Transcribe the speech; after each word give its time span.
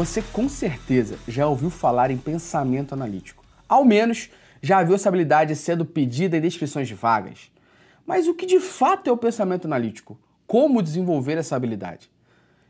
Você 0.00 0.22
com 0.22 0.48
certeza 0.48 1.18
já 1.28 1.46
ouviu 1.46 1.68
falar 1.68 2.10
em 2.10 2.16
pensamento 2.16 2.94
analítico. 2.94 3.44
Ao 3.68 3.84
menos 3.84 4.30
já 4.62 4.82
viu 4.82 4.94
essa 4.94 5.10
habilidade 5.10 5.54
sendo 5.54 5.84
pedida 5.84 6.38
em 6.38 6.40
descrições 6.40 6.88
de 6.88 6.94
vagas. 6.94 7.52
Mas 8.06 8.26
o 8.26 8.32
que 8.32 8.46
de 8.46 8.58
fato 8.60 9.10
é 9.10 9.12
o 9.12 9.16
pensamento 9.18 9.66
analítico? 9.66 10.18
Como 10.46 10.82
desenvolver 10.82 11.36
essa 11.36 11.54
habilidade? 11.54 12.10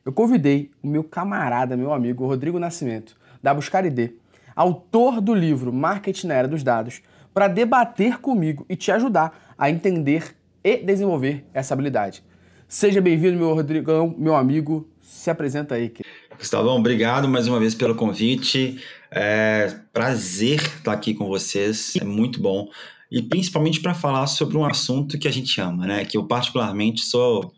Eu 0.05 0.13
convidei 0.13 0.73
o 0.83 0.89
meu 0.89 1.05
camarada, 1.05 1.77
meu 1.77 1.93
amigo 1.93 2.27
Rodrigo 2.27 2.59
Nascimento, 2.59 3.17
da 3.41 3.55
Buscar 3.55 3.87
ID, 3.87 4.11
autor 4.57 5.21
do 5.21 5.33
livro 5.33 5.73
Marketing 5.73 6.27
na 6.27 6.35
Era 6.35 6.49
dos 6.49 6.65
Dados, 6.65 7.01
para 7.33 7.47
debater 7.47 8.19
comigo 8.19 8.67
e 8.69 8.75
te 8.75 8.91
ajudar 8.91 9.55
a 9.57 9.71
entender 9.71 10.35
e 10.65 10.79
desenvolver 10.79 11.45
essa 11.55 11.75
habilidade. 11.75 12.25
Seja 12.67 13.01
bem-vindo, 13.01 13.39
meu 13.39 13.55
Rodrigão, 13.55 14.13
meu 14.19 14.35
amigo. 14.35 14.89
Se 15.01 15.31
apresenta 15.31 15.77
aí. 15.77 15.93
Gustavão, 16.41 16.79
obrigado 16.79 17.29
mais 17.29 17.47
uma 17.47 17.61
vez 17.61 17.75
pelo 17.75 17.95
convite. 17.95 18.83
É 19.11 19.77
prazer 19.93 20.59
estar 20.59 20.91
aqui 20.91 21.13
com 21.13 21.29
vocês. 21.29 21.93
É 22.01 22.05
muito 22.05 22.41
bom. 22.41 22.67
E 23.13 23.21
principalmente 23.21 23.79
para 23.79 23.93
falar 23.93 24.27
sobre 24.27 24.57
um 24.57 24.65
assunto 24.65 25.19
que 25.19 25.29
a 25.29 25.31
gente 25.31 25.61
ama, 25.61 25.87
né? 25.87 26.03
Que 26.07 26.17
eu 26.17 26.25
particularmente 26.25 27.03
sou 27.03 27.53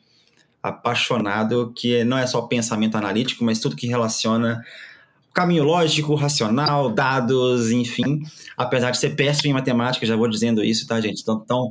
apaixonado, 0.61 1.73
que 1.77 2.03
não 2.03 2.19
é 2.19 2.27
só 2.27 2.43
pensamento 2.43 2.97
analítico, 2.97 3.45
mas 3.45 3.61
tudo 3.61 3.77
que 3.77 3.87
relaciona 3.87 4.61
caminho 5.33 5.63
lógico, 5.63 6.17
racional, 6.17 6.91
dados, 6.91 7.71
enfim. 7.71 8.25
Apesar 8.57 8.91
de 8.91 8.99
ser 8.99 9.15
péssimo 9.15 9.51
em 9.51 9.55
matemática, 9.55 10.05
já 10.05 10.17
vou 10.17 10.29
dizendo 10.29 10.65
isso, 10.65 10.89
tá, 10.89 11.01
gente? 11.01 11.23
Então, 11.23 11.41
então 11.45 11.71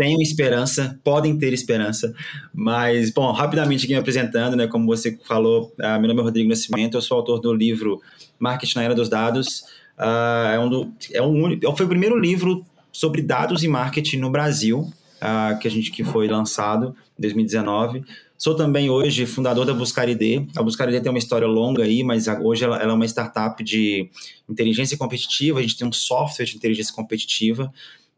tenham 0.00 0.22
esperança, 0.22 0.98
podem 1.04 1.36
ter 1.36 1.52
esperança, 1.52 2.14
mas, 2.54 3.10
bom, 3.10 3.30
rapidamente 3.32 3.84
aqui 3.84 3.92
me 3.92 3.98
apresentando, 3.98 4.56
né, 4.56 4.66
como 4.66 4.86
você 4.86 5.18
falou, 5.28 5.74
uh, 5.78 6.00
meu 6.00 6.08
nome 6.08 6.20
é 6.20 6.24
Rodrigo 6.24 6.48
Nascimento, 6.48 6.96
eu 6.96 7.02
sou 7.02 7.18
autor 7.18 7.38
do 7.38 7.52
livro 7.52 8.00
Marketing 8.38 8.78
na 8.78 8.84
Era 8.84 8.94
dos 8.94 9.10
Dados, 9.10 9.60
uh, 9.98 10.54
é 10.54 10.58
um 10.58 10.70
do, 10.70 10.90
é 11.12 11.20
um, 11.20 11.76
foi 11.76 11.84
o 11.84 11.88
primeiro 11.90 12.18
livro 12.18 12.64
sobre 12.90 13.20
dados 13.20 13.62
e 13.62 13.68
marketing 13.68 14.16
no 14.16 14.30
Brasil, 14.30 14.90
uh, 15.20 15.58
que 15.58 15.68
a 15.68 15.70
gente 15.70 15.90
que 15.90 16.02
foi 16.02 16.26
lançado 16.26 16.96
em 17.18 17.20
2019, 17.20 18.02
Sou 18.38 18.56
também 18.56 18.88
hoje 18.88 19.26
fundador 19.26 19.66
da 19.66 19.74
Buscar 19.74 20.08
ID. 20.08 20.48
A 20.56 20.62
Buscar 20.62 20.88
ID 20.88 21.02
tem 21.02 21.12
uma 21.12 21.18
história 21.18 21.46
longa 21.46 21.82
aí, 21.82 22.02
mas 22.02 22.26
hoje 22.26 22.64
ela, 22.64 22.80
ela, 22.80 22.92
é 22.92 22.94
uma 22.94 23.04
startup 23.04 23.62
de 23.62 24.08
inteligência 24.48 24.96
competitiva. 24.96 25.58
A 25.58 25.62
gente 25.62 25.76
tem 25.76 25.86
um 25.86 25.92
software 25.92 26.46
de 26.46 26.56
inteligência 26.56 26.94
competitiva 26.94 27.70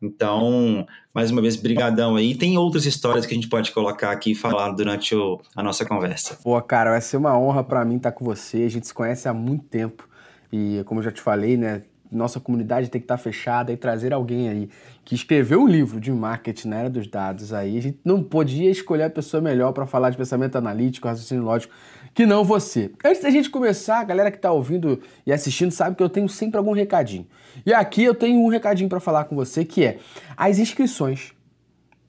então, 0.03 0.85
mais 1.15 1.31
uma 1.31 1.41
vez, 1.41 1.55
brigadão 1.55 2.17
aí. 2.17 2.35
Tem 2.35 2.59
outras 2.59 2.85
histórias 2.85 3.25
que 3.25 3.33
a 3.33 3.37
gente 3.37 3.49
pode 3.49 3.71
colocar 3.71 4.11
aqui 4.11 4.33
e 4.33 4.35
falar 4.35 4.73
durante 4.73 5.15
o, 5.15 5.41
a 5.55 5.63
nossa 5.63 5.85
conversa. 5.85 6.37
Pô, 6.43 6.61
cara, 6.61 6.91
vai 6.91 7.01
ser 7.01 7.17
uma 7.17 7.39
honra 7.39 7.63
para 7.63 7.85
mim 7.85 7.97
estar 7.97 8.11
com 8.11 8.25
você. 8.25 8.65
A 8.65 8.69
gente 8.69 8.87
se 8.87 8.93
conhece 8.93 9.29
há 9.29 9.33
muito 9.33 9.65
tempo 9.65 10.09
e, 10.53 10.83
como 10.87 11.01
eu 11.01 11.05
já 11.05 11.13
te 11.13 11.21
falei, 11.21 11.57
né, 11.57 11.83
nossa 12.11 12.39
comunidade 12.39 12.91
tem 12.91 13.01
que 13.01 13.05
estar 13.05 13.17
fechada 13.17 13.73
e 13.73 13.77
trazer 13.77 14.13
alguém 14.13 14.49
aí 14.49 14.69
que 15.05 15.15
escreveu 15.15 15.63
um 15.63 15.67
livro 15.67 15.99
de 15.99 16.13
marketing 16.13 16.69
na 16.69 16.77
era 16.77 16.91
dos 16.91 17.07
dados 17.07 17.53
aí. 17.53 17.79
A 17.79 17.83
gente 17.83 17.99
não 18.05 18.23
podia 18.23 18.71
escolher 18.71 19.05
a 19.05 19.11
pessoa 19.11 19.41
melhor 19.41 19.73
para 19.73 19.87
falar 19.87 20.11
de 20.11 20.17
pensamento 20.17 20.57
analítico, 20.57 21.09
raciocínio 21.09 21.45
lógico 21.45 21.73
que 22.15 22.27
não 22.27 22.45
você. 22.45 22.91
Antes 23.05 23.23
da 23.23 23.31
gente 23.31 23.51
começar, 23.51 24.01
a 24.01 24.05
galera 24.05 24.31
que 24.31 24.37
está 24.37 24.53
ouvindo 24.53 25.01
e 25.27 25.33
assistindo 25.33 25.71
sabe 25.71 25.97
que 25.97 26.03
eu 26.03 26.09
tenho 26.09 26.29
sempre 26.29 26.59
algum 26.59 26.73
recadinho. 26.73 27.27
E 27.65 27.73
aqui 27.73 28.05
eu 28.05 28.15
tenho 28.15 28.41
um 28.41 28.49
recadinho 28.49 28.89
para 28.89 29.01
falar 29.01 29.25
com 29.25 29.37
você 29.37 29.65
que 29.65 29.85
é 29.85 29.99
as 30.37 30.59
inscrições 30.59 31.33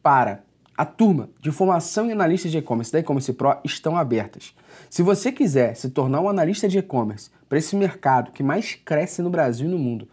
para 0.02 0.44
a 0.76 0.86
turma 0.86 1.30
de 1.40 1.52
formação 1.52 2.08
em 2.08 2.12
analistas 2.12 2.52
de 2.52 2.58
e-commerce 2.58 2.92
da 2.92 3.00
E-commerce 3.00 3.32
Pro 3.34 3.58
estão 3.64 3.96
abertas. 3.96 4.54
Se 4.90 5.04
você 5.04 5.32
quiser 5.32 5.76
se 5.76 5.90
tornar 5.90 6.20
um 6.20 6.28
analista 6.28 6.68
de 6.68 6.80
e-commerce 6.80 7.30
para 7.48 7.58
esse 7.58 7.76
mercado 7.76 8.32
que 8.32 8.44
mais 8.44 8.74
cresce 8.74 9.22
no 9.22 9.30
Brasil 9.30 9.68
e 9.68 9.72
no 9.72 9.78
mundo, 9.78 10.08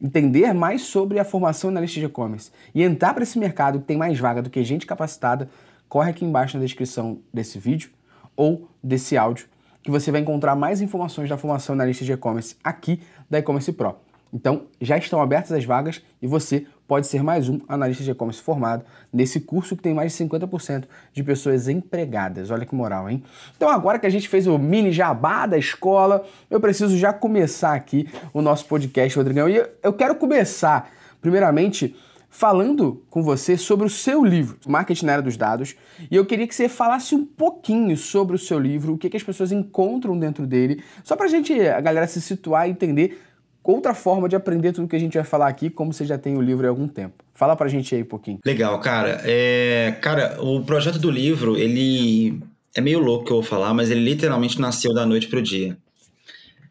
entender 0.00 0.52
mais 0.52 0.82
sobre 0.82 1.18
a 1.20 1.24
formação 1.24 1.70
em 1.70 1.72
analista 1.72 2.00
de 2.00 2.06
e-commerce 2.06 2.50
e 2.74 2.82
entrar 2.82 3.14
para 3.14 3.22
esse 3.22 3.38
mercado 3.38 3.78
que 3.78 3.84
tem 3.84 3.96
mais 3.96 4.18
vaga 4.18 4.42
do 4.42 4.50
que 4.50 4.64
gente 4.64 4.86
capacitada, 4.86 5.48
corre 5.88 6.10
aqui 6.10 6.24
embaixo 6.24 6.56
na 6.56 6.64
descrição 6.64 7.20
desse 7.32 7.58
vídeo 7.58 7.90
ou 8.36 8.68
desse 8.82 9.16
áudio, 9.16 9.46
que 9.82 9.90
você 9.90 10.10
vai 10.10 10.20
encontrar 10.20 10.54
mais 10.54 10.80
informações 10.80 11.28
da 11.28 11.36
formação 11.36 11.74
na 11.74 11.84
lista 11.84 12.04
de 12.04 12.12
e-commerce 12.12 12.56
aqui 12.62 13.00
da 13.28 13.38
E-Commerce 13.38 13.72
Pro. 13.72 13.96
Então, 14.32 14.62
já 14.80 14.96
estão 14.96 15.20
abertas 15.20 15.52
as 15.52 15.64
vagas 15.64 16.00
e 16.20 16.26
você 16.26 16.66
pode 16.88 17.06
ser 17.06 17.22
mais 17.22 17.48
um 17.48 17.60
analista 17.68 18.02
de 18.02 18.10
e-commerce 18.10 18.40
formado 18.40 18.84
nesse 19.12 19.40
curso 19.40 19.76
que 19.76 19.82
tem 19.82 19.92
mais 19.92 20.16
de 20.16 20.24
50% 20.24 20.84
de 21.12 21.22
pessoas 21.22 21.68
empregadas. 21.68 22.50
Olha 22.50 22.64
que 22.64 22.74
moral, 22.74 23.10
hein? 23.10 23.22
Então, 23.54 23.68
agora 23.68 23.98
que 23.98 24.06
a 24.06 24.10
gente 24.10 24.28
fez 24.28 24.46
o 24.46 24.58
mini 24.58 24.90
jabá 24.90 25.46
da 25.46 25.58
escola, 25.58 26.24
eu 26.50 26.60
preciso 26.60 26.96
já 26.96 27.12
começar 27.12 27.74
aqui 27.74 28.08
o 28.32 28.40
nosso 28.40 28.64
podcast, 28.66 29.18
Rodrigão. 29.18 29.48
E 29.48 29.62
eu 29.82 29.92
quero 29.92 30.14
começar, 30.14 30.90
primeiramente, 31.20 31.94
falando 32.32 33.04
com 33.10 33.22
você 33.22 33.58
sobre 33.58 33.86
o 33.86 33.90
seu 33.90 34.24
livro, 34.24 34.56
Marketing 34.66 35.04
na 35.04 35.12
Era 35.12 35.22
dos 35.22 35.36
Dados, 35.36 35.76
e 36.10 36.16
eu 36.16 36.24
queria 36.24 36.48
que 36.48 36.54
você 36.54 36.66
falasse 36.66 37.14
um 37.14 37.26
pouquinho 37.26 37.94
sobre 37.94 38.34
o 38.34 38.38
seu 38.38 38.58
livro, 38.58 38.94
o 38.94 38.98
que, 38.98 39.10
que 39.10 39.16
as 39.18 39.22
pessoas 39.22 39.52
encontram 39.52 40.18
dentro 40.18 40.46
dele, 40.46 40.82
só 41.04 41.14
para 41.14 41.26
a 41.26 41.28
gente, 41.28 41.52
a 41.60 41.80
galera 41.80 42.06
se 42.06 42.22
situar 42.22 42.66
e 42.66 42.70
entender 42.70 43.20
outra 43.62 43.92
forma 43.92 44.30
de 44.30 44.34
aprender 44.34 44.72
tudo 44.72 44.88
que 44.88 44.96
a 44.96 44.98
gente 44.98 45.14
vai 45.14 45.24
falar 45.24 45.46
aqui, 45.46 45.68
como 45.68 45.92
você 45.92 46.06
já 46.06 46.16
tem 46.16 46.34
o 46.34 46.40
livro 46.40 46.66
há 46.66 46.70
algum 46.70 46.88
tempo. 46.88 47.22
Fala 47.34 47.54
pra 47.54 47.68
gente 47.68 47.94
aí 47.94 48.02
um 48.02 48.06
pouquinho. 48.06 48.38
Legal, 48.44 48.80
cara. 48.80 49.20
É, 49.24 49.94
cara, 50.00 50.38
o 50.40 50.64
projeto 50.64 50.98
do 50.98 51.10
livro, 51.10 51.58
ele 51.58 52.40
é 52.74 52.80
meio 52.80 52.98
louco 52.98 53.26
que 53.26 53.30
eu 53.30 53.36
vou 53.36 53.44
falar, 53.44 53.74
mas 53.74 53.90
ele 53.90 54.00
literalmente 54.00 54.58
nasceu 54.58 54.94
da 54.94 55.04
noite 55.04 55.28
pro 55.28 55.42
dia. 55.42 55.76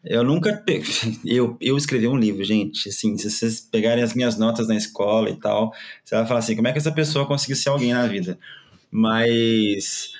Eu 0.04 0.24
nunca. 0.24 0.64
Eu, 1.24 1.56
eu 1.60 1.76
escrevi 1.76 2.08
um 2.08 2.16
livro, 2.16 2.42
gente. 2.44 2.88
Assim, 2.88 3.16
se 3.16 3.30
vocês 3.30 3.60
pegarem 3.60 4.02
as 4.02 4.14
minhas 4.14 4.36
notas 4.36 4.66
na 4.66 4.74
escola 4.74 5.30
e 5.30 5.36
tal, 5.36 5.72
você 6.04 6.16
vai 6.16 6.26
falar 6.26 6.40
assim: 6.40 6.56
como 6.56 6.68
é 6.68 6.72
que 6.72 6.78
essa 6.78 6.92
pessoa 6.92 7.26
conseguiu 7.26 7.56
ser 7.56 7.68
alguém 7.68 7.92
na 7.92 8.06
vida? 8.06 8.38
Mas. 8.90 10.10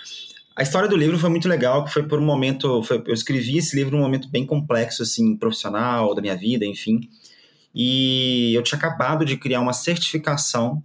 A 0.55 0.63
história 0.63 0.87
do 0.87 0.97
livro 0.97 1.19
foi 1.19 1.31
muito 1.31 1.49
legal, 1.49 1.83
que 1.85 1.93
foi 1.93 2.03
por 2.03 2.21
um 2.21 2.25
momento. 2.25 2.83
Foi, 2.83 3.03
eu 3.07 3.15
escrevi 3.15 3.57
esse 3.57 3.75
livro 3.75 3.97
num 3.97 4.03
momento 4.03 4.29
bem 4.29 4.47
complexo, 4.47 5.03
assim, 5.03 5.35
profissional, 5.37 6.15
da 6.15 6.21
minha 6.21 6.37
vida, 6.37 6.65
enfim. 6.65 7.01
E 7.75 8.53
eu 8.55 8.63
tinha 8.63 8.79
acabado 8.79 9.25
de 9.25 9.37
criar 9.37 9.61
uma 9.61 9.73
certificação 9.73 10.83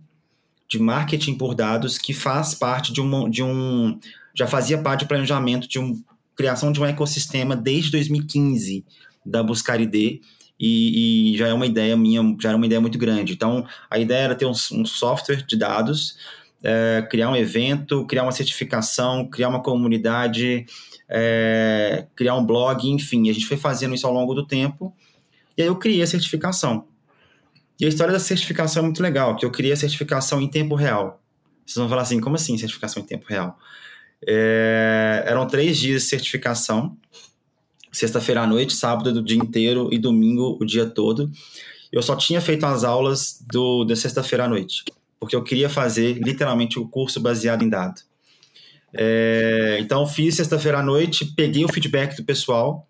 de 0.70 0.80
marketing 0.80 1.36
por 1.36 1.54
dados 1.54 1.98
que 1.98 2.14
faz 2.14 2.56
parte 2.56 2.92
de 2.94 3.02
um. 3.02 3.30
De 3.30 3.44
um 3.44 4.00
já 4.34 4.48
fazia 4.48 4.78
parte 4.78 5.04
do 5.04 5.08
planejamento 5.08 5.68
de 5.68 5.80
um 5.80 6.02
criação 6.38 6.72
de 6.72 6.80
um 6.80 6.86
ecossistema 6.86 7.56
desde 7.56 7.92
2015 7.92 8.86
da 9.26 9.44
Buscar 9.44 9.82
ID 9.82 10.22
e, 10.60 11.34
e, 11.34 11.38
já 11.38 11.48
é 11.48 11.54
uma 11.54 11.66
ideia 11.66 11.98
minha, 11.98 12.22
já 12.40 12.50
era 12.50 12.56
uma 12.56 12.66
ideia 12.66 12.80
muito 12.80 12.98
grande. 12.98 13.34
Então, 13.34 13.66
a 13.90 14.00
ideia 14.00 14.24
era 14.24 14.36
ter 14.36 14.46
um, 14.46 14.52
um 14.72 14.86
software 14.86 15.46
de 15.46 15.56
dados, 15.56 16.18
é, 16.64 17.06
criar 17.10 17.30
um 17.30 17.36
evento, 17.36 18.06
criar 18.06 18.24
uma 18.24 18.32
certificação, 18.32 19.28
criar 19.28 19.50
uma 19.50 19.62
comunidade, 19.62 20.66
é, 21.10 22.06
criar 22.16 22.36
um 22.36 22.46
blog, 22.46 22.90
enfim. 22.90 23.30
A 23.30 23.34
gente 23.34 23.46
foi 23.46 23.58
fazendo 23.58 23.94
isso 23.94 24.08
ao 24.08 24.14
longo 24.14 24.34
do 24.34 24.46
tempo 24.46 24.96
e 25.58 25.62
aí 25.64 25.68
eu 25.68 25.76
criei 25.76 26.02
a 26.02 26.08
certificação. 26.08 26.86
E 27.80 27.86
a 27.86 27.90
história 27.90 28.14
da 28.14 28.20
certificação 28.20 28.82
é 28.82 28.86
muito 28.86 29.02
legal, 29.02 29.36
que 29.36 29.46
eu 29.46 29.52
criei 29.52 29.74
a 29.74 29.78
certificação 29.78 30.42
em 30.42 30.48
tempo 30.48 30.76
real. 30.76 31.22
Vocês 31.66 31.78
vão 31.78 31.90
falar 31.90 32.04
assim, 32.04 32.20
como 32.20 32.36
assim 32.36 32.58
certificação 32.58 33.04
em 33.04 33.06
tempo 33.06 33.26
real? 33.28 33.58
É, 34.26 35.24
eram 35.26 35.48
três 35.48 35.78
dias 35.78 36.04
de 36.04 36.10
certificação, 36.10 36.98
sexta-feira 37.92 38.42
à 38.42 38.48
noite, 38.48 38.74
sábado 38.74 39.14
do 39.14 39.24
dia 39.24 39.38
inteiro 39.38 39.90
e 39.92 39.98
domingo 39.98 40.58
o 40.60 40.66
dia 40.66 40.86
todo. 40.86 41.32
Eu 41.92 42.02
só 42.02 42.16
tinha 42.16 42.42
feito 42.42 42.66
as 42.66 42.84
aulas 42.84 43.44
do, 43.52 43.84
da 43.86 43.96
sexta-feira 43.96 44.46
à 44.46 44.48
noite, 44.48 44.84
porque 45.20 45.36
eu 45.36 45.44
queria 45.44 45.70
fazer 45.70 46.14
literalmente 46.14 46.80
o 46.80 46.88
curso 46.88 47.20
baseado 47.20 47.64
em 47.64 47.70
dado. 47.70 48.02
É, 48.94 49.78
então, 49.80 50.06
fiz 50.08 50.36
sexta-feira 50.36 50.80
à 50.80 50.84
noite, 50.84 51.26
peguei 51.36 51.64
o 51.64 51.72
feedback 51.72 52.16
do 52.16 52.24
pessoal 52.24 52.88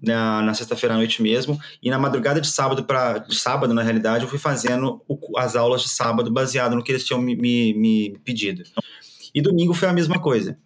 na, 0.00 0.42
na 0.42 0.54
sexta-feira 0.54 0.94
à 0.94 0.96
noite 0.96 1.22
mesmo, 1.22 1.60
e 1.82 1.90
na 1.90 1.98
madrugada 1.98 2.40
de 2.40 2.46
sábado, 2.46 2.84
para 2.84 3.18
de 3.18 3.34
sábado, 3.34 3.74
na 3.74 3.82
realidade, 3.82 4.24
eu 4.24 4.30
fui 4.30 4.38
fazendo 4.38 5.02
o, 5.08 5.38
as 5.38 5.56
aulas 5.56 5.82
de 5.82 5.88
sábado 5.88 6.30
baseado 6.30 6.76
no 6.76 6.82
que 6.82 6.92
eles 6.92 7.04
tinham 7.04 7.20
me, 7.20 7.36
me, 7.36 7.74
me 7.74 8.18
pedido. 8.24 8.62
E 9.34 9.40
domingo 9.40 9.74
foi 9.74 9.88
a 9.88 9.92
mesma 9.92 10.20
coisa. 10.20 10.58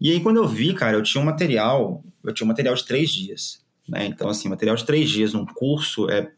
E 0.00 0.10
aí, 0.10 0.20
quando 0.20 0.36
eu 0.36 0.46
vi, 0.46 0.74
cara, 0.74 0.96
eu 0.96 1.02
tinha 1.02 1.22
um 1.22 1.24
material, 1.24 2.04
eu 2.22 2.32
tinha 2.32 2.44
um 2.44 2.48
material 2.48 2.74
de 2.74 2.84
três 2.84 3.10
dias. 3.10 3.60
Né? 3.88 4.06
Então, 4.06 4.28
assim, 4.28 4.48
material 4.48 4.76
de 4.76 4.84
três 4.84 5.08
dias 5.08 5.32
num 5.32 5.46
curso, 5.46 6.10
é, 6.10 6.30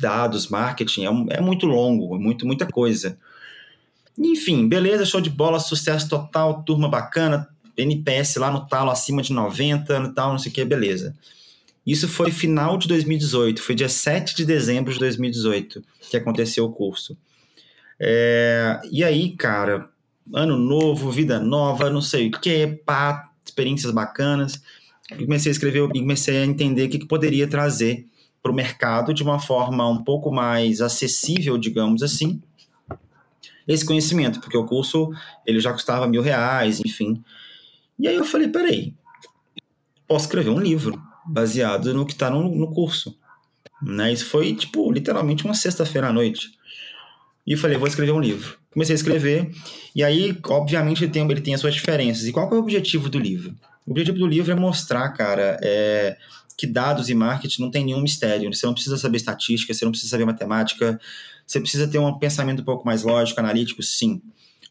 dados, 0.00 0.48
marketing, 0.48 1.04
é, 1.04 1.36
é 1.36 1.40
muito 1.40 1.66
longo, 1.66 2.16
é 2.16 2.18
muito, 2.18 2.46
muita 2.46 2.66
coisa. 2.66 3.18
Enfim, 4.18 4.66
beleza, 4.66 5.04
show 5.04 5.20
de 5.20 5.28
bola, 5.28 5.58
sucesso 5.58 6.08
total, 6.08 6.62
turma 6.62 6.88
bacana, 6.88 7.48
NPS 7.76 8.36
lá 8.36 8.50
no 8.50 8.66
talo 8.66 8.90
acima 8.90 9.20
de 9.20 9.32
90, 9.32 10.00
no 10.00 10.14
tal, 10.14 10.32
não 10.32 10.38
sei 10.38 10.50
o 10.50 10.54
que, 10.54 10.64
beleza. 10.64 11.14
Isso 11.86 12.08
foi 12.08 12.30
final 12.30 12.78
de 12.78 12.88
2018, 12.88 13.62
foi 13.62 13.74
dia 13.74 13.88
7 13.88 14.34
de 14.34 14.44
dezembro 14.44 14.92
de 14.92 14.98
2018 14.98 15.84
que 16.10 16.16
aconteceu 16.16 16.64
o 16.64 16.72
curso. 16.72 17.16
É, 18.00 18.80
e 18.90 19.04
aí, 19.04 19.30
cara, 19.36 19.88
ano 20.34 20.56
novo, 20.56 21.10
vida 21.10 21.38
nova, 21.38 21.90
não 21.90 22.02
sei 22.02 22.28
o 22.28 22.30
que, 22.32 22.66
pá, 22.84 23.30
experiências 23.44 23.92
bacanas. 23.92 24.60
comecei 25.08 25.50
a 25.50 25.52
escrever 25.52 25.88
e 25.94 26.00
comecei 26.00 26.38
a 26.38 26.46
entender 26.46 26.86
o 26.86 26.88
que, 26.88 26.98
que 26.98 27.06
poderia 27.06 27.46
trazer 27.46 28.06
para 28.42 28.52
o 28.52 28.54
mercado 28.54 29.12
de 29.12 29.22
uma 29.22 29.38
forma 29.38 29.88
um 29.88 30.02
pouco 30.02 30.30
mais 30.30 30.80
acessível, 30.80 31.58
digamos 31.58 32.02
assim, 32.02 32.40
esse 33.66 33.84
conhecimento, 33.84 34.40
porque 34.40 34.56
o 34.56 34.64
curso 34.64 35.10
ele 35.44 35.58
já 35.58 35.72
custava 35.72 36.06
mil 36.06 36.22
reais, 36.22 36.80
enfim. 36.80 37.22
E 37.98 38.06
aí 38.06 38.14
eu 38.14 38.24
falei, 38.24 38.48
peraí, 38.48 38.94
posso 40.06 40.26
escrever 40.26 40.50
um 40.50 40.60
livro 40.60 41.00
baseado 41.26 41.92
no 41.92 42.06
que 42.06 42.12
está 42.12 42.30
no, 42.30 42.48
no, 42.54 42.72
curso. 42.72 43.18
Né? 43.82 44.12
Isso 44.12 44.26
foi, 44.26 44.54
tipo, 44.54 44.92
literalmente 44.92 45.44
uma 45.44 45.54
sexta-feira 45.54 46.08
à 46.08 46.12
noite. 46.12 46.52
E 47.46 47.52
eu 47.52 47.58
falei, 47.58 47.76
vou 47.76 47.88
escrever 47.88 48.12
um 48.12 48.20
livro. 48.20 48.58
Comecei 48.76 48.92
a 48.92 48.98
escrever, 48.98 49.50
e 49.94 50.04
aí, 50.04 50.38
obviamente, 50.50 51.02
ele 51.02 51.10
tem, 51.10 51.22
ele 51.22 51.40
tem 51.40 51.54
as 51.54 51.62
suas 51.62 51.72
diferenças. 51.72 52.26
E 52.26 52.32
qual 52.32 52.46
é 52.50 52.54
o 52.54 52.58
objetivo 52.58 53.08
do 53.08 53.18
livro? 53.18 53.54
O 53.86 53.92
objetivo 53.92 54.18
do 54.18 54.26
livro 54.26 54.52
é 54.52 54.54
mostrar, 54.54 55.08
cara, 55.14 55.58
é, 55.62 56.14
que 56.58 56.66
dados 56.66 57.08
e 57.08 57.14
marketing 57.14 57.62
não 57.62 57.70
tem 57.70 57.86
nenhum 57.86 58.02
mistério. 58.02 58.52
Você 58.52 58.66
não 58.66 58.74
precisa 58.74 58.98
saber 58.98 59.16
estatística, 59.16 59.72
você 59.72 59.82
não 59.82 59.92
precisa 59.92 60.10
saber 60.10 60.26
matemática, 60.26 61.00
você 61.46 61.58
precisa 61.58 61.88
ter 61.88 61.98
um 61.98 62.18
pensamento 62.18 62.60
um 62.60 62.66
pouco 62.66 62.84
mais 62.84 63.02
lógico, 63.02 63.40
analítico, 63.40 63.82
sim. 63.82 64.20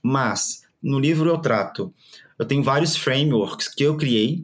Mas, 0.03 0.61
no 0.83 0.99
livro 0.99 1.27
eu 1.27 1.39
trato, 1.39 1.91
eu 2.37 2.45
tenho 2.45 2.61
vários 2.61 2.95
frameworks 2.95 3.67
que 3.67 3.81
eu 3.81 3.97
criei 3.97 4.43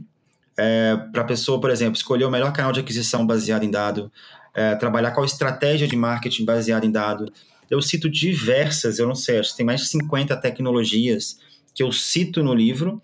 é, 0.58 0.98
para 1.14 1.22
a 1.22 1.26
pessoa, 1.26 1.62
por 1.62 1.70
exemplo, 1.70 1.98
escolher 1.98 2.26
o 2.26 2.32
melhor 2.32 2.52
canal 2.52 2.72
de 2.72 2.80
aquisição 2.80 3.28
baseado 3.28 3.62
em 3.62 3.70
dado, 3.70 4.12
é, 4.56 4.74
trabalhar 4.74 5.12
qual 5.12 5.24
estratégia 5.24 5.88
de 5.88 5.96
marketing 5.96 6.46
baseada 6.46 6.84
em 6.84 6.92
dado. 6.92 7.32
Eu 7.72 7.82
cito 7.82 8.10
diversas, 8.10 9.00
eu 9.00 9.08
não 9.08 9.16
sei, 9.16 9.40
acho 9.40 9.52
que 9.52 9.58
tem 9.58 9.66
mais 9.66 9.80
de 9.80 9.88
50 9.88 10.36
tecnologias 10.36 11.40
que 11.74 11.82
eu 11.82 11.90
cito 11.90 12.44
no 12.44 12.54
livro 12.54 13.02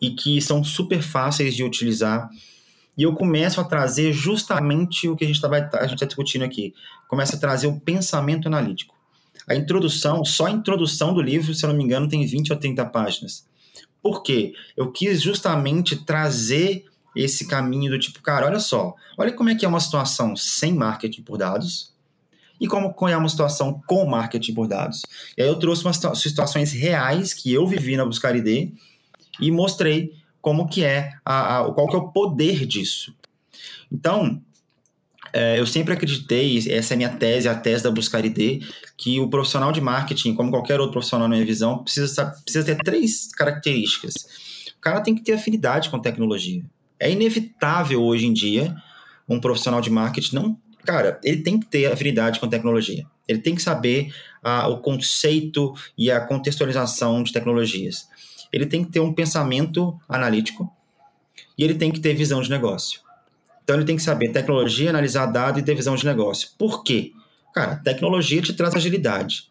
e 0.00 0.12
que 0.12 0.40
são 0.40 0.64
super 0.64 1.02
fáceis 1.02 1.54
de 1.54 1.62
utilizar. 1.62 2.30
E 2.96 3.02
eu 3.02 3.14
começo 3.14 3.60
a 3.60 3.64
trazer 3.64 4.14
justamente 4.14 5.06
o 5.08 5.14
que 5.14 5.24
a 5.24 5.26
gente 5.26 5.36
está 5.36 5.48
tá 5.68 5.84
discutindo 6.06 6.42
aqui. 6.42 6.74
Começa 7.06 7.36
a 7.36 7.38
trazer 7.38 7.66
o 7.66 7.78
pensamento 7.78 8.48
analítico. 8.48 8.96
A 9.46 9.54
introdução, 9.54 10.24
só 10.24 10.46
a 10.46 10.50
introdução 10.50 11.12
do 11.12 11.20
livro, 11.20 11.54
se 11.54 11.64
eu 11.64 11.68
não 11.68 11.76
me 11.76 11.84
engano, 11.84 12.08
tem 12.08 12.24
20 12.24 12.52
ou 12.52 12.58
30 12.58 12.86
páginas. 12.86 13.46
Por 14.02 14.22
quê? 14.22 14.54
Eu 14.74 14.90
quis 14.90 15.20
justamente 15.20 15.96
trazer 16.04 16.86
esse 17.14 17.46
caminho 17.46 17.90
do 17.90 17.98
tipo, 17.98 18.22
cara, 18.22 18.46
olha 18.46 18.58
só, 18.58 18.94
olha 19.18 19.32
como 19.32 19.50
é 19.50 19.54
que 19.54 19.66
é 19.66 19.68
uma 19.68 19.80
situação 19.80 20.34
sem 20.34 20.72
marketing 20.72 21.22
por 21.22 21.36
dados 21.36 21.92
e 22.60 22.66
como 22.66 22.94
é 23.08 23.16
uma 23.16 23.28
situação 23.28 23.80
com 23.86 24.06
marketing 24.06 24.54
por 24.54 24.66
dados. 24.66 25.02
E 25.36 25.42
aí 25.42 25.48
eu 25.48 25.58
trouxe 25.58 25.84
umas 25.84 26.00
situações 26.18 26.72
reais 26.72 27.32
que 27.32 27.52
eu 27.52 27.66
vivi 27.66 27.96
na 27.96 28.04
Buscar 28.04 28.34
ID 28.34 28.72
e 29.40 29.50
mostrei 29.50 30.12
como 30.40 30.68
que 30.68 30.84
é, 30.84 31.10
a, 31.24 31.60
a, 31.60 31.72
qual 31.72 31.88
que 31.88 31.94
é 31.94 31.98
o 31.98 32.08
poder 32.08 32.66
disso. 32.66 33.14
Então, 33.90 34.40
é, 35.32 35.58
eu 35.58 35.66
sempre 35.66 35.92
acreditei, 35.94 36.58
essa 36.70 36.92
é 36.92 36.94
a 36.94 36.96
minha 36.96 37.10
tese, 37.10 37.48
a 37.48 37.54
tese 37.54 37.84
da 37.84 37.90
Buscar 37.90 38.24
ID, 38.24 38.64
que 38.96 39.20
o 39.20 39.28
profissional 39.28 39.72
de 39.72 39.80
marketing, 39.80 40.34
como 40.34 40.50
qualquer 40.50 40.80
outro 40.80 40.92
profissional 40.92 41.28
na 41.28 41.34
minha 41.34 41.46
visão, 41.46 41.78
precisa, 41.78 42.26
precisa 42.44 42.64
ter 42.64 42.82
três 42.82 43.28
características. 43.32 44.14
O 44.76 44.80
cara 44.80 45.00
tem 45.00 45.14
que 45.14 45.22
ter 45.22 45.32
afinidade 45.32 45.90
com 45.90 45.98
tecnologia. 45.98 46.64
É 46.98 47.10
inevitável 47.10 48.02
hoje 48.02 48.26
em 48.26 48.32
dia 48.32 48.74
um 49.28 49.38
profissional 49.38 49.80
de 49.80 49.90
marketing 49.90 50.34
não. 50.34 50.58
Cara, 50.88 51.20
ele 51.22 51.42
tem 51.42 51.60
que 51.60 51.66
ter 51.66 51.92
afinidade 51.92 52.40
com 52.40 52.48
tecnologia. 52.48 53.04
Ele 53.28 53.40
tem 53.40 53.54
que 53.54 53.60
saber 53.60 54.12
ah, 54.42 54.66
o 54.68 54.78
conceito 54.78 55.74
e 55.96 56.10
a 56.10 56.20
contextualização 56.20 57.22
de 57.22 57.32
tecnologias 57.32 58.08
ele 58.52 58.66
tem 58.66 58.84
que 58.84 58.90
ter 58.90 59.00
um 59.00 59.12
pensamento 59.12 59.98
analítico 60.08 60.70
e 61.56 61.64
ele 61.64 61.74
tem 61.74 61.90
que 61.90 62.00
ter 62.00 62.14
visão 62.14 62.40
de 62.40 62.50
negócio. 62.50 63.00
Então 63.62 63.76
ele 63.76 63.84
tem 63.84 63.96
que 63.96 64.02
saber 64.02 64.32
tecnologia, 64.32 64.90
analisar 64.90 65.26
dado 65.26 65.58
e 65.58 65.62
ter 65.62 65.74
visão 65.74 65.94
de 65.94 66.04
negócio. 66.04 66.50
Por 66.56 66.82
quê? 66.82 67.12
Cara, 67.54 67.76
tecnologia 67.76 68.40
te 68.40 68.54
traz 68.54 68.74
agilidade. 68.74 69.48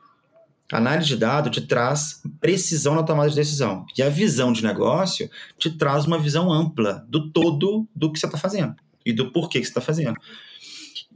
análise 0.72 1.08
de 1.08 1.18
dado 1.18 1.50
te 1.50 1.62
traz 1.62 2.22
precisão 2.42 2.96
na 2.96 3.04
tomada 3.04 3.30
de 3.30 3.36
decisão. 3.36 3.86
E 3.98 4.02
a 4.02 4.10
visão 4.10 4.52
de 4.52 4.64
negócio 4.64 5.30
te 5.58 5.70
traz 5.70 6.06
uma 6.06 6.18
visão 6.18 6.52
ampla 6.52 7.06
do 7.08 7.30
todo 7.32 7.88
do 7.96 8.12
que 8.12 8.20
você 8.20 8.26
está 8.26 8.38
fazendo 8.38 8.76
e 9.06 9.14
do 9.14 9.32
porquê 9.32 9.60
que 9.60 9.66
você 9.66 9.72
está 9.72 9.82
fazendo. 9.82 10.20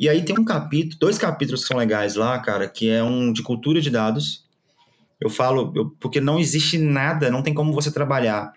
E 0.01 0.09
aí 0.09 0.25
tem 0.25 0.37
um 0.37 0.43
capítulo, 0.43 0.99
dois 0.99 1.17
capítulos 1.17 1.61
que 1.61 1.67
são 1.69 1.77
legais 1.77 2.15
lá, 2.15 2.37
cara, 2.39 2.67
que 2.67 2.89
é 2.89 3.01
um 3.01 3.31
de 3.31 3.41
cultura 3.41 3.79
de 3.79 3.89
dados 3.89 4.43
eu 5.21 5.29
falo, 5.29 5.71
eu, 5.75 5.95
porque 5.99 6.19
não 6.19 6.39
existe 6.39 6.79
nada, 6.79 7.29
não 7.29 7.43
tem 7.43 7.53
como 7.53 7.71
você 7.71 7.91
trabalhar 7.91 8.51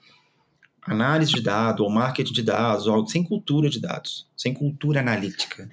análise 0.83 1.31
de 1.31 1.43
dados 1.43 1.83
ou 1.83 1.91
marketing 1.91 2.33
de 2.33 2.43
dados 2.43 2.87
ou, 2.87 3.07
sem 3.07 3.23
cultura 3.23 3.69
de 3.69 3.79
dados, 3.79 4.27
sem 4.35 4.55
cultura 4.55 5.01
analítica, 5.01 5.69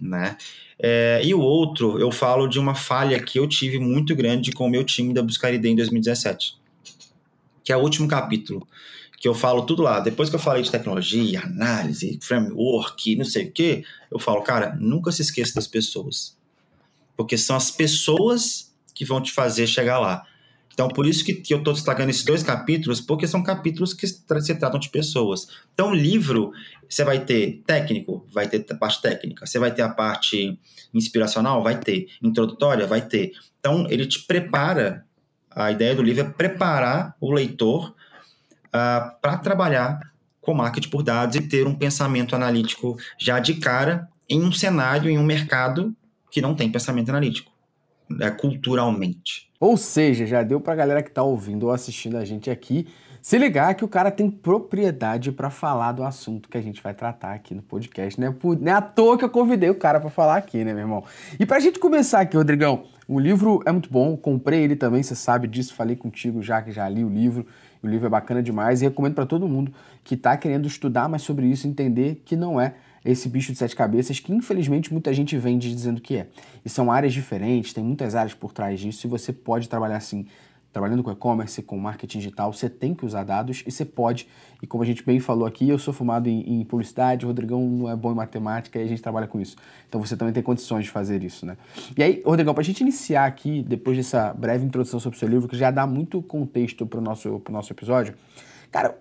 né? 0.00 0.36
É, 0.78 1.22
e 1.24 1.32
o 1.32 1.40
outro, 1.40 1.98
eu 1.98 2.10
falo 2.10 2.48
de 2.48 2.58
uma 2.58 2.74
falha 2.74 3.22
que 3.22 3.38
eu 3.38 3.46
tive 3.46 3.78
muito 3.78 4.14
grande 4.16 4.50
com 4.50 4.66
o 4.66 4.70
meu 4.70 4.84
time 4.84 5.14
da 5.14 5.22
Buscar 5.22 5.54
ID 5.54 5.64
em 5.64 5.76
2017, 5.76 6.58
que 7.64 7.72
é 7.72 7.76
o 7.76 7.80
último 7.80 8.08
capítulo, 8.08 8.66
que 9.16 9.26
eu 9.26 9.34
falo 9.34 9.62
tudo 9.62 9.82
lá. 9.82 10.00
Depois 10.00 10.28
que 10.28 10.36
eu 10.36 10.40
falei 10.40 10.62
de 10.62 10.70
tecnologia, 10.70 11.42
análise, 11.42 12.18
framework, 12.22 13.16
não 13.16 13.24
sei 13.24 13.46
o 13.46 13.52
que, 13.52 13.84
eu 14.10 14.18
falo, 14.18 14.42
cara, 14.42 14.76
nunca 14.78 15.10
se 15.10 15.22
esqueça 15.22 15.54
das 15.54 15.66
pessoas. 15.66 16.36
Porque 17.16 17.38
são 17.38 17.56
as 17.56 17.70
pessoas 17.70 18.74
que 18.94 19.04
vão 19.04 19.20
te 19.20 19.32
fazer 19.32 19.66
chegar 19.66 19.98
lá. 19.98 20.24
Então, 20.76 20.88
por 20.88 21.06
isso 21.06 21.24
que, 21.24 21.32
que 21.32 21.54
eu 21.54 21.58
estou 21.58 21.72
destacando 21.72 22.10
esses 22.10 22.22
dois 22.22 22.42
capítulos, 22.42 23.00
porque 23.00 23.26
são 23.26 23.42
capítulos 23.42 23.94
que 23.94 24.06
se 24.06 24.54
tratam 24.58 24.78
de 24.78 24.90
pessoas. 24.90 25.48
Então, 25.72 25.94
livro, 25.94 26.52
você 26.86 27.02
vai 27.02 27.18
ter 27.24 27.62
técnico, 27.66 28.26
vai 28.30 28.46
ter 28.46 28.66
a 28.68 28.74
parte 28.74 29.00
técnica. 29.00 29.46
Você 29.46 29.58
vai 29.58 29.72
ter 29.72 29.80
a 29.80 29.88
parte 29.88 30.58
inspiracional, 30.92 31.62
vai 31.62 31.80
ter. 31.80 32.08
Introdutória, 32.22 32.86
vai 32.86 33.00
ter. 33.00 33.32
Então, 33.58 33.86
ele 33.88 34.04
te 34.04 34.26
prepara. 34.26 35.06
A 35.50 35.72
ideia 35.72 35.94
do 35.94 36.02
livro 36.02 36.26
é 36.26 36.28
preparar 36.28 37.16
o 37.18 37.32
leitor 37.32 37.95
ah, 38.76 39.16
para 39.20 39.36
trabalhar 39.38 40.00
com 40.40 40.54
marketing 40.54 40.90
por 40.90 41.02
dados 41.02 41.36
e 41.36 41.40
ter 41.40 41.66
um 41.66 41.74
pensamento 41.74 42.36
analítico 42.36 42.96
já 43.18 43.40
de 43.40 43.54
cara 43.54 44.08
em 44.28 44.42
um 44.42 44.52
cenário, 44.52 45.10
em 45.10 45.18
um 45.18 45.24
mercado 45.24 45.94
que 46.30 46.40
não 46.40 46.54
tem 46.54 46.70
pensamento 46.70 47.08
analítico 47.08 47.52
né, 48.08 48.30
culturalmente. 48.30 49.50
Ou 49.58 49.76
seja, 49.76 50.26
já 50.26 50.42
deu 50.42 50.60
pra 50.60 50.74
galera 50.74 51.02
que 51.02 51.10
tá 51.10 51.22
ouvindo 51.22 51.66
ou 51.66 51.72
assistindo 51.72 52.16
a 52.16 52.24
gente 52.24 52.50
aqui 52.50 52.86
se 53.26 53.36
ligar 53.38 53.74
que 53.74 53.84
o 53.84 53.88
cara 53.88 54.08
tem 54.08 54.30
propriedade 54.30 55.32
para 55.32 55.50
falar 55.50 55.90
do 55.90 56.04
assunto 56.04 56.48
que 56.48 56.56
a 56.56 56.60
gente 56.60 56.80
vai 56.80 56.94
tratar 56.94 57.32
aqui 57.32 57.56
no 57.56 57.60
podcast, 57.60 58.20
né? 58.20 58.30
Por, 58.30 58.56
não 58.56 58.70
é 58.70 58.74
à 58.76 58.80
toa 58.80 59.18
que 59.18 59.24
eu 59.24 59.28
convidei 59.28 59.68
o 59.68 59.74
cara 59.74 59.98
para 59.98 60.10
falar 60.10 60.36
aqui, 60.36 60.58
né, 60.58 60.72
meu 60.72 60.82
irmão? 60.82 61.02
E 61.36 61.44
pra 61.44 61.58
gente 61.58 61.80
começar 61.80 62.20
aqui, 62.20 62.36
Rodrigão, 62.36 62.84
o 63.08 63.18
livro 63.18 63.60
é 63.66 63.72
muito 63.72 63.90
bom, 63.90 64.16
comprei 64.16 64.62
ele 64.62 64.76
também, 64.76 65.02
você 65.02 65.16
sabe 65.16 65.48
disso, 65.48 65.74
falei 65.74 65.96
contigo 65.96 66.40
já 66.40 66.62
que 66.62 66.70
já 66.70 66.88
li 66.88 67.02
o 67.02 67.08
livro. 67.08 67.44
O 67.82 67.88
livro 67.88 68.06
é 68.06 68.08
bacana 68.08 68.40
demais 68.40 68.80
e 68.80 68.84
recomendo 68.84 69.14
para 69.14 69.26
todo 69.26 69.48
mundo 69.48 69.74
que 70.04 70.16
tá 70.16 70.36
querendo 70.36 70.68
estudar 70.68 71.08
mais 71.08 71.22
sobre 71.22 71.46
isso, 71.46 71.66
entender 71.66 72.22
que 72.24 72.36
não 72.36 72.60
é 72.60 72.74
esse 73.04 73.28
bicho 73.28 73.50
de 73.50 73.58
sete 73.58 73.74
cabeças 73.74 74.20
que 74.20 74.32
infelizmente 74.32 74.92
muita 74.92 75.12
gente 75.12 75.36
vende 75.36 75.74
dizendo 75.74 76.00
que 76.00 76.16
é. 76.16 76.28
E 76.64 76.68
são 76.68 76.92
áreas 76.92 77.12
diferentes, 77.12 77.72
tem 77.72 77.82
muitas 77.82 78.14
áreas 78.14 78.34
por 78.34 78.52
trás 78.52 78.78
disso 78.78 79.04
e 79.08 79.10
você 79.10 79.32
pode 79.32 79.68
trabalhar 79.68 79.96
assim, 79.96 80.26
trabalhando 80.76 81.02
com 81.02 81.10
e-commerce, 81.10 81.62
com 81.62 81.78
marketing 81.78 82.18
digital, 82.18 82.52
você 82.52 82.68
tem 82.68 82.94
que 82.94 83.06
usar 83.06 83.24
dados 83.24 83.64
e 83.66 83.70
você 83.70 83.82
pode. 83.82 84.28
E 84.60 84.66
como 84.66 84.82
a 84.82 84.86
gente 84.86 85.02
bem 85.02 85.18
falou 85.18 85.46
aqui, 85.46 85.66
eu 85.66 85.78
sou 85.78 85.94
formado 85.94 86.28
em, 86.28 86.60
em 86.60 86.64
publicidade, 86.66 87.24
o 87.24 87.28
Rodrigão 87.28 87.66
não 87.66 87.90
é 87.90 87.96
bom 87.96 88.12
em 88.12 88.14
matemática 88.14 88.78
e 88.78 88.82
a 88.82 88.86
gente 88.86 89.00
trabalha 89.00 89.26
com 89.26 89.40
isso. 89.40 89.56
Então 89.88 89.98
você 89.98 90.14
também 90.14 90.34
tem 90.34 90.42
condições 90.42 90.84
de 90.84 90.90
fazer 90.90 91.24
isso, 91.24 91.46
né? 91.46 91.56
E 91.96 92.02
aí, 92.02 92.22
Rodrigão, 92.22 92.52
para 92.52 92.60
a 92.60 92.64
gente 92.64 92.82
iniciar 92.82 93.24
aqui, 93.24 93.62
depois 93.62 93.96
dessa 93.96 94.34
breve 94.34 94.66
introdução 94.66 95.00
sobre 95.00 95.16
o 95.16 95.18
seu 95.18 95.26
livro, 95.26 95.48
que 95.48 95.56
já 95.56 95.70
dá 95.70 95.86
muito 95.86 96.20
contexto 96.20 96.84
para 96.84 96.98
o 96.98 97.02
nosso, 97.02 97.42
nosso 97.48 97.72
episódio, 97.72 98.14
cara, 98.70 98.98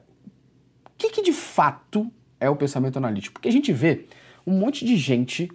o 0.85 0.91
que, 0.97 1.09
que 1.09 1.21
de 1.21 1.33
fato 1.33 2.09
é 2.39 2.49
o 2.49 2.55
pensamento 2.55 2.95
analítico. 2.95 3.33
Porque 3.33 3.49
a 3.49 3.51
gente 3.51 3.73
vê 3.73 4.05
um 4.47 4.57
monte 4.57 4.85
de 4.85 4.95
gente 4.95 5.51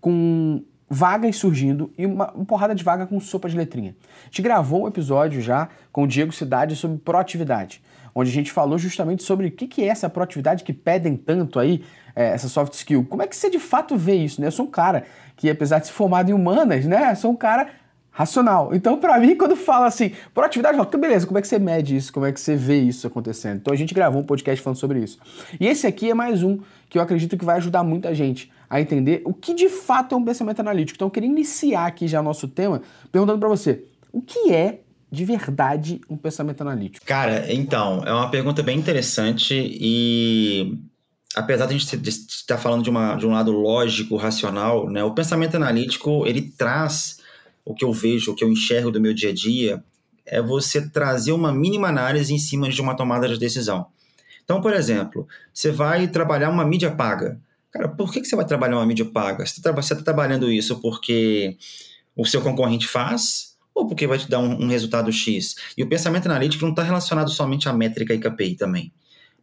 com 0.00 0.64
vagas 0.88 1.36
surgindo 1.36 1.90
e 1.98 2.06
uma, 2.06 2.30
uma, 2.32 2.44
porrada 2.44 2.74
de 2.74 2.84
vaga 2.84 3.06
com 3.06 3.18
sopa 3.20 3.48
de 3.48 3.56
letrinha. 3.56 3.94
A 4.22 4.24
gente 4.26 4.42
gravou 4.42 4.84
um 4.84 4.88
episódio 4.88 5.40
já 5.40 5.68
com 5.90 6.04
o 6.04 6.06
Diego 6.06 6.32
Cidade 6.32 6.76
sobre 6.76 6.98
proatividade, 6.98 7.82
onde 8.14 8.30
a 8.30 8.32
gente 8.32 8.52
falou 8.52 8.78
justamente 8.78 9.22
sobre 9.22 9.48
o 9.48 9.50
que, 9.50 9.66
que 9.66 9.82
é 9.82 9.88
essa 9.88 10.08
proatividade 10.08 10.64
que 10.64 10.72
pedem 10.72 11.16
tanto 11.16 11.58
aí, 11.58 11.84
é, 12.14 12.28
essa 12.28 12.48
soft 12.48 12.72
skill. 12.74 13.04
Como 13.04 13.22
é 13.22 13.26
que 13.26 13.36
você 13.36 13.50
de 13.50 13.58
fato 13.58 13.96
vê 13.96 14.14
isso? 14.14 14.40
Né? 14.40 14.46
Eu 14.46 14.52
sou 14.52 14.66
um 14.66 14.70
cara 14.70 15.04
que, 15.36 15.50
apesar 15.50 15.80
de 15.80 15.88
ser 15.88 15.92
formado 15.92 16.30
em 16.30 16.32
humanas, 16.32 16.86
né, 16.86 17.14
sou 17.14 17.32
um 17.32 17.36
cara 17.36 17.68
racional. 18.16 18.70
Então, 18.72 18.98
para 18.98 19.18
mim, 19.20 19.36
quando 19.36 19.54
fala 19.54 19.86
assim, 19.86 20.12
proatividade, 20.32 20.78
eu 20.78 20.82
falo, 20.82 20.98
beleza, 20.98 21.26
como 21.26 21.36
é 21.36 21.42
que 21.42 21.48
você 21.48 21.58
mede 21.58 21.94
isso? 21.94 22.10
Como 22.10 22.24
é 22.24 22.32
que 22.32 22.40
você 22.40 22.56
vê 22.56 22.78
isso 22.78 23.06
acontecendo? 23.06 23.56
Então, 23.56 23.74
a 23.74 23.76
gente 23.76 23.92
gravou 23.92 24.22
um 24.22 24.24
podcast 24.24 24.62
falando 24.62 24.78
sobre 24.78 25.00
isso. 25.00 25.18
E 25.60 25.66
esse 25.66 25.86
aqui 25.86 26.10
é 26.10 26.14
mais 26.14 26.42
um 26.42 26.58
que 26.88 26.98
eu 26.98 27.02
acredito 27.02 27.36
que 27.36 27.44
vai 27.44 27.56
ajudar 27.56 27.82
muita 27.82 28.14
gente 28.14 28.50
a 28.68 28.80
entender 28.80 29.22
o 29.24 29.32
que 29.32 29.54
de 29.54 29.68
fato 29.68 30.14
é 30.14 30.18
um 30.18 30.24
pensamento 30.24 30.60
analítico. 30.60 30.96
Então, 30.96 31.06
eu 31.06 31.10
queria 31.10 31.28
iniciar 31.28 31.86
aqui 31.86 32.08
já 32.08 32.22
nosso 32.22 32.48
tema 32.48 32.82
perguntando 33.12 33.38
para 33.38 33.48
você, 33.48 33.84
o 34.12 34.20
que 34.20 34.52
é 34.52 34.80
de 35.10 35.24
verdade 35.24 36.00
um 36.10 36.16
pensamento 36.16 36.60
analítico? 36.62 37.06
Cara, 37.06 37.52
então, 37.52 38.02
é 38.04 38.12
uma 38.12 38.30
pergunta 38.30 38.62
bem 38.62 38.78
interessante 38.78 39.54
e 39.54 40.78
apesar 41.34 41.66
de 41.66 41.74
a 41.74 41.78
gente 41.78 42.08
estar 42.08 42.58
falando 42.58 42.82
de, 42.82 42.90
uma, 42.90 43.14
de 43.14 43.26
um 43.26 43.32
lado 43.32 43.52
lógico, 43.52 44.16
racional, 44.16 44.90
né, 44.90 45.04
o 45.04 45.14
pensamento 45.14 45.56
analítico 45.56 46.26
ele 46.26 46.42
traz 46.42 47.18
o 47.64 47.74
que 47.74 47.84
eu 47.84 47.92
vejo, 47.92 48.32
o 48.32 48.34
que 48.34 48.42
eu 48.42 48.50
enxergo 48.50 48.90
do 48.90 49.00
meu 49.00 49.12
dia 49.12 49.30
a 49.30 49.34
dia, 49.34 49.84
é 50.24 50.40
você 50.40 50.88
trazer 50.88 51.32
uma 51.32 51.52
mínima 51.52 51.88
análise 51.88 52.32
em 52.32 52.38
cima 52.38 52.68
de 52.68 52.80
uma 52.80 52.96
tomada 52.96 53.28
de 53.28 53.38
decisão. 53.38 53.86
Então, 54.46 54.60
por 54.60 54.72
exemplo, 54.72 55.26
você 55.52 55.72
vai 55.72 56.06
trabalhar 56.06 56.50
uma 56.50 56.64
mídia 56.64 56.92
paga. 56.92 57.38
Cara, 57.72 57.88
por 57.88 58.12
que, 58.12 58.20
que 58.20 58.28
você 58.28 58.36
vai 58.36 58.46
trabalhar 58.46 58.76
uma 58.76 58.86
mídia 58.86 59.04
paga? 59.04 59.44
Você 59.44 59.58
está 59.58 59.72
tá 59.72 60.02
trabalhando 60.04 60.50
isso 60.50 60.80
porque 60.80 61.58
o 62.16 62.24
seu 62.24 62.40
concorrente 62.40 62.86
faz 62.86 63.56
ou 63.74 63.88
porque 63.88 64.06
vai 64.06 64.18
te 64.18 64.30
dar 64.30 64.38
um, 64.38 64.64
um 64.64 64.68
resultado 64.68 65.12
X? 65.12 65.56
E 65.76 65.82
o 65.82 65.88
pensamento 65.88 66.26
analítico 66.26 66.64
não 66.64 66.70
está 66.70 66.84
relacionado 66.84 67.28
somente 67.28 67.68
à 67.68 67.72
métrica 67.72 68.14
e 68.14 68.20
KPI 68.20 68.54
também. 68.54 68.92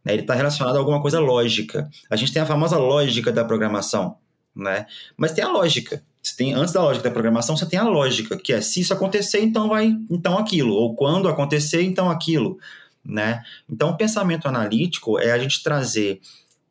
Né? 0.05 0.13
Ele 0.13 0.21
está 0.21 0.33
relacionado 0.33 0.77
a 0.77 0.79
alguma 0.79 1.01
coisa 1.01 1.19
lógica. 1.19 1.89
A 2.09 2.15
gente 2.15 2.31
tem 2.31 2.41
a 2.41 2.45
famosa 2.45 2.77
lógica 2.77 3.29
da 3.29 3.43
programação, 3.43 4.15
né? 4.55 4.85
mas 5.17 5.33
tem 5.33 5.43
a 5.43 5.51
lógica. 5.51 6.01
Você 6.21 6.37
tem, 6.37 6.53
antes 6.53 6.73
da 6.73 6.81
lógica 6.81 7.09
da 7.09 7.13
programação, 7.13 7.57
você 7.57 7.65
tem 7.65 7.77
a 7.77 7.83
lógica, 7.83 8.37
que 8.37 8.53
é 8.53 8.61
se 8.61 8.79
isso 8.79 8.93
acontecer, 8.93 9.41
então 9.41 9.67
vai, 9.67 9.93
então 10.09 10.37
aquilo, 10.37 10.73
ou 10.73 10.95
quando 10.95 11.27
acontecer, 11.27 11.81
então 11.81 12.09
aquilo, 12.09 12.57
né? 13.03 13.43
Então, 13.69 13.89
o 13.89 13.97
pensamento 13.97 14.47
analítico 14.47 15.19
é 15.19 15.31
a 15.31 15.37
gente 15.37 15.61
trazer 15.61 16.21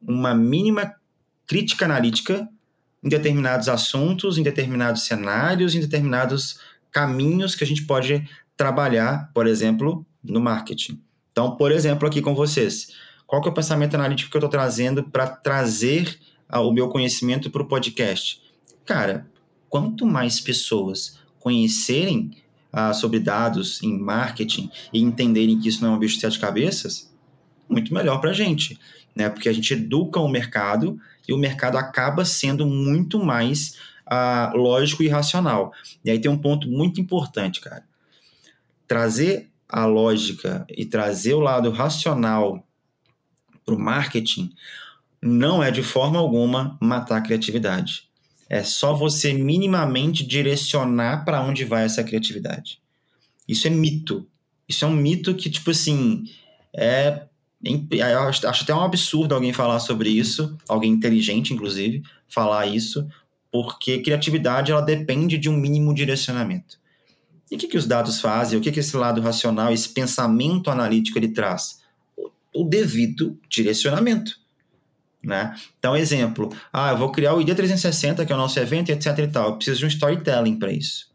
uma 0.01 0.35
mínima 0.35 0.95
crítica 1.47 1.85
analítica 1.85 2.49
em 3.03 3.09
determinados 3.09 3.69
assuntos, 3.69 4.39
em 4.39 4.43
determinados 4.43 5.03
cenários, 5.03 5.75
em 5.75 5.81
determinados 5.81 6.59
caminhos 6.91 7.55
que 7.55 7.65
a 7.65 7.67
gente 7.67 7.85
pode 7.85 8.29
trabalhar, 8.57 9.31
por 9.35 9.47
exemplo, 9.47 10.07
no 10.23 10.41
marketing. 10.41 11.03
Então, 11.33 11.57
por 11.57 11.73
exemplo, 11.73 12.07
aqui 12.07 12.21
com 12.21 12.35
vocês, 12.35 12.93
qual 13.27 13.41
que 13.41 13.49
é 13.49 13.51
o 13.51 13.55
pensamento 13.55 13.95
analítico 13.95 14.31
que 14.31 14.37
eu 14.37 14.41
estou 14.41 14.51
trazendo 14.51 15.03
para 15.03 15.27
trazer 15.27 16.19
o 16.49 16.71
meu 16.71 16.89
conhecimento 16.89 17.51
para 17.51 17.63
o 17.63 17.67
podcast? 17.67 18.41
Cara, 18.85 19.27
quanto 19.69 20.07
mais 20.07 20.39
pessoas 20.39 21.19
conhecerem 21.39 22.31
ah, 22.73 22.93
sobre 22.95 23.21
dados 23.21 23.83
em 23.83 23.99
marketing 23.99 24.71
e 24.93 25.01
entenderem 25.01 25.61
que 25.61 25.69
isso 25.69 25.83
não 25.83 25.93
é 25.93 25.97
um 25.97 25.99
bicho 25.99 26.15
de 26.15 26.21
sete 26.21 26.39
cabeças, 26.39 27.13
muito 27.69 27.93
melhor 27.93 28.21
para 28.21 28.31
a 28.31 28.35
gente, 28.35 28.79
né? 29.15 29.29
Porque 29.29 29.49
a 29.49 29.53
gente 29.53 29.73
educa 29.73 30.21
o 30.21 30.29
mercado 30.29 30.99
e 31.29 31.33
o 31.33 31.39
mercado 31.39 31.77
acaba 31.77 32.25
sendo 32.25 32.67
muito 32.67 33.23
mais 33.23 33.77
ah, 34.07 34.53
lógico 34.55 35.03
e 35.03 35.09
racional. 35.09 35.73
E 36.05 36.11
aí 36.11 36.19
tem 36.19 36.31
um 36.31 36.39
ponto 36.39 36.69
muito 36.69 37.01
importante, 37.01 37.61
cara. 37.61 37.85
Trazer 38.87 39.51
a 39.69 39.87
lógica 39.87 40.67
e 40.69 40.85
trazer 40.85 41.35
o 41.35 41.41
lado 41.41 41.71
racional 41.71 42.67
para 43.65 43.75
o 43.75 43.79
marketing 43.79 44.53
não 45.23 45.63
é 45.63 45.71
de 45.71 45.83
forma 45.83 46.19
alguma 46.19 46.77
matar 46.81 47.19
a 47.19 47.21
criatividade. 47.21 48.12
É 48.53 48.63
só 48.63 48.93
você 48.93 49.33
minimamente 49.33 50.27
direcionar 50.27 51.25
para 51.25 51.43
onde 51.43 51.65
vai 51.65 51.85
essa 51.85 52.05
criatividade. 52.05 52.83
Isso 53.49 53.67
é 53.67 53.71
mito. 53.71 54.29
Isso 54.69 54.85
é 54.85 54.89
um 54.89 54.95
mito 54.95 55.35
que, 55.35 55.49
tipo 55.49 55.71
assim, 55.71 56.25
é. 56.77 57.23
Eu 57.91 58.19
acho 58.29 58.47
até 58.47 58.75
um 58.75 58.83
absurdo 58.83 59.35
alguém 59.35 59.55
falar 59.55 59.81
sobre 59.81 60.11
isso, 60.11 60.55
alguém 60.69 60.93
inteligente, 60.93 61.55
inclusive, 61.55 62.03
falar 62.29 62.67
isso, 62.67 63.09
porque 63.51 64.01
criatividade 64.01 64.71
ela 64.71 64.83
depende 64.83 65.39
de 65.39 65.49
um 65.49 65.57
mínimo 65.57 65.95
direcionamento. 65.95 66.79
E 67.51 67.55
o 67.55 67.59
que, 67.59 67.69
que 67.69 67.79
os 67.79 67.87
dados 67.87 68.21
fazem? 68.21 68.59
O 68.59 68.61
que, 68.61 68.71
que 68.71 68.81
esse 68.81 68.97
lado 68.99 69.23
racional, 69.23 69.73
esse 69.73 69.89
pensamento 69.89 70.71
analítico 70.71 71.19
ele 71.19 71.29
traz? 71.29 71.81
O, 72.15 72.31
o 72.55 72.65
devido 72.65 73.39
direcionamento. 73.49 74.42
Né? 75.23 75.55
Então, 75.79 75.97
exemplo, 75.97 76.53
ah, 76.73 76.91
eu 76.91 76.99
vou 76.99 77.13
criar 77.13 77.35
o 77.35 77.41
ID 77.41 77.55
360, 77.55 78.27
que 78.27 78.33
é 78.33 78.35
o 78.35 78.39
nosso 78.39 78.59
evento, 78.59 78.91
etc 78.91 79.19
e 79.19 79.29
tal. 79.29 79.51
Eu 79.51 79.57
preciso 79.57 79.79
de 79.79 79.85
um 79.87 79.89
storytelling 79.89 80.59
para 80.59 80.73
isso. 80.73 81.11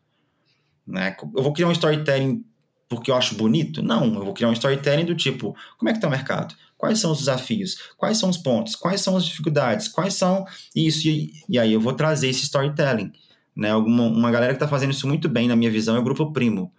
Né? 0.86 1.16
Eu 1.36 1.44
vou 1.44 1.52
criar 1.52 1.68
um 1.68 1.74
storytelling 1.74 2.44
porque 2.90 3.12
eu 3.12 3.16
acho 3.16 3.36
bonito? 3.36 3.84
Não, 3.84 4.06
eu 4.06 4.24
vou 4.24 4.34
criar 4.34 4.50
um 4.50 4.54
storytelling 4.54 5.06
do 5.06 5.16
tipo, 5.16 5.56
como 5.78 5.90
é 5.90 5.92
que 5.92 5.98
está 5.98 6.08
o 6.08 6.12
mercado? 6.12 6.56
Quais 6.78 7.00
são 7.00 7.12
os 7.12 7.20
desafios? 7.20 7.76
Quais 7.98 8.18
são 8.18 8.30
os 8.30 8.38
pontos? 8.38 8.76
Quais 8.76 9.02
são 9.02 9.18
as 9.18 9.26
dificuldades? 9.26 9.88
Quais 9.88 10.14
são 10.14 10.46
isso? 10.76 11.08
E, 11.08 11.34
e 11.50 11.60
aí 11.60 11.74
eu 11.74 11.82
vou 11.82 11.94
trazer 11.94 12.30
esse 12.30 12.44
storytelling. 12.44 13.12
Né? 13.56 13.72
Alguma, 13.72 14.04
uma 14.04 14.32
galera 14.32 14.54
que 14.54 14.58
está 14.58 14.68
fazendo 14.68 14.92
isso 14.92 15.08
muito 15.08 15.28
bem, 15.28 15.48
na 15.48 15.56
minha 15.56 15.72
visão, 15.72 15.96
é 15.96 16.00
o 16.00 16.04
Grupo 16.04 16.32
Primo. 16.32 16.72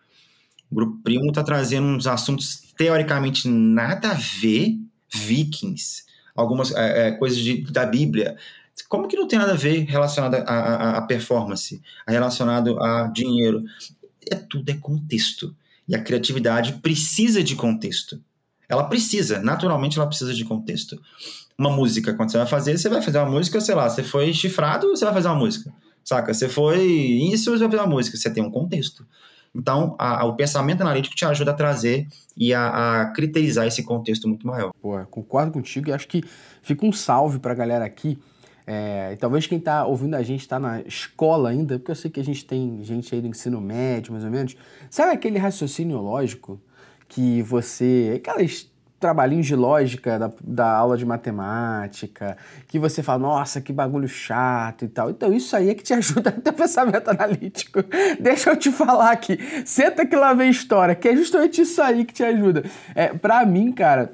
O 0.71 0.75
Grupo 0.75 1.03
Primo 1.03 1.29
está 1.29 1.43
trazendo 1.43 1.87
uns 1.87 2.07
assuntos 2.07 2.63
teoricamente 2.77 3.49
nada 3.49 4.13
a 4.13 4.15
ver, 4.15 4.79
vikings, 5.13 6.05
algumas 6.39 6.73
é, 6.75 7.09
é, 7.09 7.11
coisas 7.13 7.39
de, 7.39 7.63
da 7.71 7.85
Bíblia. 7.85 8.37
Como 8.89 9.09
que 9.09 9.17
não 9.17 9.27
tem 9.27 9.39
nada 9.39 9.53
a 9.53 9.57
ver 9.57 9.85
relacionado 9.85 10.35
à 10.35 11.03
performance, 11.03 11.83
relacionado 12.07 12.81
a 12.81 13.09
dinheiro? 13.09 13.65
É 14.31 14.37
tudo 14.37 14.71
é 14.71 14.75
contexto. 14.75 15.55
E 15.89 15.97
a 15.97 16.03
criatividade 16.03 16.75
precisa 16.75 17.43
de 17.43 17.57
contexto. 17.57 18.21
Ela 18.69 18.85
precisa, 18.85 19.41
naturalmente 19.41 19.99
ela 19.99 20.07
precisa 20.07 20.33
de 20.33 20.45
contexto. 20.45 21.01
Uma 21.57 21.71
música, 21.71 22.15
quando 22.15 22.31
você 22.31 22.39
vai 22.39 22.47
fazer, 22.47 22.79
você 22.79 22.89
vai 22.89 23.03
fazer 23.03 23.19
uma 23.19 23.31
música, 23.31 23.61
sei 23.61 23.75
lá, 23.75 23.89
você 23.89 24.05
foi 24.05 24.33
chifrado, 24.33 24.89
você 24.91 25.05
vai 25.05 25.15
fazer 25.15 25.29
uma 25.29 25.39
música. 25.39 25.73
Saca? 26.05 26.33
Você 26.33 26.49
foi 26.49 26.83
isso, 26.87 27.51
você 27.51 27.59
vai 27.59 27.71
fazer 27.71 27.83
uma 27.83 27.97
música. 27.97 28.17
Você 28.17 28.31
tem 28.31 28.43
um 28.43 28.51
contexto. 28.51 29.05
Então, 29.55 29.95
a, 29.99 30.21
a, 30.21 30.25
o 30.25 30.35
pensamento 30.35 30.81
analítico 30.83 31.15
te 31.15 31.25
ajuda 31.25 31.51
a 31.51 31.55
trazer 31.55 32.07
e 32.37 32.55
a, 32.55 33.03
a 33.03 33.07
criterizar 33.13 33.67
esse 33.67 33.83
contexto 33.83 34.29
muito 34.29 34.47
maior. 34.47 34.73
Pô, 34.81 34.99
concordo 35.07 35.53
contigo 35.53 35.89
e 35.89 35.93
acho 35.93 36.07
que 36.07 36.23
fica 36.63 36.87
um 36.87 36.93
salve 36.93 37.39
para 37.39 37.53
a 37.53 37.55
galera 37.55 37.85
aqui. 37.85 38.19
É, 38.67 39.17
talvez 39.17 39.47
quem 39.47 39.59
está 39.59 39.87
ouvindo 39.87 40.15
a 40.15 40.23
gente 40.23 40.41
está 40.41 40.59
na 40.59 40.83
escola 40.83 41.49
ainda, 41.49 41.79
porque 41.79 41.91
eu 41.91 41.97
sei 41.97 42.11
que 42.11 42.21
a 42.21 42.25
gente 42.25 42.45
tem 42.45 42.79
gente 42.83 43.15
aí 43.15 43.21
do 43.21 43.27
ensino 43.27 43.61
médio, 43.61 44.13
mais 44.13 44.25
ou 44.25 44.31
menos. 44.31 44.55
Sabe 44.91 45.13
aquele 45.13 45.39
raciocínio 45.39 45.99
lógico 45.99 46.61
que 47.09 47.41
você. 47.43 48.13
Aquelas 48.17 48.71
trabalhinhos 48.99 49.47
de 49.47 49.55
lógica 49.55 50.19
da, 50.19 50.31
da 50.43 50.71
aula 50.71 50.97
de 50.97 51.07
matemática, 51.07 52.37
que 52.67 52.79
você 52.79 53.03
fala, 53.03 53.19
nossa, 53.21 53.61
que 53.61 53.73
bagulho 53.73 54.09
chato 54.09 54.85
e 54.85 54.89
tal. 54.89 55.11
Então 55.11 55.33
isso 55.33 55.55
aí 55.55 55.71
é 55.71 55.75
que 55.75 55.83
te 55.83 55.95
ajuda 55.95 56.31
a 56.31 56.33
ter 56.33 56.53
pensamento 56.53 57.09
analítico. 57.09 57.85
Deixa 58.21 58.51
eu 58.51 58.57
te 58.57 58.71
falar 58.71 59.13
aqui, 59.13 59.39
senta 59.65 60.05
que 60.05 60.17
lá 60.17 60.35
vem 60.35 60.51
história, 60.51 60.95
que 60.95 61.09
é 61.09 61.17
justamente 61.17 61.61
isso 61.61 61.81
aí 61.81 62.05
que 62.05 62.13
te 62.13 62.25
ajuda. 62.25 62.65
É, 62.95 63.13
mim, 63.47 63.73
cara, 63.73 64.13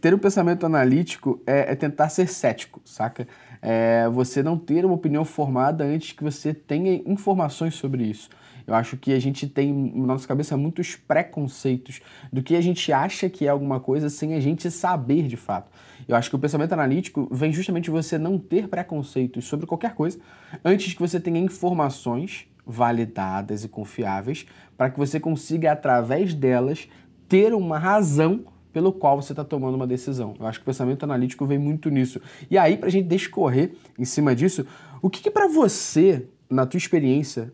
ter 0.00 0.12
um 0.12 0.18
pensamento 0.18 0.66
analítico 0.66 1.40
é, 1.46 1.72
é 1.72 1.74
tentar 1.76 2.08
ser 2.08 2.28
cético, 2.28 2.80
saca? 2.84 3.26
É 3.62 4.08
você 4.08 4.42
não 4.42 4.58
ter 4.58 4.84
uma 4.84 4.94
opinião 4.94 5.24
formada 5.24 5.84
antes 5.84 6.12
que 6.12 6.22
você 6.22 6.52
tenha 6.52 7.02
informações 7.06 7.74
sobre 7.74 8.04
isso. 8.04 8.28
Eu 8.66 8.74
acho 8.74 8.96
que 8.96 9.12
a 9.12 9.18
gente 9.20 9.46
tem 9.46 9.72
na 9.72 10.06
nossa 10.06 10.26
cabeça 10.26 10.56
muitos 10.56 10.96
preconceitos 10.96 12.00
do 12.32 12.42
que 12.42 12.56
a 12.56 12.60
gente 12.60 12.92
acha 12.92 13.30
que 13.30 13.46
é 13.46 13.48
alguma 13.48 13.78
coisa 13.78 14.10
sem 14.10 14.34
a 14.34 14.40
gente 14.40 14.70
saber 14.70 15.28
de 15.28 15.36
fato. 15.36 15.70
Eu 16.08 16.16
acho 16.16 16.28
que 16.28 16.36
o 16.36 16.38
pensamento 16.38 16.72
analítico 16.72 17.28
vem 17.30 17.52
justamente 17.52 17.90
você 17.90 18.18
não 18.18 18.38
ter 18.38 18.68
preconceitos 18.68 19.44
sobre 19.44 19.66
qualquer 19.66 19.94
coisa 19.94 20.18
antes 20.64 20.92
que 20.92 21.00
você 21.00 21.20
tenha 21.20 21.38
informações 21.38 22.46
validadas 22.66 23.62
e 23.62 23.68
confiáveis 23.68 24.46
para 24.76 24.90
que 24.90 24.98
você 24.98 25.20
consiga, 25.20 25.72
através 25.72 26.34
delas, 26.34 26.88
ter 27.28 27.54
uma 27.54 27.78
razão 27.78 28.44
pelo 28.72 28.92
qual 28.92 29.22
você 29.22 29.32
está 29.32 29.44
tomando 29.44 29.74
uma 29.74 29.86
decisão. 29.86 30.34
Eu 30.38 30.46
acho 30.46 30.58
que 30.58 30.64
o 30.64 30.66
pensamento 30.66 31.04
analítico 31.04 31.46
vem 31.46 31.58
muito 31.58 31.88
nisso. 31.88 32.20
E 32.50 32.58
aí, 32.58 32.76
para 32.76 32.88
a 32.88 32.92
gente 32.92 33.06
descorrer 33.06 33.72
em 33.98 34.04
cima 34.04 34.34
disso, 34.34 34.66
o 35.00 35.08
que, 35.08 35.22
que 35.22 35.30
para 35.30 35.48
você, 35.48 36.26
na 36.50 36.66
tua 36.66 36.76
experiência, 36.76 37.52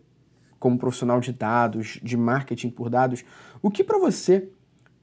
como 0.63 0.79
profissional 0.79 1.19
de 1.19 1.33
dados, 1.33 1.99
de 2.01 2.17
marketing 2.17 2.71
por 2.71 2.89
dados, 2.89 3.25
o 3.61 3.69
que 3.69 3.83
para 3.83 3.99
você 3.99 4.49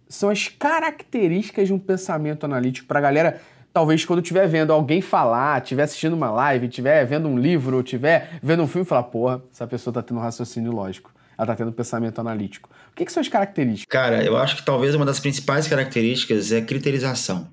são 0.08 0.30
as 0.30 0.48
características 0.48 1.68
de 1.68 1.74
um 1.74 1.78
pensamento 1.78 2.46
analítico 2.46 2.88
para 2.88 3.00
a 3.00 3.02
galera, 3.02 3.42
talvez 3.74 4.06
quando 4.06 4.22
estiver 4.22 4.48
vendo 4.48 4.72
alguém 4.72 5.02
falar, 5.02 5.62
estiver 5.62 5.84
assistindo 5.84 6.14
uma 6.14 6.32
live, 6.32 6.68
estiver 6.68 7.06
vendo 7.06 7.28
um 7.28 7.38
livro, 7.38 7.76
ou 7.76 7.82
estiver 7.82 8.40
vendo 8.42 8.64
um 8.64 8.68
filme, 8.68 8.86
falar, 8.86 9.04
porra, 9.04 9.44
essa 9.54 9.68
pessoa 9.68 9.92
está 9.92 10.02
tendo 10.02 10.18
um 10.18 10.22
raciocínio 10.22 10.72
lógico, 10.72 11.12
ela 11.38 11.44
está 11.44 11.56
tendo 11.58 11.72
um 11.72 11.74
pensamento 11.74 12.22
analítico. 12.22 12.70
O 12.94 12.96
que, 12.96 13.04
que 13.04 13.12
são 13.12 13.20
as 13.20 13.28
características? 13.28 13.92
Cara, 13.92 14.24
eu 14.24 14.38
acho 14.38 14.56
que 14.56 14.64
talvez 14.64 14.96
uma 14.96 15.06
das 15.06 15.20
principais 15.20 15.68
características 15.68 16.54
é 16.54 16.60
a 16.60 16.66
criterização. 16.66 17.50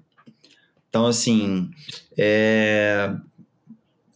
Então, 0.88 1.06
assim, 1.06 1.70
é 2.16 3.10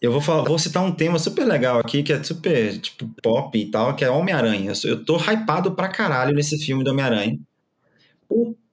eu 0.00 0.10
vou, 0.10 0.20
falar, 0.20 0.44
vou 0.44 0.58
citar 0.58 0.82
um 0.82 0.92
tema 0.92 1.18
super 1.18 1.44
legal 1.44 1.78
aqui, 1.78 2.02
que 2.02 2.12
é 2.12 2.22
super, 2.22 2.78
tipo, 2.78 3.08
pop 3.22 3.58
e 3.58 3.70
tal, 3.70 3.94
que 3.94 4.02
é 4.02 4.10
Homem-Aranha. 4.10 4.72
Eu 4.84 5.04
tô 5.04 5.18
hypado 5.18 5.72
pra 5.72 5.88
caralho 5.88 6.34
nesse 6.34 6.58
filme 6.58 6.82
do 6.82 6.90
Homem-Aranha. 6.90 7.38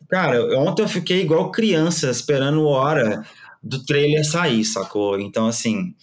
Cara, 0.07 0.57
ontem 0.57 0.84
eu 0.84 0.88
fiquei 0.88 1.22
igual 1.22 1.51
criança, 1.51 2.10
esperando 2.10 2.65
hora 2.65 3.25
do 3.62 3.84
trailer 3.84 4.25
sair, 4.25 4.63
sacou? 4.63 5.19
Então, 5.19 5.48
assim... 5.48 5.93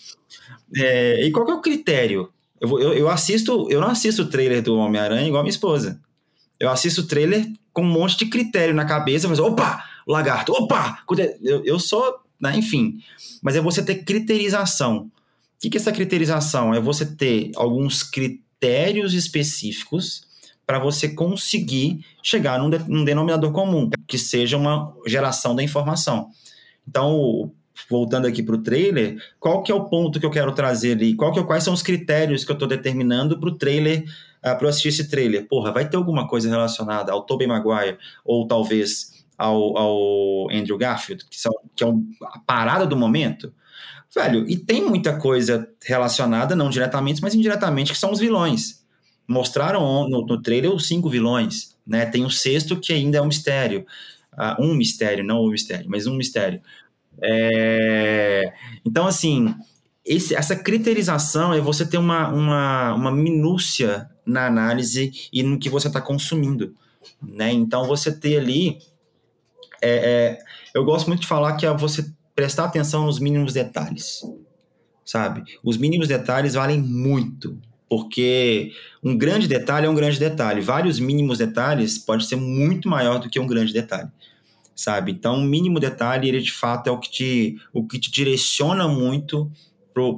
É, 0.77 1.25
e 1.25 1.31
qual 1.31 1.47
que 1.47 1.53
é 1.53 1.55
o 1.55 1.63
critério? 1.63 2.29
Eu, 2.61 2.79
eu, 2.79 2.93
eu, 2.93 3.09
assisto, 3.09 3.71
eu 3.71 3.81
não 3.81 3.89
assisto 3.89 4.23
o 4.23 4.29
trailer 4.29 4.61
do 4.61 4.77
Homem-Aranha 4.77 5.27
igual 5.27 5.41
a 5.41 5.45
minha 5.45 5.51
esposa. 5.51 6.01
Eu 6.61 6.69
assisto 6.69 7.01
o 7.01 7.07
trailer 7.07 7.47
com 7.73 7.83
um 7.83 7.91
monte 7.91 8.19
de 8.19 8.27
critério 8.27 8.75
na 8.75 8.85
cabeça, 8.85 9.27
mas 9.27 9.39
opa, 9.39 9.85
lagarto, 10.07 10.53
opa! 10.53 10.99
Eu, 11.43 11.65
eu 11.65 11.79
sou 11.79 12.25
né? 12.41 12.57
enfim. 12.57 12.99
Mas 13.43 13.57
é 13.57 13.61
você 13.61 13.83
ter 13.83 14.05
criterização. 14.05 15.11
O 15.69 15.71
que 15.71 15.79
é 15.79 15.81
essa 15.81 15.93
criterização? 15.93 16.75
É 16.75 16.81
você 16.81 17.07
ter 17.07 17.51
alguns 17.57 18.03
critérios 18.03 19.15
específicos 19.15 20.27
para 20.67 20.79
você 20.79 21.09
conseguir 21.09 22.05
chegar 22.23 22.59
num, 22.59 22.71
de, 22.71 22.79
num, 22.89 23.05
denominador 23.05 23.53
comum, 23.53 23.91
que 24.07 24.19
seja 24.19 24.57
uma 24.57 24.95
geração 25.07 25.55
da 25.55 25.63
informação. 25.63 26.31
Então, 26.89 27.53
voltando 27.89 28.27
aqui 28.27 28.43
para 28.43 28.55
o 28.55 28.63
trailer, 28.63 29.19
qual 29.39 29.63
que 29.63 29.71
é 29.71 29.75
o 29.75 29.85
ponto 29.85 30.19
que 30.19 30.27
eu 30.27 30.31
quero 30.31 30.53
trazer 30.53 30.93
ali? 30.93 31.15
Qual 31.15 31.33
que, 31.33 31.39
é, 31.39 31.43
quais 31.43 31.65
são 31.65 31.75
os 31.75 31.83
critérios 31.83 32.45
que 32.45 32.51
eu 32.51 32.55
estou 32.55 32.69
determinando 32.69 33.39
para 33.39 33.49
o 33.49 33.57
trailer, 33.57 34.03
uh, 34.03 34.05
ah, 34.43 34.55
para 34.55 34.67
eu 34.67 34.71
assistir 34.71 34.89
esse 34.89 35.09
trailer? 35.09 35.47
Porra, 35.47 35.73
vai 35.73 35.89
ter 35.89 35.97
alguma 35.97 36.27
coisa 36.27 36.49
relacionada 36.49 37.13
ao 37.13 37.23
Tobey 37.23 37.47
Maguire, 37.47 37.99
ou 38.25 38.47
talvez 38.47 39.25
ao, 39.37 39.77
ao 39.77 40.51
Andrew 40.51 40.79
Garfield, 40.79 41.25
que, 41.29 41.39
são, 41.39 41.53
que 41.75 41.85
é 41.85 41.87
um, 41.87 42.09
a 42.23 42.39
parada 42.39 42.87
do 42.87 42.97
momento? 42.97 43.53
Velho, 44.15 44.49
e 44.49 44.57
tem 44.57 44.85
muita 44.85 45.19
coisa 45.19 45.69
relacionada, 45.85 46.55
não 46.55 46.71
diretamente, 46.71 47.21
mas 47.21 47.35
indiretamente, 47.35 47.93
que 47.93 47.99
são 47.99 48.13
os 48.13 48.21
vilões. 48.21 48.85
Mostraram 49.27 50.09
no, 50.09 50.25
no 50.25 50.41
trailer 50.41 50.71
os 50.71 50.87
cinco 50.87 51.09
vilões, 51.11 51.77
né? 51.85 52.07
Tem 52.07 52.25
o 52.25 52.31
sexto 52.31 52.79
que 52.79 52.93
ainda 52.93 53.19
é 53.19 53.21
um 53.21 53.27
mistério. 53.27 53.85
Uh, 54.33 54.63
um 54.63 54.75
mistério, 54.75 55.25
não 55.25 55.45
um 55.45 55.51
mistério, 55.51 55.87
mas 55.89 56.07
um 56.07 56.15
mistério. 56.15 56.61
É... 57.23 58.53
Então, 58.85 59.07
assim, 59.07 59.55
esse, 60.05 60.35
essa 60.35 60.55
criterização 60.55 61.53
é 61.53 61.61
você 61.61 61.87
ter 61.87 61.99
uma, 61.99 62.29
uma, 62.29 62.95
uma 62.95 63.11
minúcia 63.11 64.09
na 64.25 64.47
análise 64.47 65.11
e 65.33 65.43
no 65.43 65.59
que 65.59 65.69
você 65.69 65.89
está 65.89 66.01
consumindo. 66.01 66.75
Né? 67.23 67.53
Então, 67.53 67.87
você 67.87 68.13
ter 68.13 68.39
ali. 68.39 68.79
É, 69.83 69.91
é, 69.91 70.39
eu 70.75 70.85
gosto 70.85 71.09
muito 71.09 71.23
de 71.23 71.27
falar 71.27 71.57
que 71.57 71.67
é 71.67 71.75
você 71.75 72.07
prestar 72.35 72.65
atenção 72.65 73.07
nos 73.07 73.19
mínimos 73.19 73.53
detalhes. 73.53 74.21
Sabe? 75.05 75.45
Os 75.63 75.77
mínimos 75.77 76.09
detalhes 76.09 76.55
valem 76.55 76.81
muito 76.81 77.59
porque 77.89 78.73
um 79.03 79.17
grande 79.17 79.47
detalhe 79.47 79.87
é 79.87 79.91
um 79.91 79.95
grande 79.95 80.19
detalhe. 80.19 80.61
Vários 80.61 80.99
mínimos 80.99 81.39
detalhes 81.39 81.99
pode 81.99 82.27
ser 82.27 82.37
muito 82.37 82.89
maior 82.89 83.19
do 83.19 83.31
que 83.31 83.39
um 83.39 83.47
grande 83.47 83.73
detalhe, 83.73 84.09
sabe? 84.75 85.13
Então, 85.13 85.37
o 85.37 85.45
mínimo 85.45 85.79
detalhe, 85.79 86.29
ele 86.29 86.41
de 86.41 86.53
fato 86.53 86.89
é 86.89 86.91
o 86.91 86.99
que 86.99 87.11
te, 87.11 87.57
o 87.73 87.87
que 87.87 87.99
te 87.99 88.11
direciona 88.11 88.89
muito 88.89 89.51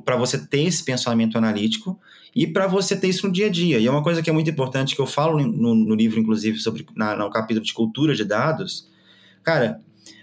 para 0.05 0.17
você 0.17 0.39
ter 0.39 0.63
esse 0.63 0.83
pensamento 0.85 1.37
analítico 1.37 2.01
e 2.35 2.47
para 2.47 2.67
você 2.67 2.97
ter 2.97 3.09
isso 3.09 3.27
no 3.27 3.33
dia 3.33 3.47
a 3.47 3.51
dia. 3.51 3.79
E 3.79 3.87
é 3.87 3.91
uma 3.91 4.03
coisa 4.03 4.23
que 4.23 4.31
é 4.31 4.33
muito 4.33 4.49
importante, 4.49 4.95
que 4.95 5.01
eu 5.01 5.07
falo 5.07 5.39
no, 5.39 5.75
no 5.75 5.95
livro, 5.95 6.19
inclusive, 6.19 6.59
sobre 6.59 6.87
na, 6.95 7.15
no 7.17 7.29
capítulo 7.31 7.65
de 7.65 7.75
cultura 7.75 8.15
de 8.15 8.25
dados. 8.25 8.89
Cara, 9.43 9.81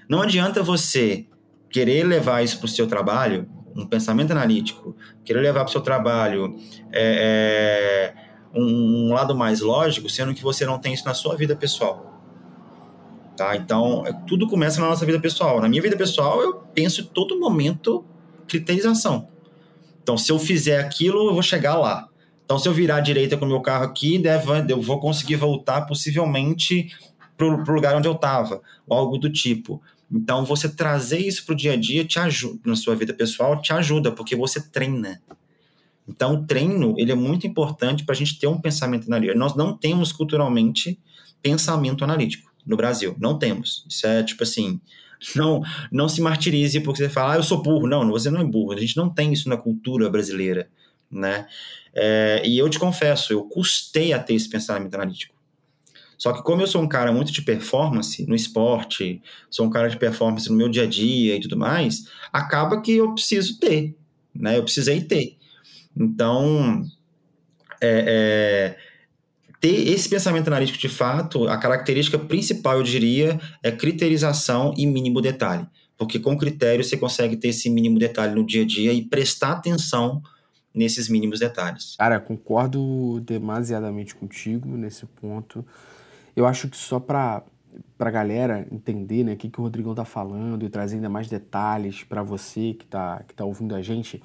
não 0.10 0.22
adianta 0.22 0.64
você 0.64 1.28
querer 1.74 2.04
levar 2.04 2.44
isso 2.44 2.60
para 2.60 2.66
o 2.66 2.70
seu 2.70 2.88
trabalho 2.88 3.50
um 3.76 3.88
pensamento 3.88 4.32
analítico, 4.32 4.96
querer 5.26 5.42
levar 5.42 5.62
para 5.62 5.70
o 5.70 5.72
seu 5.72 5.82
trabalho 5.82 6.56
é, 6.92 8.14
é, 8.14 8.60
um, 8.60 9.08
um, 9.08 9.14
lado 9.14 9.36
mais 9.36 9.62
lógico, 9.62 10.08
sendo 10.08 10.32
que 10.36 10.44
você 10.44 10.64
não 10.64 10.78
tem 10.78 10.94
isso 10.94 11.04
na 11.06 11.16
sua 11.16 11.36
vida 11.36 11.56
pessoal. 11.56 12.22
Tá? 13.36 13.56
Então, 13.56 14.06
é, 14.06 14.14
tudo 14.28 14.48
começa 14.48 14.80
na 14.80 14.90
nossa 14.90 15.04
vida 15.08 15.20
pessoal. 15.20 15.60
Na 15.60 15.68
minha 15.68 15.82
vida 15.82 15.98
pessoal, 15.98 16.40
eu 16.40 16.54
penso 16.74 17.02
em 17.02 17.06
todo 17.06 17.40
momento 17.40 18.06
criterização. 18.48 19.28
Então, 20.04 20.16
se 20.18 20.32
eu 20.32 20.38
fizer 20.38 20.80
aquilo, 20.80 21.30
eu 21.30 21.34
vou 21.34 21.42
chegar 21.42 21.76
lá. 21.76 22.08
Então, 22.46 22.60
se 22.60 22.70
eu 22.70 22.74
virar 22.74 22.98
à 22.98 23.00
direita 23.00 23.38
com 23.38 23.46
o 23.46 23.48
meu 23.48 23.62
carro 23.62 23.86
aqui, 23.86 24.20
deve, 24.20 24.48
eu 24.72 24.80
vou 24.80 25.00
conseguir 25.00 25.38
voltar 25.38 25.88
possivelmente 25.88 26.90
para 27.36 27.48
o 27.48 27.74
lugar 27.74 27.96
onde 27.96 28.08
eu 28.08 28.14
estava, 28.14 28.62
ou 28.88 28.98
algo 28.98 29.18
do 29.18 29.32
tipo. 29.32 29.82
Então, 30.12 30.46
você 30.46 30.70
trazer 30.70 31.20
isso 31.20 31.46
para 31.46 31.54
o 31.54 31.56
dia 31.56 31.74
a 31.74 31.76
dia 31.76 32.06
te 32.06 32.20
ajuda, 32.20 32.60
na 32.66 32.76
sua 32.76 32.96
vida 32.96 33.14
pessoal, 33.14 33.62
te 33.62 33.74
ajuda, 33.74 34.12
porque 34.12 34.36
você 34.36 34.62
treina. 34.62 35.22
Então, 36.08 36.36
o 36.36 36.46
treino, 36.46 36.96
ele 36.98 37.12
é 37.12 37.16
muito 37.16 37.48
importante 37.48 38.04
para 38.04 38.14
a 38.14 38.18
gente 38.18 38.38
ter 38.38 38.48
um 38.48 38.60
pensamento 38.60 39.08
analítico. 39.08 39.40
Nós 39.40 39.56
não 39.56 39.76
temos, 39.76 40.12
culturalmente, 40.12 41.00
pensamento 41.42 42.04
analítico 42.04 42.52
no 42.66 42.78
Brasil. 42.78 43.16
Não 43.20 43.38
temos. 43.38 43.86
Isso 43.90 44.06
é, 44.06 44.22
tipo 44.24 44.44
assim, 44.44 44.80
não, 45.36 45.62
não 45.92 46.10
se 46.10 46.22
martirize 46.22 46.80
porque 46.82 47.02
você 47.02 47.10
fala, 47.10 47.34
ah, 47.34 47.36
eu 47.38 47.44
sou 47.44 47.62
burro. 47.62 47.88
Não, 47.88 48.08
você 48.10 48.30
não 48.30 48.42
é 48.42 48.44
burro. 48.44 48.74
A 48.74 48.80
gente 48.80 48.98
não 48.98 49.10
tem 49.10 49.32
isso 49.32 49.48
na 49.48 49.58
cultura 49.58 50.10
brasileira, 50.10 50.70
né? 51.10 51.48
É, 51.94 52.42
e 52.46 52.58
eu 52.58 52.70
te 52.70 52.80
confesso, 52.80 53.32
eu 53.32 53.44
custei 53.44 54.14
a 54.14 54.20
ter 54.20 54.34
esse 54.34 54.50
pensamento 54.50 54.96
analítico. 54.96 55.33
Só 56.24 56.32
que 56.32 56.42
como 56.42 56.62
eu 56.62 56.68
sou 56.68 56.82
um 56.82 56.88
cara 56.88 57.12
muito 57.12 57.34
de 57.34 57.42
performance 57.42 58.26
no 58.26 58.34
esporte, 58.34 59.22
sou 59.50 59.66
um 59.66 59.70
cara 59.70 59.90
de 59.90 59.98
performance 59.98 60.50
no 60.50 60.56
meu 60.56 60.70
dia 60.70 60.84
a 60.84 60.88
dia 60.88 61.36
e 61.36 61.40
tudo 61.42 61.58
mais, 61.58 62.06
acaba 62.32 62.80
que 62.80 62.94
eu 62.94 63.14
preciso 63.14 63.60
ter, 63.60 63.94
né? 64.34 64.58
Eu 64.58 64.64
precisei 64.64 65.02
ter. 65.02 65.36
Então, 65.94 66.86
é, 67.82 68.06
é, 68.08 68.78
ter 69.60 69.90
esse 69.90 70.08
pensamento 70.08 70.48
analítico 70.48 70.80
de 70.80 70.88
fato, 70.88 71.46
a 71.50 71.58
característica 71.58 72.18
principal, 72.18 72.78
eu 72.78 72.84
diria, 72.84 73.38
é 73.62 73.70
criterização 73.70 74.74
e 74.78 74.86
mínimo 74.86 75.20
detalhe. 75.20 75.68
Porque 75.98 76.20
com 76.20 76.38
critério 76.38 76.86
você 76.86 76.96
consegue 76.96 77.36
ter 77.36 77.50
esse 77.50 77.70
mínimo 77.70 78.00
detalhe 78.00 78.34
no 78.34 78.46
dia 78.46 78.62
a 78.62 78.66
dia 78.66 78.94
e 78.94 79.02
prestar 79.02 79.52
atenção 79.52 80.24
nesses 80.74 81.10
mínimos 81.10 81.42
detalhes. 81.42 81.98
Cara, 81.98 82.18
concordo 82.18 83.20
demasiadamente 83.20 84.16
contigo 84.16 84.70
nesse 84.78 85.06
ponto. 85.06 85.66
Eu 86.36 86.46
acho 86.46 86.68
que 86.68 86.78
só 86.78 87.00
para 87.00 87.44
para 87.98 88.10
a 88.10 88.12
galera 88.12 88.68
entender 88.72 89.24
né, 89.24 89.34
o 89.34 89.38
que, 89.38 89.50
que 89.50 89.60
o 89.60 89.64
Rodrigão 89.64 89.96
tá 89.96 90.06
falando 90.06 90.66
e 90.66 90.70
trazer 90.70 90.98
ainda 90.98 91.10
mais 91.10 91.28
detalhes 91.28 92.04
para 92.04 92.22
você 92.22 92.74
que 92.74 92.86
tá, 92.86 93.24
que 93.28 93.34
tá 93.34 93.46
ouvindo 93.46 93.74
a 93.74 93.82
gente, 93.82 94.22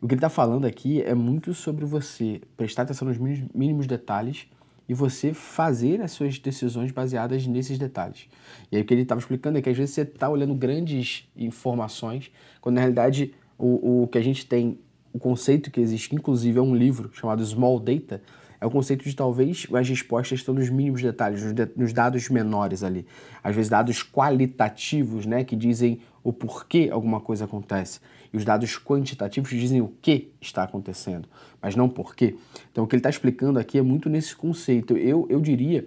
o 0.00 0.06
que 0.06 0.14
ele 0.14 0.20
tá 0.20 0.28
falando 0.28 0.66
aqui 0.66 1.02
é 1.02 1.14
muito 1.14 1.52
sobre 1.52 1.84
você 1.84 2.40
prestar 2.56 2.82
atenção 2.82 3.08
nos 3.08 3.18
mínimos 3.18 3.86
detalhes 3.86 4.46
e 4.88 4.94
você 4.94 5.32
fazer 5.32 6.00
as 6.00 6.12
suas 6.12 6.38
decisões 6.38 6.92
baseadas 6.92 7.46
nesses 7.46 7.78
detalhes. 7.78 8.28
E 8.70 8.76
aí 8.76 8.82
o 8.82 8.84
que 8.84 8.94
ele 8.94 9.02
estava 9.02 9.18
explicando 9.18 9.58
é 9.58 9.62
que 9.62 9.68
às 9.68 9.76
vezes 9.76 9.94
você 9.94 10.02
está 10.02 10.28
olhando 10.28 10.54
grandes 10.54 11.28
informações, 11.36 12.30
quando 12.60 12.76
na 12.76 12.82
realidade 12.82 13.34
o, 13.58 14.02
o 14.02 14.08
que 14.08 14.18
a 14.18 14.22
gente 14.22 14.46
tem, 14.46 14.78
o 15.12 15.18
conceito 15.18 15.70
que 15.70 15.80
existe, 15.80 16.14
inclusive 16.14 16.58
é 16.58 16.62
um 16.62 16.74
livro 16.74 17.10
chamado 17.12 17.44
Small 17.44 17.80
Data, 17.80 18.22
é 18.60 18.66
o 18.66 18.70
conceito 18.70 19.04
de 19.04 19.14
talvez 19.14 19.66
as 19.72 19.88
respostas 19.88 20.38
estão 20.38 20.54
nos 20.54 20.68
mínimos 20.70 21.02
detalhes, 21.02 21.42
nos, 21.42 21.52
de, 21.52 21.68
nos, 21.76 21.92
dados 21.92 22.28
menores 22.28 22.82
ali. 22.82 23.06
Às 23.42 23.54
vezes 23.54 23.70
dados 23.70 24.02
qualitativos, 24.02 25.26
né, 25.26 25.44
que 25.44 25.56
dizem 25.56 26.00
o 26.22 26.32
porquê 26.32 26.88
alguma 26.90 27.20
coisa 27.20 27.44
acontece. 27.44 28.00
E 28.32 28.36
os 28.36 28.44
dados 28.44 28.78
quantitativos 28.78 29.50
dizem 29.50 29.80
o 29.80 29.92
que 30.02 30.30
está 30.40 30.62
acontecendo, 30.62 31.28
mas 31.60 31.76
não 31.76 31.88
porquê. 31.88 32.36
Então 32.72 32.84
o 32.84 32.86
que 32.86 32.94
ele 32.94 33.00
está 33.00 33.10
explicando 33.10 33.58
aqui 33.58 33.78
é 33.78 33.82
muito 33.82 34.08
nesse 34.08 34.34
conceito. 34.34 34.96
Eu, 34.96 35.26
eu 35.30 35.40
diria 35.40 35.84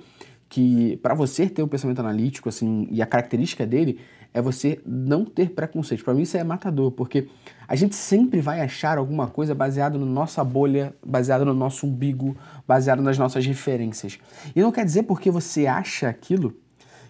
que 0.48 0.98
para 0.98 1.14
você 1.14 1.48
ter 1.48 1.62
um 1.62 1.68
pensamento 1.68 2.00
analítico, 2.00 2.50
assim, 2.50 2.88
e 2.90 3.02
a 3.02 3.06
característica 3.06 3.66
dele 3.66 4.00
é 4.34 4.42
você 4.42 4.80
não 4.86 5.26
ter 5.26 5.50
preconceito. 5.52 6.04
Para 6.04 6.14
mim 6.14 6.22
isso 6.22 6.38
é 6.38 6.44
matador, 6.44 6.92
porque 6.92 7.28
a 7.68 7.76
gente 7.76 7.96
sempre 7.96 8.42
vai 8.42 8.62
achar 8.62 8.98
alguma 8.98 9.28
coisa 9.28 9.54
baseada 9.56 9.98
na 9.98 10.06
nossa 10.06 10.44
bolha, 10.44 10.94
baseada 11.06 11.44
no 11.46 11.54
nosso 11.54 11.86
umbigo, 11.88 12.36
baseado 12.68 13.02
nas 13.02 13.18
nossas 13.18 13.46
referências. 13.46 14.20
E 14.56 14.62
não 14.62 14.72
quer 14.72 14.86
dizer 14.86 15.04
porque 15.04 15.30
você 15.32 15.68
acha 15.68 16.08
aquilo 16.08 16.56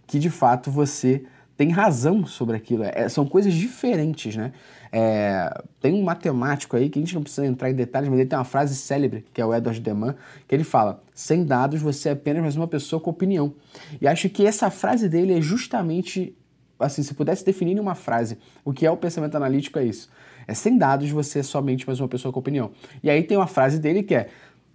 que 0.07 0.17
de 0.17 0.29
fato 0.29 0.71
você 0.71 1.23
tem 1.55 1.71
razão 1.71 2.25
sobre 2.25 2.55
aquilo. 2.55 2.83
É, 2.85 3.09
são 3.09 3.25
coisas 3.25 3.53
diferentes, 3.53 4.33
né? 4.33 4.53
É, 4.91 5.61
tem 5.81 5.93
um 5.93 6.01
matemático 6.01 6.75
aí 6.75 6.89
que 6.89 6.97
a 6.97 7.01
gente 7.01 7.13
não 7.13 7.21
precisa 7.21 7.45
entrar 7.45 7.69
em 7.69 7.75
detalhes, 7.75 8.09
mas 8.09 8.17
ele 8.17 8.29
tem 8.29 8.39
uma 8.39 8.45
frase 8.45 8.75
célebre, 8.75 9.25
que 9.33 9.41
é 9.41 9.45
o 9.45 9.53
Edward 9.53 9.79
Deman, 9.81 10.15
que 10.47 10.55
ele 10.55 10.63
fala: 10.63 11.03
sem 11.13 11.43
dados 11.43 11.81
você 11.81 12.09
é 12.09 12.11
apenas 12.13 12.41
mais 12.41 12.55
uma 12.55 12.67
pessoa 12.67 13.01
com 13.01 13.09
opinião. 13.09 13.53
E 13.99 14.07
acho 14.07 14.29
que 14.29 14.45
essa 14.45 14.71
frase 14.71 15.09
dele 15.09 15.37
é 15.37 15.41
justamente 15.41 16.33
assim, 16.79 17.03
se 17.03 17.13
pudesse 17.13 17.45
definir 17.45 17.75
em 17.75 17.79
uma 17.79 17.95
frase 17.95 18.37
o 18.63 18.71
que 18.71 18.85
é 18.85 18.91
o 18.91 18.97
pensamento 18.97 19.35
analítico, 19.35 19.77
é 19.77 19.85
isso. 19.85 20.09
É 20.47 20.53
sem 20.53 20.77
dados 20.77 21.09
você 21.09 21.39
é 21.39 21.43
somente 21.43 21.85
mais 21.85 21.99
uma 21.99 22.07
pessoa 22.07 22.31
com 22.31 22.39
opinião. 22.39 22.71
E 23.03 23.09
aí 23.09 23.21
tem 23.23 23.37
uma 23.37 23.47
frase 23.47 23.79
dele 23.79 24.01
que 24.01 24.15
é: 24.15 24.29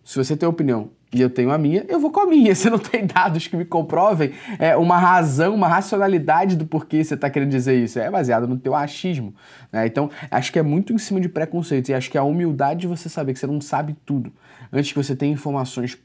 se 0.04 0.16
você 0.16 0.36
tem 0.36 0.48
opinião 0.48 0.90
e 1.12 1.20
eu 1.20 1.30
tenho 1.30 1.50
a 1.50 1.56
minha, 1.56 1.84
eu 1.88 1.98
vou 1.98 2.10
com 2.10 2.20
a 2.20 2.26
minha. 2.26 2.54
Se 2.56 2.68
não 2.68 2.78
tem 2.78 3.06
dados 3.06 3.46
que 3.46 3.56
me 3.56 3.64
comprovem 3.64 4.32
é, 4.58 4.76
uma 4.76 4.98
razão, 4.98 5.54
uma 5.54 5.68
racionalidade 5.68 6.56
do 6.56 6.66
porquê 6.66 7.02
você 7.02 7.14
está 7.14 7.30
querendo 7.30 7.50
dizer 7.50 7.76
isso, 7.76 7.98
é 7.98 8.10
baseado 8.10 8.46
no 8.46 8.58
teu 8.58 8.74
achismo. 8.74 9.34
Né? 9.72 9.86
Então, 9.86 10.10
acho 10.30 10.52
que 10.52 10.58
é 10.58 10.62
muito 10.62 10.92
em 10.92 10.98
cima 10.98 11.20
de 11.20 11.28
preconceitos 11.28 11.88
e 11.88 11.94
acho 11.94 12.10
que 12.10 12.18
a 12.18 12.22
humildade 12.22 12.80
de 12.80 12.86
você 12.86 13.08
saber 13.08 13.32
que 13.32 13.38
você 13.38 13.46
não 13.46 13.60
sabe 13.60 13.96
tudo, 14.04 14.32
antes 14.72 14.92
que 14.92 14.98
você 14.98 15.14
tenha 15.16 15.32
informações 15.32 15.96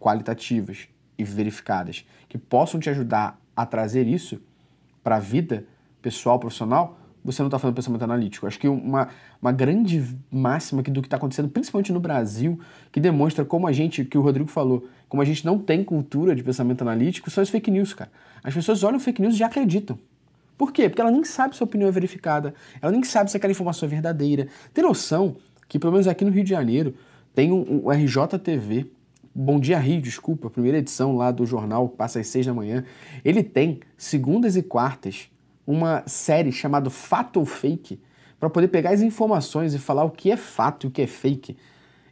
qualitativas 0.00 0.88
e 1.16 1.24
verificadas 1.24 2.04
que 2.28 2.36
possam 2.36 2.80
te 2.80 2.90
ajudar 2.90 3.38
a 3.54 3.64
trazer 3.64 4.06
isso 4.06 4.40
para 5.04 5.16
a 5.16 5.20
vida 5.20 5.64
pessoal, 6.02 6.38
profissional, 6.38 6.98
você 7.24 7.40
não 7.40 7.46
está 7.46 7.58
fazendo 7.58 7.76
pensamento 7.76 8.02
analítico. 8.02 8.46
Acho 8.46 8.58
que 8.58 8.68
uma, 8.68 9.08
uma 9.40 9.52
grande 9.52 10.04
máxima 10.30 10.82
do 10.82 11.00
que 11.00 11.06
está 11.06 11.16
acontecendo, 11.16 11.48
principalmente 11.48 11.92
no 11.92 12.00
Brasil, 12.00 12.60
que 12.90 13.00
demonstra 13.00 13.44
como 13.44 13.66
a 13.66 13.72
gente, 13.72 14.04
que 14.04 14.18
o 14.18 14.20
Rodrigo 14.20 14.48
falou, 14.50 14.86
como 15.08 15.22
a 15.22 15.24
gente 15.24 15.44
não 15.46 15.58
tem 15.58 15.82
cultura 15.84 16.34
de 16.34 16.42
pensamento 16.42 16.82
analítico, 16.82 17.30
são 17.30 17.40
as 17.40 17.48
fake 17.48 17.70
news, 17.70 17.94
cara. 17.94 18.10
As 18.42 18.52
pessoas 18.52 18.82
olham 18.82 18.98
fake 18.98 19.22
news 19.22 19.34
e 19.34 19.38
já 19.38 19.46
acreditam. 19.46 19.98
Por 20.58 20.72
quê? 20.72 20.88
Porque 20.88 21.00
ela 21.00 21.10
nem 21.10 21.24
sabe 21.24 21.56
se 21.56 21.62
a 21.62 21.64
opinião 21.64 21.88
é 21.88 21.92
verificada, 21.92 22.54
ela 22.80 22.92
nem 22.92 23.02
sabe 23.02 23.30
se 23.30 23.36
aquela 23.36 23.50
informação 23.50 23.86
é 23.86 23.90
verdadeira. 23.90 24.48
Tem 24.72 24.84
noção 24.84 25.36
que, 25.68 25.78
pelo 25.78 25.92
menos 25.92 26.06
aqui 26.06 26.24
no 26.24 26.30
Rio 26.30 26.44
de 26.44 26.50
Janeiro, 26.50 26.94
tem 27.34 27.50
um, 27.50 27.86
um 27.86 27.90
RJTV, 27.90 28.90
Bom 29.36 29.58
Dia 29.58 29.80
Rio, 29.80 30.00
desculpa, 30.00 30.48
primeira 30.48 30.78
edição 30.78 31.16
lá 31.16 31.32
do 31.32 31.44
jornal, 31.44 31.88
passa 31.88 32.20
às 32.20 32.28
seis 32.28 32.46
da 32.46 32.54
manhã. 32.54 32.84
Ele 33.24 33.42
tem, 33.42 33.80
segundas 33.96 34.54
e 34.54 34.62
quartas, 34.62 35.28
uma 35.66 36.04
série 36.06 36.52
chamada 36.52 36.88
Fato 36.88 37.40
ou 37.40 37.44
Fake, 37.44 38.00
para 38.38 38.48
poder 38.48 38.68
pegar 38.68 38.90
as 38.90 39.02
informações 39.02 39.74
e 39.74 39.78
falar 39.80 40.04
o 40.04 40.10
que 40.10 40.30
é 40.30 40.36
fato 40.36 40.86
e 40.86 40.88
o 40.88 40.90
que 40.90 41.02
é 41.02 41.08
fake. 41.08 41.56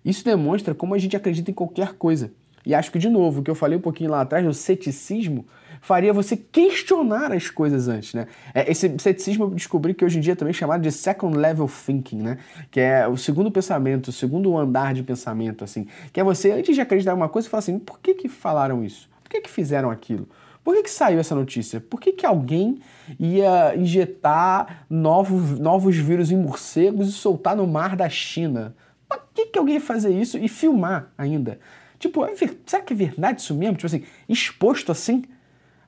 Isso 0.05 0.25
demonstra 0.25 0.75
como 0.75 0.95
a 0.95 0.99
gente 0.99 1.17
acredita 1.17 1.49
em 1.49 1.55
qualquer 1.55 1.93
coisa. 1.93 2.33
E 2.65 2.75
acho 2.75 2.91
que, 2.91 2.99
de 2.99 3.09
novo, 3.09 3.41
o 3.41 3.43
que 3.43 3.51
eu 3.51 3.55
falei 3.55 3.79
um 3.79 3.81
pouquinho 3.81 4.11
lá 4.11 4.21
atrás, 4.21 4.47
o 4.47 4.53
ceticismo, 4.53 5.45
faria 5.81 6.13
você 6.13 6.37
questionar 6.37 7.33
as 7.33 7.51
coisas 7.51 7.89
antes, 7.89 8.15
né? 8.15 8.29
É, 8.55 8.71
esse 8.71 8.95
ceticismo 8.99 9.45
eu 9.45 9.51
descobri 9.51 9.95
que 9.95 10.05
hoje 10.05 10.19
em 10.19 10.21
dia 10.21 10.35
é 10.35 10.37
também 10.37 10.55
chamado 10.55 10.81
de 10.81 10.93
second 10.93 11.37
level 11.37 11.69
thinking, 11.69 12.23
né? 12.23 12.39
Que 12.71 12.81
é 12.81 13.09
o 13.09 13.17
segundo 13.17 13.51
pensamento, 13.51 14.09
o 14.09 14.13
segundo 14.13 14.57
andar 14.57 14.95
de 14.95 15.03
pensamento, 15.03 15.65
assim. 15.65 15.87
Que 16.13 16.21
é 16.21 16.25
você, 16.25 16.53
antes 16.53 16.75
de 16.75 16.81
acreditar 16.81 17.13
em 17.13 17.17
uma 17.17 17.29
coisa, 17.29 17.49
falar 17.49 17.59
assim, 17.59 17.79
por 17.79 17.99
que 17.99 18.15
que 18.15 18.29
falaram 18.29 18.85
isso? 18.85 19.09
Por 19.23 19.31
que 19.31 19.41
que 19.41 19.51
fizeram 19.51 19.91
aquilo? 19.91 20.29
Por 20.65 20.75
que, 20.77 20.85
que 20.85 20.91
saiu 20.91 21.19
essa 21.19 21.35
notícia? 21.35 21.81
Por 21.81 22.01
que, 22.01 22.13
que 22.13 22.25
alguém 22.25 22.79
ia 23.19 23.75
injetar 23.77 24.87
novos, 24.89 25.59
novos 25.59 25.97
vírus 25.97 26.31
em 26.31 26.37
morcegos 26.37 27.09
e 27.09 27.13
soltar 27.13 27.57
no 27.57 27.67
mar 27.67 27.97
da 27.97 28.09
China? 28.09 28.75
Por 29.09 29.21
que, 29.35 29.47
que 29.47 29.59
alguém 29.59 29.75
ia 29.75 29.81
fazer 29.81 30.13
isso 30.13 30.39
e 30.39 30.49
filmar 30.49 31.13
ainda? 31.19 31.59
Tipo, 32.03 32.25
é 32.25 32.35
será 32.67 32.83
que 32.83 32.93
é 32.93 32.97
verdade 32.97 33.41
isso 33.41 33.55
mesmo? 33.55 33.77
Tipo 33.77 33.87
assim, 33.87 34.03
exposto 34.29 34.91
assim? 34.91 35.23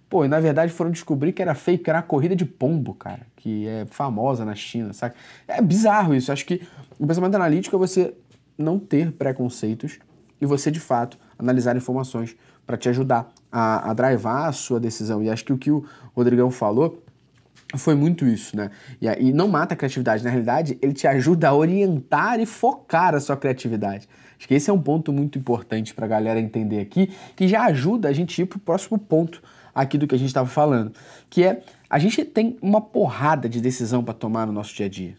Pô, 0.08 0.24
e 0.24 0.28
na 0.28 0.38
verdade 0.38 0.72
foram 0.72 0.92
descobrir 0.92 1.32
que 1.32 1.42
era 1.42 1.56
fake, 1.56 1.82
que 1.82 1.90
era 1.90 1.98
a 1.98 2.02
corrida 2.02 2.36
de 2.36 2.44
pombo, 2.44 2.94
cara, 2.94 3.26
que 3.34 3.66
é 3.66 3.84
famosa 3.90 4.44
na 4.44 4.54
China, 4.54 4.92
sabe? 4.92 5.16
É 5.48 5.60
bizarro 5.60 6.14
isso. 6.14 6.30
Acho 6.30 6.46
que 6.46 6.62
o 7.00 7.04
pensamento 7.04 7.34
analítico 7.34 7.74
é 7.74 7.78
você 7.80 8.14
não 8.56 8.78
ter 8.78 9.10
preconceitos 9.10 9.98
e 10.40 10.46
você, 10.46 10.70
de 10.70 10.78
fato, 10.78 11.18
analisar 11.36 11.76
informações 11.76 12.36
para 12.64 12.76
te 12.76 12.88
ajudar 12.88 13.32
a, 13.50 13.90
a 13.90 13.92
drivar 13.92 14.44
a 14.46 14.52
sua 14.52 14.78
decisão. 14.78 15.20
E 15.20 15.28
acho 15.28 15.44
que 15.44 15.52
o 15.52 15.58
que 15.58 15.72
o 15.72 15.84
Rodrigão 16.14 16.48
falou 16.48 17.02
foi 17.76 17.96
muito 17.96 18.24
isso, 18.24 18.56
né? 18.56 18.70
E, 19.00 19.08
e 19.08 19.32
não 19.32 19.48
mata 19.48 19.74
a 19.74 19.76
criatividade, 19.76 20.22
na 20.22 20.30
realidade, 20.30 20.78
ele 20.80 20.92
te 20.92 21.08
ajuda 21.08 21.48
a 21.48 21.54
orientar 21.54 22.38
e 22.38 22.46
focar 22.46 23.16
a 23.16 23.20
sua 23.20 23.36
criatividade. 23.36 24.08
Acho 24.44 24.48
que 24.48 24.54
esse 24.54 24.68
é 24.68 24.72
um 24.74 24.78
ponto 24.78 25.10
muito 25.10 25.38
importante 25.38 25.94
para 25.94 26.04
a 26.04 26.08
galera 26.08 26.38
entender 26.38 26.78
aqui, 26.78 27.10
que 27.34 27.48
já 27.48 27.64
ajuda 27.64 28.10
a 28.10 28.12
gente 28.12 28.42
ir 28.42 28.44
para 28.44 28.58
o 28.58 28.60
próximo 28.60 28.98
ponto 28.98 29.42
aqui 29.74 29.96
do 29.96 30.06
que 30.06 30.14
a 30.14 30.18
gente 30.18 30.28
estava 30.28 30.46
falando, 30.46 30.92
que 31.30 31.42
é 31.42 31.62
a 31.88 31.98
gente 31.98 32.22
tem 32.26 32.58
uma 32.60 32.78
porrada 32.78 33.48
de 33.48 33.58
decisão 33.58 34.04
para 34.04 34.12
tomar 34.12 34.46
no 34.46 34.52
nosso 34.52 34.74
dia 34.74 34.84
a 34.84 34.88
dia. 34.90 35.14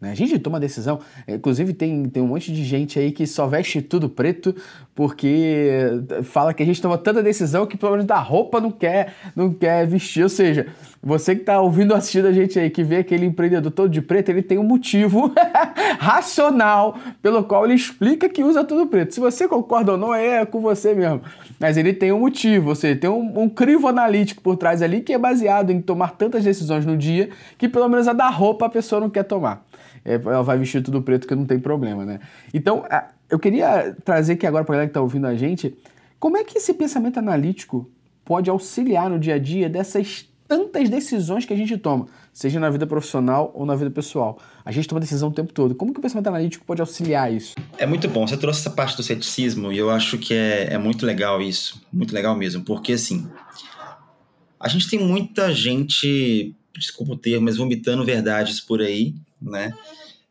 Né? 0.00 0.10
A 0.10 0.14
gente 0.14 0.38
toma 0.38 0.58
decisão, 0.58 1.00
inclusive 1.28 1.74
tem, 1.74 2.08
tem 2.08 2.22
um 2.22 2.28
monte 2.28 2.50
de 2.50 2.64
gente 2.64 2.98
aí 2.98 3.12
que 3.12 3.26
só 3.26 3.46
veste 3.46 3.82
tudo 3.82 4.08
preto 4.08 4.56
porque 4.94 5.78
fala 6.24 6.54
que 6.54 6.62
a 6.62 6.66
gente 6.66 6.80
toma 6.80 6.96
tanta 6.96 7.22
decisão 7.22 7.66
que 7.66 7.76
pelo 7.76 7.92
menos 7.92 8.06
da 8.06 8.18
roupa 8.18 8.58
não 8.58 8.70
quer, 8.70 9.14
não 9.34 9.52
quer 9.52 9.86
vestir. 9.86 10.22
Ou 10.22 10.30
seja, 10.30 10.66
você 11.06 11.36
que 11.36 11.42
está 11.42 11.60
ouvindo 11.60 11.94
assistindo 11.94 12.26
a 12.26 12.32
gente 12.32 12.58
aí, 12.58 12.68
que 12.68 12.82
vê 12.82 12.96
aquele 12.96 13.26
empreendedor 13.26 13.70
todo 13.70 13.88
de 13.88 14.02
preto, 14.02 14.28
ele 14.30 14.42
tem 14.42 14.58
um 14.58 14.64
motivo 14.64 15.32
racional 16.00 16.98
pelo 17.22 17.44
qual 17.44 17.64
ele 17.64 17.74
explica 17.74 18.28
que 18.28 18.42
usa 18.42 18.64
tudo 18.64 18.88
preto. 18.88 19.14
Se 19.14 19.20
você 19.20 19.46
concorda 19.46 19.92
ou 19.92 19.98
não, 19.98 20.12
é 20.12 20.44
com 20.44 20.60
você 20.60 20.94
mesmo. 20.94 21.22
Mas 21.60 21.76
ele 21.76 21.92
tem 21.92 22.10
um 22.10 22.18
motivo, 22.18 22.70
ou 22.70 22.74
seja, 22.74 22.98
tem 22.98 23.08
um, 23.08 23.42
um 23.42 23.48
crivo 23.48 23.86
analítico 23.86 24.42
por 24.42 24.56
trás 24.56 24.82
ali 24.82 25.00
que 25.00 25.12
é 25.12 25.18
baseado 25.18 25.70
em 25.70 25.80
tomar 25.80 26.16
tantas 26.16 26.42
decisões 26.42 26.84
no 26.84 26.96
dia 26.96 27.30
que 27.56 27.68
pelo 27.68 27.88
menos 27.88 28.08
a 28.08 28.12
da 28.12 28.28
roupa 28.28 28.66
a 28.66 28.68
pessoa 28.68 29.00
não 29.00 29.08
quer 29.08 29.22
tomar 29.22 29.64
é, 30.04 30.14
ela 30.14 30.42
vai 30.42 30.56
vestir 30.58 30.82
tudo 30.82 31.02
preto 31.02 31.26
que 31.26 31.34
não 31.34 31.44
tem 31.44 31.58
problema, 31.58 32.04
né? 32.04 32.20
Então, 32.54 32.84
eu 33.28 33.38
queria 33.38 33.94
trazer 34.04 34.34
aqui 34.34 34.46
agora 34.46 34.64
para 34.64 34.74
a 34.74 34.76
galera 34.76 34.88
que 34.88 34.90
está 34.90 35.00
ouvindo 35.00 35.26
a 35.26 35.34
gente, 35.34 35.76
como 36.18 36.36
é 36.36 36.44
que 36.44 36.58
esse 36.58 36.72
pensamento 36.74 37.18
analítico 37.18 37.88
pode 38.24 38.48
auxiliar 38.48 39.10
no 39.10 39.18
dia 39.18 39.34
a 39.34 39.38
dia 39.38 39.68
dessas 39.68 40.28
tantas 40.46 40.88
decisões 40.88 41.44
que 41.44 41.52
a 41.52 41.56
gente 41.56 41.76
toma, 41.76 42.06
seja 42.32 42.58
na 42.60 42.70
vida 42.70 42.86
profissional 42.86 43.52
ou 43.54 43.66
na 43.66 43.74
vida 43.74 43.90
pessoal. 43.90 44.38
A 44.64 44.72
gente 44.72 44.88
toma 44.88 45.00
decisão 45.00 45.28
o 45.28 45.32
tempo 45.32 45.52
todo. 45.52 45.74
Como 45.74 45.92
que 45.92 45.98
o 45.98 46.02
pensamento 46.02 46.28
analítico 46.28 46.64
pode 46.64 46.80
auxiliar 46.80 47.32
isso? 47.32 47.54
É 47.78 47.86
muito 47.86 48.08
bom. 48.08 48.26
Você 48.26 48.36
trouxe 48.36 48.60
essa 48.60 48.70
parte 48.70 48.96
do 48.96 49.02
ceticismo 49.02 49.72
e 49.72 49.78
eu 49.78 49.90
acho 49.90 50.18
que 50.18 50.34
é, 50.34 50.74
é 50.74 50.78
muito 50.78 51.04
legal 51.06 51.40
isso. 51.40 51.80
Muito 51.92 52.14
legal 52.14 52.36
mesmo. 52.36 52.64
Porque, 52.64 52.92
assim, 52.92 53.28
a 54.58 54.68
gente 54.68 54.88
tem 54.88 54.98
muita 54.98 55.52
gente, 55.52 56.54
desculpa 56.76 57.12
o 57.12 57.16
termo, 57.16 57.44
mas 57.44 57.56
vomitando 57.56 58.04
verdades 58.04 58.60
por 58.60 58.80
aí 58.80 59.14
né? 59.40 59.72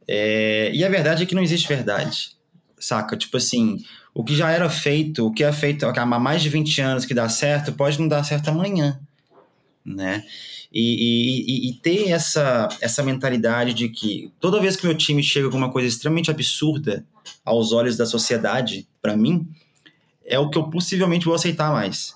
É, 0.08 0.72
e 0.74 0.84
a 0.84 0.90
verdade 0.90 1.24
é 1.24 1.26
que 1.26 1.36
não 1.36 1.42
existe 1.42 1.68
verdade, 1.68 2.32
saca? 2.80 3.18
Tipo 3.18 3.38
assim, 3.38 3.84
o 4.14 4.24
que 4.24 4.36
já 4.36 4.52
era 4.52 4.70
feito, 4.70 5.26
o 5.26 5.32
que 5.32 5.44
é 5.44 5.52
feito 5.52 5.86
há 5.86 6.06
mais 6.06 6.42
de 6.42 6.50
20 6.50 6.82
anos 6.82 7.06
que 7.06 7.14
dá 7.14 7.28
certo, 7.28 7.74
pode 7.74 8.00
não 8.00 8.08
dar 8.08 8.24
certo 8.24 8.50
amanhã, 8.50 9.00
né? 9.86 10.24
E, 10.74 11.46
e, 11.48 11.70
e, 11.70 11.74
ter 11.74 12.10
essa, 12.10 12.68
essa 12.82 13.04
mentalidade 13.04 13.74
de 13.74 13.88
que 13.88 14.32
toda 14.40 14.60
vez 14.60 14.76
que 14.76 14.86
meu 14.86 14.96
time 14.98 15.22
chega 15.22 15.50
com 15.50 15.58
uma 15.58 15.72
coisa 15.72 15.88
extremamente 15.88 16.32
absurda 16.32 17.06
aos 17.44 17.72
olhos 17.72 17.96
da 17.96 18.06
sociedade, 18.06 18.88
para 19.02 19.16
mim, 19.16 19.48
é 20.26 20.40
o 20.40 20.50
que 20.50 20.58
eu 20.58 20.70
possivelmente 20.70 21.26
vou 21.26 21.36
aceitar 21.36 21.72
mais. 21.72 22.16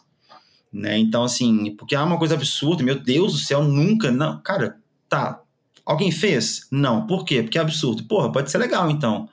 Né? 0.74 0.98
Então, 0.98 1.24
assim, 1.24 1.76
porque 1.78 1.96
há 1.96 2.04
uma 2.04 2.18
coisa 2.18 2.34
absurda, 2.34 2.84
meu 2.84 3.00
Deus 3.00 3.34
do 3.34 3.40
céu, 3.40 3.64
nunca, 3.64 4.12
não, 4.12 4.42
cara, 4.42 4.78
tá, 5.08 5.42
Alguém 5.90 6.12
fez? 6.12 6.68
Não. 6.70 7.08
Por 7.08 7.26
quê? 7.26 7.42
Porque 7.42 7.58
é 7.58 7.62
absurdo. 7.62 8.04
Porra, 8.04 8.32
pode 8.32 8.52
ser 8.52 8.60
legal 8.60 8.92
então 8.92 9.28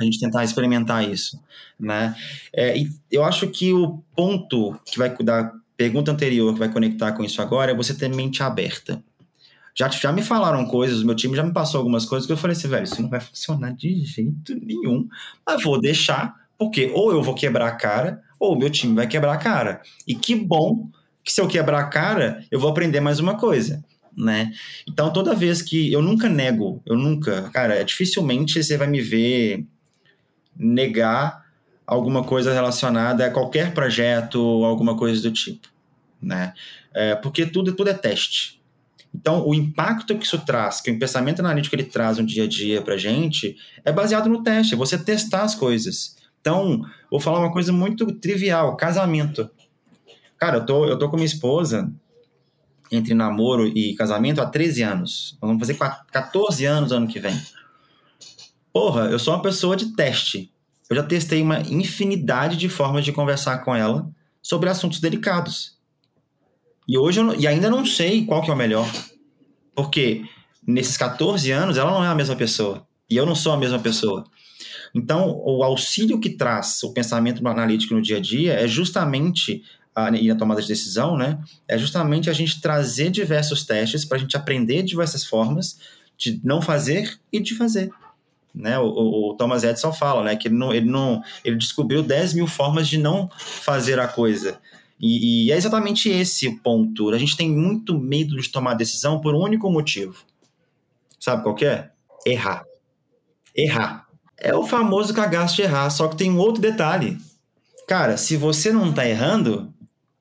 a 0.00 0.02
gente 0.02 0.18
tentar 0.18 0.42
experimentar 0.42 1.06
isso, 1.06 1.38
né? 1.78 2.16
É, 2.54 2.78
e 2.78 2.90
eu 3.10 3.22
acho 3.22 3.46
que 3.48 3.74
o 3.74 4.02
ponto 4.16 4.80
que 4.86 4.96
vai 4.96 5.14
da 5.22 5.52
pergunta 5.80 6.12
anterior 6.12 6.52
que 6.52 6.58
vai 6.58 6.70
conectar 6.70 7.12
com 7.12 7.24
isso 7.24 7.40
agora 7.40 7.72
é 7.72 7.74
você 7.74 7.94
ter 7.94 8.10
mente 8.10 8.42
aberta. 8.42 9.02
Já, 9.74 9.88
já 9.88 10.12
me 10.12 10.20
falaram 10.20 10.66
coisas, 10.66 11.02
meu 11.02 11.14
time 11.14 11.34
já 11.34 11.42
me 11.42 11.54
passou 11.54 11.78
algumas 11.78 12.04
coisas 12.04 12.26
que 12.26 12.32
eu 12.34 12.36
falei 12.36 12.54
assim, 12.54 12.68
velho, 12.68 12.84
isso 12.84 13.00
não 13.00 13.08
vai 13.08 13.18
funcionar 13.18 13.72
de 13.72 14.04
jeito 14.04 14.54
nenhum, 14.60 15.08
mas 15.46 15.62
vou 15.62 15.80
deixar, 15.80 16.34
porque 16.58 16.92
ou 16.94 17.12
eu 17.12 17.22
vou 17.22 17.34
quebrar 17.34 17.66
a 17.66 17.76
cara, 17.76 18.20
ou 18.38 18.58
meu 18.58 18.68
time 18.68 18.94
vai 18.94 19.06
quebrar 19.06 19.32
a 19.32 19.38
cara. 19.38 19.80
E 20.06 20.14
que 20.14 20.34
bom 20.34 20.90
que 21.24 21.32
se 21.32 21.40
eu 21.40 21.48
quebrar 21.48 21.80
a 21.80 21.88
cara, 21.88 22.44
eu 22.50 22.60
vou 22.60 22.68
aprender 22.68 23.00
mais 23.00 23.18
uma 23.18 23.38
coisa 23.38 23.82
né? 24.14 24.50
Então, 24.86 25.10
toda 25.12 25.36
vez 25.36 25.62
que. 25.62 25.90
Eu 25.90 26.02
nunca 26.02 26.28
nego, 26.28 26.82
eu 26.84 26.96
nunca. 26.96 27.48
Cara, 27.52 27.82
dificilmente 27.84 28.62
você 28.62 28.76
vai 28.76 28.88
me 28.88 29.00
ver 29.00 29.64
negar 30.56 31.42
alguma 31.90 32.22
coisa 32.22 32.52
relacionada 32.52 33.26
a 33.26 33.30
qualquer 33.30 33.74
projeto, 33.74 34.38
alguma 34.64 34.96
coisa 34.96 35.20
do 35.20 35.32
tipo, 35.32 35.68
né? 36.22 36.54
É, 36.94 37.16
porque 37.16 37.44
tudo, 37.44 37.72
tudo 37.72 37.90
é 37.90 37.94
teste. 37.94 38.62
Então, 39.12 39.44
o 39.44 39.52
impacto 39.52 40.16
que 40.16 40.24
isso 40.24 40.38
traz, 40.38 40.80
que 40.80 40.88
o 40.88 40.98
pensamento 41.00 41.40
analítico 41.40 41.74
ele 41.74 41.82
traz 41.82 42.18
no 42.18 42.24
dia 42.24 42.44
a 42.44 42.46
dia 42.46 42.80
pra 42.80 42.96
gente, 42.96 43.56
é 43.84 43.90
baseado 43.90 44.28
no 44.28 44.40
teste, 44.44 44.74
é 44.74 44.76
você 44.76 44.96
testar 44.96 45.42
as 45.42 45.56
coisas. 45.56 46.16
Então, 46.40 46.80
vou 47.10 47.18
falar 47.18 47.40
uma 47.40 47.52
coisa 47.52 47.72
muito 47.72 48.06
trivial, 48.12 48.76
casamento. 48.76 49.50
Cara, 50.38 50.58
eu 50.58 50.66
tô, 50.66 50.86
eu 50.86 50.96
tô 50.96 51.10
com 51.10 51.16
minha 51.16 51.26
esposa 51.26 51.92
entre 52.92 53.14
namoro 53.14 53.66
e 53.66 53.96
casamento 53.96 54.40
há 54.40 54.46
13 54.46 54.82
anos. 54.82 55.36
Vamos 55.40 55.58
fazer 55.58 55.76
14 56.12 56.64
anos 56.64 56.92
ano 56.92 57.08
que 57.08 57.18
vem. 57.18 57.36
Porra, 58.72 59.06
eu 59.06 59.18
sou 59.18 59.34
uma 59.34 59.42
pessoa 59.42 59.74
de 59.74 59.86
teste. 59.96 60.52
Eu 60.90 60.96
já 60.96 61.04
testei 61.04 61.40
uma 61.40 61.60
infinidade 61.60 62.56
de 62.56 62.68
formas 62.68 63.04
de 63.04 63.12
conversar 63.12 63.58
com 63.58 63.74
ela 63.76 64.10
sobre 64.42 64.68
assuntos 64.68 64.98
delicados. 64.98 65.78
E 66.88 66.98
hoje 66.98 67.20
eu, 67.20 67.32
e 67.38 67.46
ainda 67.46 67.70
não 67.70 67.86
sei 67.86 68.26
qual 68.26 68.42
que 68.42 68.50
é 68.50 68.52
o 68.52 68.56
melhor. 68.56 68.90
Porque 69.72 70.24
nesses 70.66 70.96
14 70.96 71.48
anos 71.52 71.78
ela 71.78 71.92
não 71.92 72.04
é 72.04 72.08
a 72.08 72.14
mesma 72.14 72.34
pessoa. 72.34 72.84
E 73.08 73.16
eu 73.16 73.24
não 73.24 73.36
sou 73.36 73.52
a 73.52 73.56
mesma 73.56 73.78
pessoa. 73.78 74.24
Então, 74.92 75.40
o 75.44 75.62
auxílio 75.62 76.18
que 76.18 76.30
traz 76.30 76.82
o 76.82 76.92
pensamento 76.92 77.46
analítico 77.46 77.94
no 77.94 78.02
dia 78.02 78.16
a 78.16 78.20
dia 78.20 78.54
é 78.54 78.66
justamente 78.66 79.62
e 80.20 80.28
na 80.28 80.36
tomada 80.36 80.62
de 80.62 80.68
decisão, 80.68 81.16
né, 81.16 81.38
é 81.68 81.76
justamente 81.76 82.30
a 82.30 82.32
gente 82.32 82.60
trazer 82.60 83.10
diversos 83.10 83.64
testes 83.64 84.04
para 84.04 84.16
a 84.16 84.20
gente 84.20 84.36
aprender 84.36 84.82
diversas 84.82 85.24
formas 85.24 85.78
de 86.16 86.40
não 86.42 86.62
fazer 86.62 87.18
e 87.30 87.38
de 87.38 87.54
fazer. 87.54 87.90
Né? 88.54 88.78
O, 88.78 89.30
o, 89.30 89.34
Thomas 89.34 89.62
Edison 89.62 89.92
fala 89.92 90.24
né, 90.24 90.36
que 90.36 90.48
ele, 90.48 90.56
não, 90.56 90.74
ele, 90.74 90.90
não, 90.90 91.22
ele 91.44 91.56
descobriu 91.56 92.02
10 92.02 92.34
mil 92.34 92.46
formas 92.46 92.88
de 92.88 92.98
não 92.98 93.30
fazer 93.38 93.98
a 93.98 94.08
coisa. 94.08 94.58
E, 95.00 95.46
e, 95.46 95.52
é 95.52 95.56
exatamente 95.56 96.10
esse 96.10 96.46
o 96.46 96.58
ponto. 96.58 97.10
A 97.10 97.18
gente 97.18 97.36
tem 97.36 97.50
muito 97.50 97.98
medo 97.98 98.36
de 98.36 98.48
tomar 98.50 98.74
decisão 98.74 99.20
por 99.20 99.34
um 99.34 99.40
único 99.42 99.70
motivo. 99.70 100.24
Sabe 101.18 101.42
qual 101.42 101.56
é? 101.62 101.90
Errar. 102.26 102.64
Errar. 103.56 104.06
É 104.36 104.54
o 104.54 104.66
famoso 104.66 105.14
cagaço 105.14 105.56
de 105.56 105.62
errar, 105.62 105.88
só 105.90 106.08
que 106.08 106.16
tem 106.16 106.30
um 106.30 106.38
outro 106.38 106.60
detalhe. 106.60 107.18
Cara, 107.86 108.16
se 108.16 108.36
você 108.36 108.72
não 108.72 108.90
está 108.90 109.06
errando, 109.06 109.72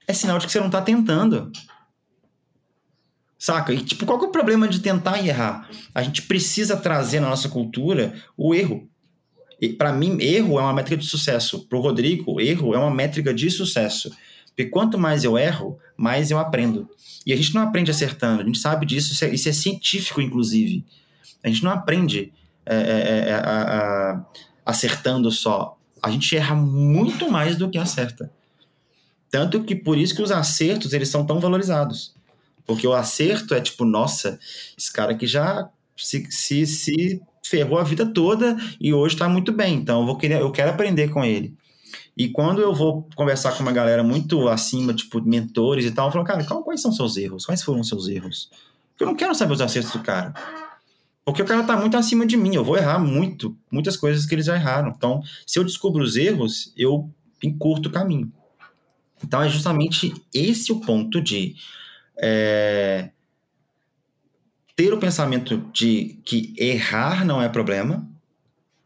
é 0.07 0.13
sinal 0.13 0.39
de 0.39 0.45
que 0.45 0.51
você 0.51 0.59
não 0.59 0.67
está 0.67 0.81
tentando. 0.81 1.51
Saca? 3.39 3.73
E, 3.73 3.81
tipo, 3.81 4.05
qual 4.05 4.19
que 4.19 4.25
é 4.25 4.27
o 4.27 4.31
problema 4.31 4.67
de 4.67 4.81
tentar 4.81 5.25
errar? 5.25 5.69
A 5.95 6.03
gente 6.03 6.23
precisa 6.23 6.75
trazer 6.75 7.21
na 7.21 7.29
nossa 7.29 7.47
cultura 7.47 8.13
o 8.35 8.53
erro. 8.53 8.85
Para 9.77 9.93
mim, 9.93 10.17
erro 10.19 10.59
é 10.59 10.61
uma 10.61 10.73
métrica 10.73 10.97
de 10.97 11.07
sucesso. 11.07 11.65
Para 11.67 11.77
o 11.77 11.81
Rodrigo, 11.81 12.41
erro 12.41 12.75
é 12.75 12.77
uma 12.77 12.91
métrica 12.91 13.33
de 13.33 13.49
sucesso. 13.49 14.11
Porque 14.47 14.65
quanto 14.65 14.97
mais 14.97 15.23
eu 15.23 15.37
erro, 15.37 15.79
mais 15.95 16.31
eu 16.31 16.37
aprendo. 16.37 16.89
E 17.25 17.31
a 17.31 17.35
gente 17.37 17.55
não 17.55 17.61
aprende 17.61 17.89
acertando, 17.89 18.41
a 18.41 18.45
gente 18.45 18.59
sabe 18.59 18.85
disso, 18.85 19.13
isso 19.13 19.23
é, 19.23 19.33
isso 19.33 19.47
é 19.47 19.53
científico, 19.53 20.21
inclusive. 20.21 20.83
A 21.41 21.47
gente 21.47 21.63
não 21.63 21.71
aprende 21.71 22.33
é, 22.65 22.75
é, 22.75 22.79
é, 22.79 23.29
é 23.29 23.33
a, 23.33 23.39
a, 23.41 24.25
acertando 24.65 25.31
só. 25.31 25.77
A 26.03 26.11
gente 26.11 26.35
erra 26.35 26.55
muito 26.55 27.31
mais 27.31 27.55
do 27.55 27.69
que 27.69 27.77
acerta. 27.77 28.29
Tanto 29.31 29.63
que 29.63 29.75
por 29.75 29.97
isso 29.97 30.13
que 30.13 30.21
os 30.21 30.31
acertos 30.31 30.91
eles 30.91 31.07
são 31.07 31.25
tão 31.25 31.39
valorizados. 31.39 32.18
Porque 32.69 32.85
o 32.85 32.93
acerto 32.93 33.55
é 33.55 33.59
tipo, 33.59 33.83
nossa, 33.83 34.37
esse 34.77 34.93
cara 34.93 35.13
aqui 35.13 35.25
já 35.25 35.67
se, 35.97 36.27
se, 36.29 36.67
se 36.67 37.19
ferrou 37.43 37.79
a 37.79 37.83
vida 37.83 38.05
toda 38.05 38.55
e 38.79 38.93
hoje 38.93 39.15
está 39.15 39.27
muito 39.27 39.51
bem. 39.51 39.73
Então 39.77 40.01
eu 40.01 40.05
vou 40.05 40.15
querer, 40.15 40.39
eu 40.39 40.51
quero 40.51 40.69
aprender 40.69 41.09
com 41.09 41.25
ele. 41.25 41.57
E 42.15 42.29
quando 42.29 42.61
eu 42.61 42.71
vou 42.71 43.09
conversar 43.15 43.53
com 43.53 43.63
uma 43.63 43.71
galera 43.71 44.03
muito 44.03 44.47
acima, 44.47 44.93
tipo, 44.93 45.19
mentores 45.19 45.83
e 45.83 45.89
tal, 45.89 46.09
eu 46.09 46.11
falo, 46.11 46.23
cara, 46.23 46.43
quais 46.43 46.79
são 46.79 46.91
seus 46.91 47.17
erros? 47.17 47.43
Quais 47.43 47.63
foram 47.63 47.83
seus 47.83 48.07
erros? 48.07 48.51
Eu 48.99 49.07
não 49.07 49.15
quero 49.15 49.33
saber 49.33 49.53
os 49.53 49.61
acertos 49.61 49.91
do 49.91 50.03
cara. 50.03 50.31
Porque 51.25 51.41
o 51.41 51.45
cara 51.45 51.63
tá 51.63 51.75
muito 51.75 51.97
acima 51.97 52.23
de 52.23 52.37
mim, 52.37 52.53
eu 52.53 52.63
vou 52.63 52.77
errar 52.77 52.99
muito, 52.99 53.57
muitas 53.71 53.97
coisas 53.97 54.27
que 54.27 54.35
eles 54.35 54.45
já 54.45 54.53
erraram. 54.53 54.93
Então, 54.95 55.23
se 55.43 55.57
eu 55.57 55.63
descubro 55.63 56.03
os 56.03 56.15
erros, 56.15 56.71
eu 56.77 57.09
encurto 57.41 57.89
o 57.89 57.91
caminho. 57.91 58.31
Então, 59.23 59.41
é 59.41 59.49
justamente 59.49 60.13
esse 60.31 60.71
o 60.71 60.79
ponto 60.79 61.19
de 61.19 61.55
é, 62.21 63.09
ter 64.75 64.93
o 64.93 64.97
pensamento 64.97 65.57
de 65.73 66.19
que 66.23 66.53
errar 66.57 67.25
não 67.25 67.41
é 67.41 67.49
problema, 67.49 68.07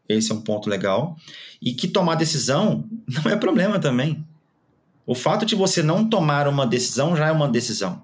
esse 0.08 0.32
é 0.32 0.34
um 0.34 0.40
ponto 0.40 0.68
legal, 0.68 1.16
e 1.60 1.72
que 1.72 1.88
tomar 1.88 2.14
decisão 2.14 2.84
não 3.06 3.30
é 3.30 3.36
problema 3.36 3.78
também. 3.78 4.24
O 5.06 5.14
fato 5.14 5.44
de 5.44 5.54
você 5.54 5.82
não 5.82 6.08
tomar 6.08 6.48
uma 6.48 6.66
decisão 6.66 7.14
já 7.14 7.28
é 7.28 7.32
uma 7.32 7.48
decisão. 7.48 8.02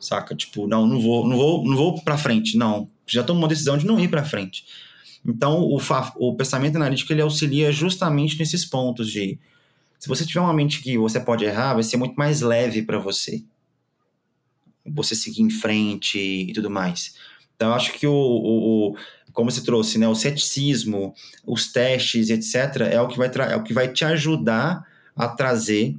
Saca? 0.00 0.34
Tipo, 0.34 0.66
não, 0.66 0.86
não 0.86 1.00
vou, 1.00 1.26
não 1.26 1.36
vou, 1.36 1.64
não 1.64 1.76
vou 1.76 2.02
para 2.02 2.18
frente, 2.18 2.56
não. 2.56 2.90
Já 3.06 3.22
tomou 3.22 3.42
uma 3.42 3.48
decisão 3.48 3.78
de 3.78 3.86
não 3.86 3.98
ir 3.98 4.08
para 4.08 4.24
frente. 4.24 4.64
Então, 5.24 5.60
o, 5.60 5.80
o 6.16 6.34
pensamento 6.34 6.76
analítico 6.76 7.12
ele 7.12 7.22
auxilia 7.22 7.70
justamente 7.70 8.38
nesses 8.38 8.64
pontos 8.64 9.10
de 9.10 9.38
se 9.98 10.08
você 10.08 10.26
tiver 10.26 10.40
uma 10.40 10.52
mente 10.52 10.82
que 10.82 10.98
você 10.98 11.20
pode 11.20 11.44
errar, 11.44 11.74
vai 11.74 11.82
ser 11.84 11.96
muito 11.96 12.16
mais 12.16 12.40
leve 12.40 12.82
para 12.82 12.98
você. 12.98 13.44
Você 14.86 15.14
seguir 15.14 15.42
em 15.42 15.50
frente 15.50 16.18
e 16.18 16.52
tudo 16.52 16.70
mais. 16.70 17.14
Então, 17.54 17.68
eu 17.68 17.74
acho 17.74 17.92
que 17.92 18.06
o, 18.06 18.12
o, 18.12 18.90
o 18.90 18.96
como 19.32 19.50
você 19.50 19.62
trouxe, 19.62 19.98
né, 19.98 20.06
o 20.08 20.14
ceticismo, 20.14 21.14
os 21.46 21.72
testes, 21.72 22.28
etc., 22.30 22.82
é 22.90 23.00
o 23.00 23.08
que 23.08 23.16
vai, 23.16 23.30
é 23.50 23.56
o 23.56 23.62
que 23.62 23.72
vai 23.72 23.88
te 23.88 24.04
ajudar 24.04 24.86
a 25.16 25.28
trazer 25.28 25.96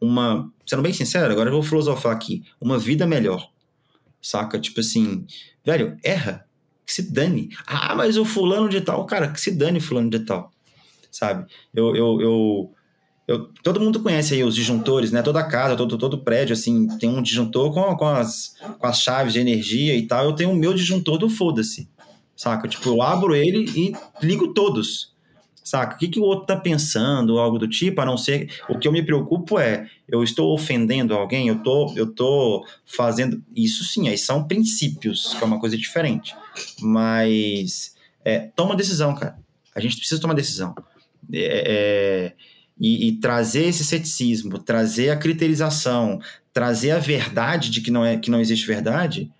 uma, 0.00 0.50
sendo 0.66 0.82
bem 0.82 0.92
sincero, 0.92 1.32
agora 1.32 1.48
eu 1.48 1.54
vou 1.54 1.62
filosofar 1.62 2.12
aqui, 2.12 2.44
uma 2.60 2.78
vida 2.78 3.06
melhor. 3.06 3.50
Saca? 4.20 4.58
Tipo 4.58 4.80
assim, 4.80 5.26
velho, 5.64 5.96
erra, 6.02 6.46
que 6.84 6.92
se 6.92 7.02
dane. 7.02 7.50
Ah, 7.66 7.94
mas 7.94 8.16
o 8.16 8.24
fulano 8.24 8.68
de 8.68 8.80
tal, 8.80 9.04
cara, 9.06 9.28
que 9.28 9.40
se 9.40 9.50
dane 9.50 9.80
fulano 9.80 10.10
de 10.10 10.20
tal. 10.20 10.52
Sabe? 11.10 11.50
Eu, 11.74 11.94
eu, 11.94 12.20
eu 12.20 12.74
eu, 13.26 13.48
todo 13.62 13.80
mundo 13.80 14.00
conhece 14.00 14.34
aí 14.34 14.44
os 14.44 14.54
disjuntores, 14.54 15.10
né? 15.10 15.22
Toda 15.22 15.42
casa, 15.42 15.76
todo, 15.76 15.96
todo 15.96 16.18
prédio, 16.18 16.52
assim, 16.52 16.86
tem 16.98 17.08
um 17.08 17.22
disjuntor 17.22 17.72
com, 17.72 17.96
com, 17.96 18.06
as, 18.06 18.54
com 18.78 18.86
as 18.86 19.00
chaves 19.00 19.32
de 19.32 19.40
energia 19.40 19.96
e 19.96 20.06
tal. 20.06 20.26
Eu 20.26 20.34
tenho 20.34 20.50
o 20.50 20.56
meu 20.56 20.74
disjuntor 20.74 21.16
do 21.16 21.30
foda-se, 21.30 21.88
saca? 22.36 22.68
Tipo, 22.68 22.90
eu 22.90 23.02
abro 23.02 23.34
ele 23.34 23.64
e 23.74 23.96
ligo 24.22 24.52
todos, 24.52 25.14
saca? 25.62 25.96
O 25.96 25.98
que, 25.98 26.08
que 26.08 26.20
o 26.20 26.22
outro 26.22 26.46
tá 26.46 26.56
pensando, 26.56 27.38
algo 27.38 27.58
do 27.58 27.66
tipo, 27.66 27.98
a 28.02 28.04
não 28.04 28.18
ser... 28.18 28.50
O 28.68 28.78
que 28.78 28.86
eu 28.86 28.92
me 28.92 29.02
preocupo 29.02 29.58
é, 29.58 29.88
eu 30.06 30.22
estou 30.22 30.52
ofendendo 30.52 31.14
alguém, 31.14 31.48
eu 31.48 31.62
tô, 31.62 31.94
eu 31.96 32.12
tô 32.12 32.62
fazendo... 32.84 33.42
Isso 33.56 33.84
sim, 33.84 34.06
aí 34.06 34.18
são 34.18 34.46
princípios, 34.46 35.32
que 35.32 35.42
é 35.42 35.46
uma 35.46 35.58
coisa 35.58 35.78
diferente. 35.78 36.36
Mas, 36.78 37.96
é, 38.22 38.50
toma 38.54 38.76
decisão, 38.76 39.14
cara. 39.14 39.38
A 39.74 39.80
gente 39.80 39.96
precisa 39.96 40.20
tomar 40.20 40.34
decisão. 40.34 40.74
é, 41.32 42.34
é 42.36 42.53
e, 42.78 43.08
e, 43.08 43.12
trazer 43.20 43.66
esse 43.66 43.84
ceticismo, 43.84 44.58
trazer 44.58 45.10
a 45.10 45.16
criterização, 45.16 46.18
trazer 46.52 46.90
a 46.90 46.98
verdade 46.98 47.70
de 47.70 47.80
que 47.80 47.90
não, 47.90 48.04
é, 48.04 48.16
que 48.16 48.30
não 48.30 48.40
existe 48.40 48.66
verdade, 48.66 49.30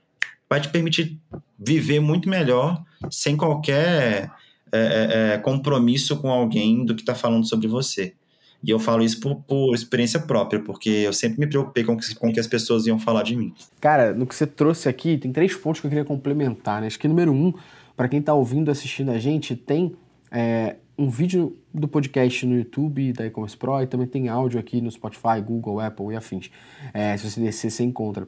vai 0.48 0.60
te 0.60 0.68
permitir 0.68 1.18
viver 1.58 2.00
muito 2.00 2.28
melhor 2.28 2.82
sem 3.10 3.36
qualquer 3.36 4.30
é, 4.72 4.78
é, 4.78 5.34
é 5.34 5.38
compromisso 5.38 6.16
com 6.16 6.30
alguém 6.30 6.84
do 6.84 6.94
que 6.94 7.02
está 7.02 7.14
falando 7.14 7.46
sobre 7.48 7.66
você. 7.66 8.14
E 8.62 8.70
eu 8.70 8.78
falo 8.78 9.02
isso 9.02 9.20
por, 9.20 9.36
por, 9.42 9.74
experiência 9.74 10.18
própria, 10.18 10.58
porque 10.58 10.88
eu 10.88 11.12
sempre 11.12 11.38
me 11.38 11.46
preocupei 11.46 11.84
com, 11.84 11.98
com 12.18 12.28
o 12.30 12.32
que 12.32 12.40
as 12.40 12.46
pessoas 12.46 12.86
iam 12.86 12.98
falar 12.98 13.22
de 13.22 13.36
mim. 13.36 13.52
Cara, 13.78 14.14
no 14.14 14.26
que 14.26 14.34
você 14.34 14.46
trouxe 14.46 14.88
aqui, 14.88 15.18
tem 15.18 15.30
três 15.30 15.54
pontos 15.54 15.82
que 15.82 15.86
eu 15.86 15.90
queria 15.90 16.04
complementar. 16.04 16.80
Né? 16.80 16.86
Acho 16.86 16.98
que 16.98 17.06
número 17.06 17.30
um, 17.30 17.52
para 17.94 18.08
quem 18.08 18.20
está 18.20 18.32
ouvindo, 18.32 18.70
assistindo 18.70 19.10
a 19.10 19.18
gente, 19.18 19.54
tem 19.54 19.94
é, 20.30 20.76
um 20.96 21.08
vídeo 21.08 21.56
do 21.72 21.88
podcast 21.88 22.46
no 22.46 22.56
YouTube 22.56 23.12
da 23.12 23.26
E-Commerce 23.26 23.56
Pro 23.56 23.82
e 23.82 23.86
também 23.86 24.06
tem 24.06 24.28
áudio 24.28 24.60
aqui 24.60 24.80
no 24.80 24.90
Spotify, 24.90 25.40
Google, 25.44 25.80
Apple 25.80 26.12
e 26.12 26.16
afins. 26.16 26.50
É, 26.92 27.16
se 27.16 27.28
você 27.28 27.40
descer, 27.40 27.70
você 27.70 27.82
encontra. 27.82 28.26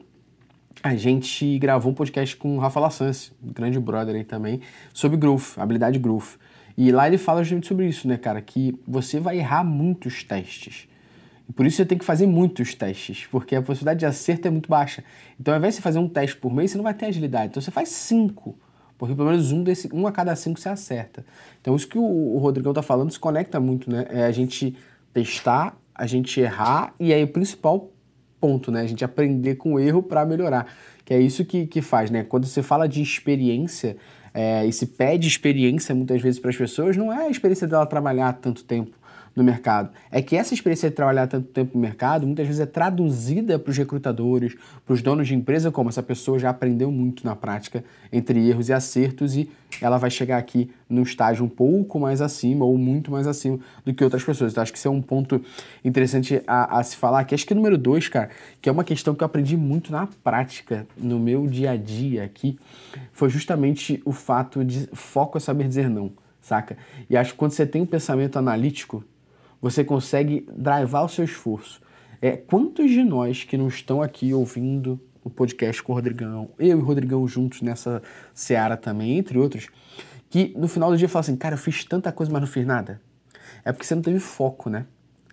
A 0.83 0.95
gente 0.95 1.57
gravou 1.59 1.91
um 1.91 1.95
podcast 1.95 2.35
com 2.35 2.57
o 2.57 2.59
Rafa 2.59 2.79
Lassance, 2.79 3.31
grande 3.41 3.79
brother 3.79 4.15
aí 4.15 4.23
também, 4.23 4.61
sobre 4.93 5.17
growth, 5.17 5.57
habilidade 5.57 5.97
growth. 5.97 6.37
E 6.77 6.91
lá 6.91 7.07
ele 7.07 7.17
fala 7.17 7.41
justamente 7.41 7.67
sobre 7.67 7.87
isso, 7.87 8.07
né, 8.07 8.17
cara? 8.17 8.41
Que 8.41 8.77
você 8.87 9.19
vai 9.19 9.39
errar 9.39 9.63
muitos 9.63 10.23
testes. 10.23 10.87
E 11.49 11.53
por 11.53 11.65
isso 11.65 11.77
você 11.77 11.85
tem 11.85 11.97
que 11.97 12.05
fazer 12.05 12.27
muitos 12.27 12.75
testes, 12.75 13.25
porque 13.31 13.55
a 13.55 13.61
possibilidade 13.61 14.01
de 14.01 14.05
acerto 14.05 14.47
é 14.47 14.51
muito 14.51 14.69
baixa. 14.69 15.03
Então, 15.39 15.53
ao 15.53 15.57
invés 15.57 15.73
de 15.73 15.77
você 15.77 15.81
fazer 15.81 15.99
um 15.99 16.07
teste 16.07 16.35
por 16.35 16.53
mês, 16.53 16.71
você 16.71 16.77
não 16.77 16.83
vai 16.83 16.93
ter 16.93 17.05
agilidade. 17.05 17.47
Então, 17.47 17.61
você 17.61 17.71
faz 17.71 17.89
cinco 17.89 18.55
porque 18.97 19.15
pelo 19.15 19.29
menos 19.29 19.51
um, 19.51 19.63
desse, 19.63 19.89
um 19.93 20.07
a 20.07 20.11
cada 20.11 20.35
cinco 20.35 20.59
você 20.59 20.69
acerta. 20.69 21.25
Então 21.61 21.75
isso 21.75 21.87
que 21.87 21.97
o, 21.97 22.03
o 22.03 22.37
Rodrigão 22.37 22.73
tá 22.73 22.81
falando 22.81 23.11
se 23.11 23.19
conecta 23.19 23.59
muito, 23.59 23.89
né? 23.89 24.05
É 24.09 24.25
a 24.25 24.31
gente 24.31 24.75
testar, 25.13 25.77
a 25.93 26.05
gente 26.05 26.39
errar 26.39 26.93
e 26.99 27.13
aí 27.13 27.23
o 27.23 27.27
principal 27.27 27.91
ponto, 28.39 28.71
né? 28.71 28.81
A 28.81 28.87
gente 28.87 29.03
aprender 29.05 29.55
com 29.55 29.73
o 29.73 29.79
erro 29.79 30.01
para 30.01 30.25
melhorar. 30.25 30.67
Que 31.05 31.13
é 31.13 31.19
isso 31.19 31.45
que, 31.45 31.67
que 31.67 31.81
faz, 31.81 32.09
né? 32.09 32.23
Quando 32.23 32.45
você 32.45 32.61
fala 32.61 32.87
de 32.87 33.01
experiência 33.01 33.97
é, 34.33 34.65
e 34.65 34.73
se 34.73 34.85
pede 34.85 35.27
experiência 35.27 35.95
muitas 35.95 36.21
vezes 36.21 36.39
para 36.39 36.49
as 36.49 36.57
pessoas, 36.57 36.97
não 36.97 37.13
é 37.13 37.27
a 37.27 37.29
experiência 37.29 37.67
dela 37.67 37.85
trabalhar 37.85 38.33
tanto 38.33 38.63
tempo 38.63 38.97
no 39.37 39.43
mercado. 39.43 39.91
É 40.09 40.19
que 40.19 40.35
essa 40.35 40.55
experiência 40.55 40.89
de 40.89 40.95
trabalhar 40.95 41.27
tanto 41.27 41.47
tempo 41.49 41.77
no 41.77 41.79
mercado 41.79 42.25
muitas 42.25 42.47
vezes 42.47 42.59
é 42.59 42.65
traduzida 42.65 43.59
para 43.59 43.69
os 43.69 43.77
recrutadores, 43.77 44.55
para 44.83 44.95
os 44.95 45.01
donos 45.03 45.27
de 45.27 45.35
empresa, 45.35 45.69
como 45.69 45.89
essa 45.89 46.01
pessoa 46.01 46.39
já 46.39 46.49
aprendeu 46.49 46.91
muito 46.91 47.23
na 47.23 47.35
prática 47.35 47.85
entre 48.11 48.49
erros 48.49 48.67
e 48.67 48.73
acertos 48.73 49.35
e 49.35 49.47
ela 49.79 49.99
vai 49.99 50.09
chegar 50.09 50.39
aqui 50.39 50.71
no 50.89 51.03
estágio 51.03 51.45
um 51.45 51.49
pouco 51.49 51.99
mais 51.99 52.19
acima 52.19 52.65
ou 52.65 52.75
muito 52.79 53.11
mais 53.11 53.27
acima 53.27 53.59
do 53.85 53.93
que 53.93 54.03
outras 54.03 54.23
pessoas. 54.23 54.53
Então 54.53 54.63
acho 54.63 54.71
que 54.71 54.79
isso 54.79 54.87
é 54.87 54.91
um 54.91 55.03
ponto 55.03 55.39
interessante 55.85 56.41
a, 56.47 56.79
a 56.79 56.83
se 56.83 56.95
falar 56.95 57.19
aqui. 57.19 57.35
Acho 57.35 57.45
que 57.45 57.53
número 57.53 57.77
dois, 57.77 58.07
cara, 58.07 58.31
que 58.59 58.67
é 58.67 58.71
uma 58.71 58.83
questão 58.83 59.13
que 59.13 59.23
eu 59.23 59.27
aprendi 59.27 59.55
muito 59.55 59.91
na 59.91 60.07
prática, 60.23 60.87
no 60.97 61.19
meu 61.19 61.45
dia 61.45 61.71
a 61.71 61.77
dia 61.77 62.23
aqui, 62.23 62.57
foi 63.13 63.29
justamente 63.29 64.01
o 64.03 64.11
fato 64.11 64.65
de 64.65 64.89
foco 64.93 65.37
é 65.37 65.41
saber 65.41 65.67
dizer 65.67 65.91
não, 65.91 66.11
saca? 66.41 66.75
E 67.07 67.15
acho 67.15 67.33
que 67.33 67.37
quando 67.37 67.51
você 67.51 67.67
tem 67.67 67.83
um 67.83 67.85
pensamento 67.85 68.39
analítico, 68.39 69.03
você 69.61 69.83
consegue 69.83 70.45
drivar 70.55 71.05
o 71.05 71.09
seu 71.09 71.23
esforço. 71.23 71.81
É, 72.21 72.35
quantos 72.35 72.89
de 72.89 73.03
nós 73.03 73.43
que 73.43 73.57
não 73.57 73.67
estão 73.67 74.01
aqui 74.01 74.33
ouvindo 74.33 74.99
o 75.23 75.29
podcast 75.29 75.83
com 75.83 75.91
o 75.91 75.95
Rodrigão, 75.95 76.49
eu 76.57 76.79
e 76.79 76.81
o 76.81 76.83
Rodrigão 76.83 77.27
juntos 77.27 77.61
nessa 77.61 78.01
seara 78.33 78.77
também, 78.77 79.17
entre 79.17 79.37
outros, 79.37 79.67
que 80.29 80.53
no 80.57 80.67
final 80.67 80.89
do 80.89 80.97
dia 80.97 81.09
falam 81.09 81.21
assim, 81.21 81.35
cara, 81.35 81.55
eu 81.55 81.59
fiz 81.59 81.83
tanta 81.83 82.11
coisa, 82.11 82.31
mas 82.31 82.41
não 82.41 82.47
fiz 82.47 82.65
nada? 82.65 83.01
É 83.63 83.71
porque 83.71 83.85
você 83.85 83.95
não 83.95 84.01
teve 84.01 84.19
foco, 84.19 84.69
né? 84.69 84.85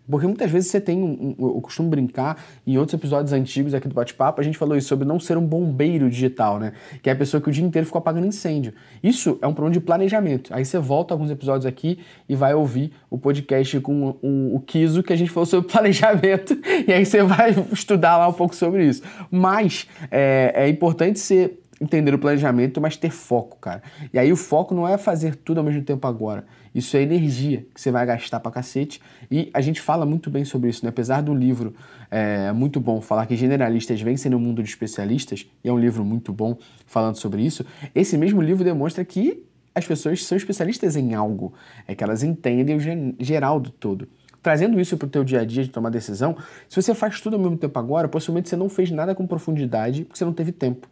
Porque 0.08 0.26
muitas 0.26 0.50
vezes 0.50 0.70
você 0.70 0.80
tem, 0.80 1.02
um, 1.02 1.34
um, 1.38 1.54
eu 1.54 1.60
costumo 1.60 1.88
brincar, 1.88 2.42
em 2.66 2.76
outros 2.76 2.94
episódios 2.94 3.32
antigos 3.32 3.72
aqui 3.72 3.88
do 3.88 3.94
Bate-Papo, 3.94 4.40
a 4.40 4.44
gente 4.44 4.58
falou 4.58 4.76
isso 4.76 4.88
sobre 4.88 5.06
não 5.06 5.18
ser 5.18 5.36
um 5.38 5.46
bombeiro 5.46 6.10
digital, 6.10 6.58
né? 6.58 6.72
Que 7.02 7.08
é 7.08 7.12
a 7.12 7.16
pessoa 7.16 7.40
que 7.40 7.48
o 7.48 7.52
dia 7.52 7.64
inteiro 7.64 7.86
ficou 7.86 7.98
apagando 7.98 8.26
incêndio. 8.26 8.74
Isso 9.02 9.38
é 9.40 9.46
um 9.46 9.54
problema 9.54 9.72
de 9.72 9.80
planejamento. 9.80 10.52
Aí 10.52 10.64
você 10.64 10.78
volta 10.78 11.14
alguns 11.14 11.30
episódios 11.30 11.64
aqui 11.64 11.98
e 12.28 12.36
vai 12.36 12.54
ouvir 12.54 12.92
o 13.10 13.16
podcast 13.16 13.80
com 13.80 14.16
o, 14.22 14.56
o 14.56 14.60
Kiso, 14.60 15.02
que 15.02 15.12
a 15.12 15.16
gente 15.16 15.30
falou 15.30 15.46
sobre 15.46 15.68
planejamento, 15.72 16.56
e 16.86 16.92
aí 16.92 17.04
você 17.04 17.22
vai 17.22 17.54
estudar 17.72 18.18
lá 18.18 18.28
um 18.28 18.32
pouco 18.32 18.54
sobre 18.54 18.84
isso. 18.86 19.02
Mas 19.30 19.86
é, 20.10 20.52
é 20.54 20.68
importante 20.68 21.18
você 21.18 21.58
entender 21.80 22.14
o 22.14 22.18
planejamento, 22.18 22.80
mas 22.80 22.96
ter 22.96 23.10
foco, 23.10 23.58
cara. 23.58 23.82
E 24.12 24.18
aí 24.18 24.32
o 24.32 24.36
foco 24.36 24.74
não 24.74 24.86
é 24.86 24.96
fazer 24.96 25.34
tudo 25.36 25.58
ao 25.58 25.64
mesmo 25.64 25.82
tempo 25.82 26.06
agora. 26.06 26.44
Isso 26.74 26.96
é 26.96 27.02
energia 27.02 27.64
que 27.72 27.80
você 27.80 27.90
vai 27.90 28.04
gastar 28.04 28.40
pra 28.40 28.50
cacete. 28.50 29.00
E 29.30 29.50
a 29.54 29.60
gente 29.60 29.80
fala 29.80 30.04
muito 30.04 30.28
bem 30.28 30.44
sobre 30.44 30.70
isso, 30.70 30.84
né? 30.84 30.88
Apesar 30.88 31.22
do 31.22 31.34
livro 31.34 31.74
é 32.10 32.52
muito 32.52 32.80
bom 32.80 33.00
falar 33.00 33.26
que 33.26 33.36
generalistas 33.36 34.00
vencem 34.00 34.30
no 34.30 34.38
mundo 34.38 34.62
de 34.62 34.68
especialistas, 34.68 35.46
e 35.62 35.68
é 35.68 35.72
um 35.72 35.78
livro 35.78 36.04
muito 36.04 36.32
bom 36.32 36.56
falando 36.86 37.16
sobre 37.16 37.42
isso, 37.42 37.64
esse 37.94 38.16
mesmo 38.18 38.40
livro 38.42 38.64
demonstra 38.64 39.04
que 39.04 39.44
as 39.74 39.86
pessoas 39.86 40.24
são 40.24 40.36
especialistas 40.36 40.96
em 40.96 41.14
algo. 41.14 41.52
É 41.86 41.94
que 41.94 42.02
elas 42.02 42.22
entendem 42.22 42.76
o 42.76 43.24
geral 43.24 43.60
do 43.60 43.70
todo 43.70 44.08
trazendo 44.44 44.78
isso 44.78 44.98
para 44.98 45.06
o 45.06 45.08
teu 45.08 45.24
dia 45.24 45.40
a 45.40 45.44
dia 45.44 45.64
de 45.64 45.70
tomar 45.70 45.88
decisão, 45.88 46.36
se 46.68 46.80
você 46.80 46.94
faz 46.94 47.18
tudo 47.18 47.34
ao 47.34 47.40
mesmo 47.40 47.56
tempo 47.56 47.78
agora, 47.78 48.06
possivelmente 48.06 48.50
você 48.50 48.56
não 48.56 48.68
fez 48.68 48.90
nada 48.90 49.14
com 49.14 49.26
profundidade 49.26 50.04
porque 50.04 50.18
você 50.18 50.24
não 50.26 50.34
teve 50.34 50.52
tempo. 50.52 50.86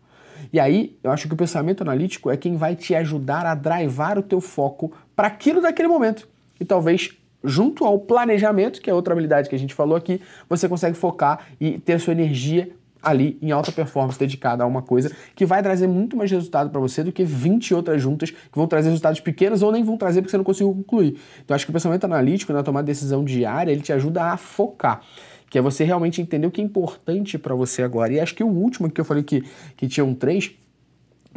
E 0.50 0.58
aí, 0.58 0.96
eu 1.04 1.10
acho 1.10 1.28
que 1.28 1.34
o 1.34 1.36
pensamento 1.36 1.82
analítico 1.82 2.30
é 2.30 2.36
quem 2.36 2.56
vai 2.56 2.74
te 2.74 2.94
ajudar 2.94 3.44
a 3.44 3.54
drivar 3.54 4.18
o 4.18 4.22
teu 4.22 4.40
foco 4.40 4.92
para 5.14 5.28
aquilo 5.28 5.60
daquele 5.60 5.88
momento. 5.88 6.28
E 6.60 6.64
talvez 6.64 7.10
junto 7.44 7.84
ao 7.84 7.98
planejamento, 7.98 8.80
que 8.80 8.88
é 8.88 8.94
outra 8.94 9.12
habilidade 9.12 9.48
que 9.48 9.54
a 9.54 9.58
gente 9.58 9.74
falou 9.74 9.96
aqui, 9.96 10.20
você 10.48 10.68
consegue 10.68 10.96
focar 10.96 11.46
e 11.60 11.78
ter 11.78 11.98
sua 11.98 12.12
energia 12.12 12.70
ali 13.02 13.36
em 13.42 13.50
alta 13.50 13.72
performance 13.72 14.16
dedicada 14.16 14.62
a 14.62 14.66
uma 14.66 14.80
coisa 14.80 15.10
que 15.34 15.44
vai 15.44 15.60
trazer 15.60 15.88
muito 15.88 16.16
mais 16.16 16.30
resultado 16.30 16.70
para 16.70 16.80
você 16.80 17.02
do 17.02 17.10
que 17.10 17.24
20 17.24 17.74
outras 17.74 18.00
juntas 18.00 18.30
que 18.30 18.38
vão 18.54 18.68
trazer 18.68 18.90
resultados 18.90 19.18
pequenos 19.18 19.60
ou 19.60 19.72
nem 19.72 19.82
vão 19.82 19.96
trazer 19.96 20.20
porque 20.20 20.30
você 20.30 20.36
não 20.36 20.44
conseguiu 20.44 20.72
concluir. 20.72 21.18
Então 21.44 21.54
acho 21.54 21.66
que 21.66 21.70
o 21.70 21.72
pensamento 21.72 22.04
analítico 22.04 22.52
na 22.52 22.62
tomada 22.62 22.84
de 22.84 22.92
decisão 22.92 23.24
diária, 23.24 23.72
ele 23.72 23.80
te 23.80 23.92
ajuda 23.92 24.26
a 24.26 24.36
focar 24.36 25.02
que 25.50 25.58
é 25.58 25.60
você 25.60 25.84
realmente 25.84 26.18
entender 26.22 26.46
o 26.46 26.50
que 26.50 26.62
é 26.62 26.64
importante 26.64 27.36
para 27.36 27.54
você 27.54 27.82
agora. 27.82 28.10
E 28.10 28.18
acho 28.18 28.34
que 28.34 28.42
o 28.42 28.48
último 28.48 28.90
que 28.90 28.98
eu 28.98 29.04
falei 29.04 29.22
que, 29.22 29.44
que 29.76 29.86
tinham 29.86 30.14
três, 30.14 30.50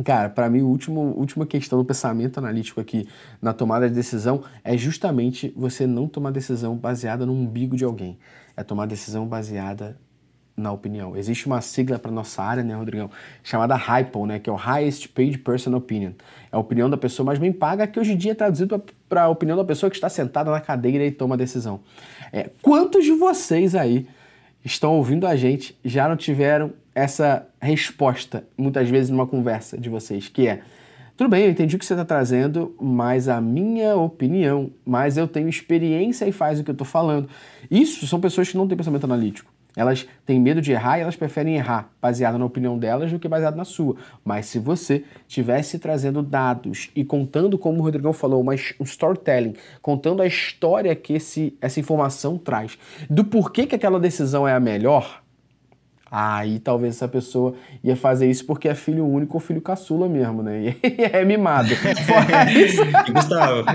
Cara, 0.03 0.29
para 0.29 0.49
mim, 0.49 0.59
a 0.59 0.65
última 0.65 1.45
questão 1.45 1.79
do 1.79 1.85
pensamento 1.85 2.37
analítico 2.37 2.81
aqui 2.81 3.07
na 3.41 3.53
tomada 3.53 3.87
de 3.87 3.95
decisão 3.95 4.43
é 4.63 4.77
justamente 4.77 5.53
você 5.55 5.87
não 5.87 6.07
tomar 6.07 6.31
decisão 6.31 6.75
baseada 6.75 7.25
no 7.25 7.33
umbigo 7.33 7.77
de 7.77 7.85
alguém. 7.85 8.17
É 8.57 8.63
tomar 8.63 8.87
decisão 8.87 9.25
baseada 9.25 9.97
na 10.55 10.71
opinião. 10.71 11.15
Existe 11.17 11.47
uma 11.47 11.61
sigla 11.61 11.99
para 11.99 12.11
nossa 12.11 12.41
área, 12.41 12.63
né, 12.63 12.75
Rodrigão, 12.75 13.09
chamada 13.43 13.75
HIPO, 13.75 14.25
né, 14.25 14.39
que 14.39 14.49
é 14.49 14.53
o 14.53 14.55
Highest 14.55 15.09
Paid 15.09 15.37
Person 15.39 15.75
Opinion. 15.75 16.11
É 16.51 16.55
a 16.55 16.59
opinião 16.59 16.89
da 16.89 16.97
pessoa 16.97 17.25
mais 17.25 17.39
bem 17.39 17.51
paga, 17.51 17.85
que 17.87 17.99
hoje 17.99 18.13
em 18.13 18.17
dia 18.17 18.31
é 18.31 18.35
traduzido 18.35 18.81
para 19.09 19.23
a 19.23 19.29
opinião 19.29 19.57
da 19.57 19.65
pessoa 19.65 19.89
que 19.89 19.97
está 19.97 20.09
sentada 20.09 20.49
na 20.49 20.61
cadeira 20.61 21.05
e 21.05 21.11
toma 21.11 21.35
a 21.35 21.37
decisão. 21.37 21.81
É, 22.31 22.49
quantos 22.61 23.03
de 23.03 23.11
vocês 23.11 23.75
aí 23.75 24.07
estão 24.63 24.93
ouvindo 24.93 25.27
a 25.27 25.35
gente 25.35 25.77
já 25.83 26.07
não 26.07 26.15
tiveram 26.15 26.73
essa 26.95 27.45
resposta, 27.61 28.47
muitas 28.57 28.89
vezes 28.89 29.09
numa 29.09 29.27
conversa 29.27 29.77
de 29.77 29.89
vocês, 29.89 30.29
que 30.29 30.47
é 30.47 30.61
tudo 31.17 31.29
bem, 31.29 31.45
eu 31.45 31.51
entendi 31.51 31.75
o 31.75 31.79
que 31.79 31.85
você 31.85 31.93
está 31.93 32.03
trazendo, 32.03 32.75
mas 32.79 33.29
a 33.29 33.39
minha 33.39 33.95
opinião, 33.95 34.71
mas 34.85 35.15
eu 35.15 35.27
tenho 35.27 35.47
experiência 35.47 36.27
e 36.27 36.31
faz 36.31 36.59
o 36.59 36.63
que 36.63 36.69
eu 36.69 36.73
estou 36.73 36.85
falando. 36.85 37.29
Isso 37.71 38.05
são 38.05 38.19
pessoas 38.19 38.49
que 38.49 38.57
não 38.57 38.67
têm 38.67 38.75
pensamento 38.75 39.05
analítico. 39.05 39.53
Elas 39.77 40.05
têm 40.25 40.39
medo 40.39 40.61
de 40.61 40.71
errar 40.71 40.97
e 40.97 41.01
elas 41.01 41.15
preferem 41.15 41.55
errar, 41.55 41.89
baseado 42.01 42.37
na 42.37 42.45
opinião 42.45 42.77
delas 42.77 43.11
do 43.11 43.19
que 43.19 43.27
baseado 43.27 43.55
na 43.55 43.65
sua. 43.65 43.95
Mas 44.23 44.45
se 44.45 44.59
você 44.59 45.03
tivesse 45.27 45.79
trazendo 45.79 46.21
dados 46.21 46.89
e 46.95 47.03
contando, 47.03 47.57
como 47.57 47.79
o 47.79 47.83
Rodrigão 47.83 48.13
falou, 48.13 48.41
uma, 48.41 48.53
um 48.53 48.83
storytelling, 48.83 49.53
contando 49.81 50.21
a 50.21 50.27
história 50.27 50.95
que 50.95 51.13
esse, 51.13 51.57
essa 51.61 51.79
informação 51.79 52.37
traz, 52.37 52.77
do 53.09 53.23
porquê 53.23 53.65
que 53.65 53.75
aquela 53.75 53.99
decisão 53.99 54.47
é 54.47 54.53
a 54.53 54.59
melhor, 54.59 55.24
aí 56.09 56.59
talvez 56.59 56.95
essa 56.95 57.07
pessoa 57.07 57.55
ia 57.83 57.95
fazer 57.95 58.29
isso 58.29 58.45
porque 58.45 58.67
é 58.67 58.75
filho 58.75 59.05
único 59.05 59.35
ou 59.35 59.39
filho 59.39 59.61
caçula 59.61 60.07
mesmo, 60.07 60.43
né? 60.43 60.75
E 60.83 61.03
é 61.03 61.23
mimado. 61.25 61.69
E 63.07 63.11
Gustavo, 63.11 63.65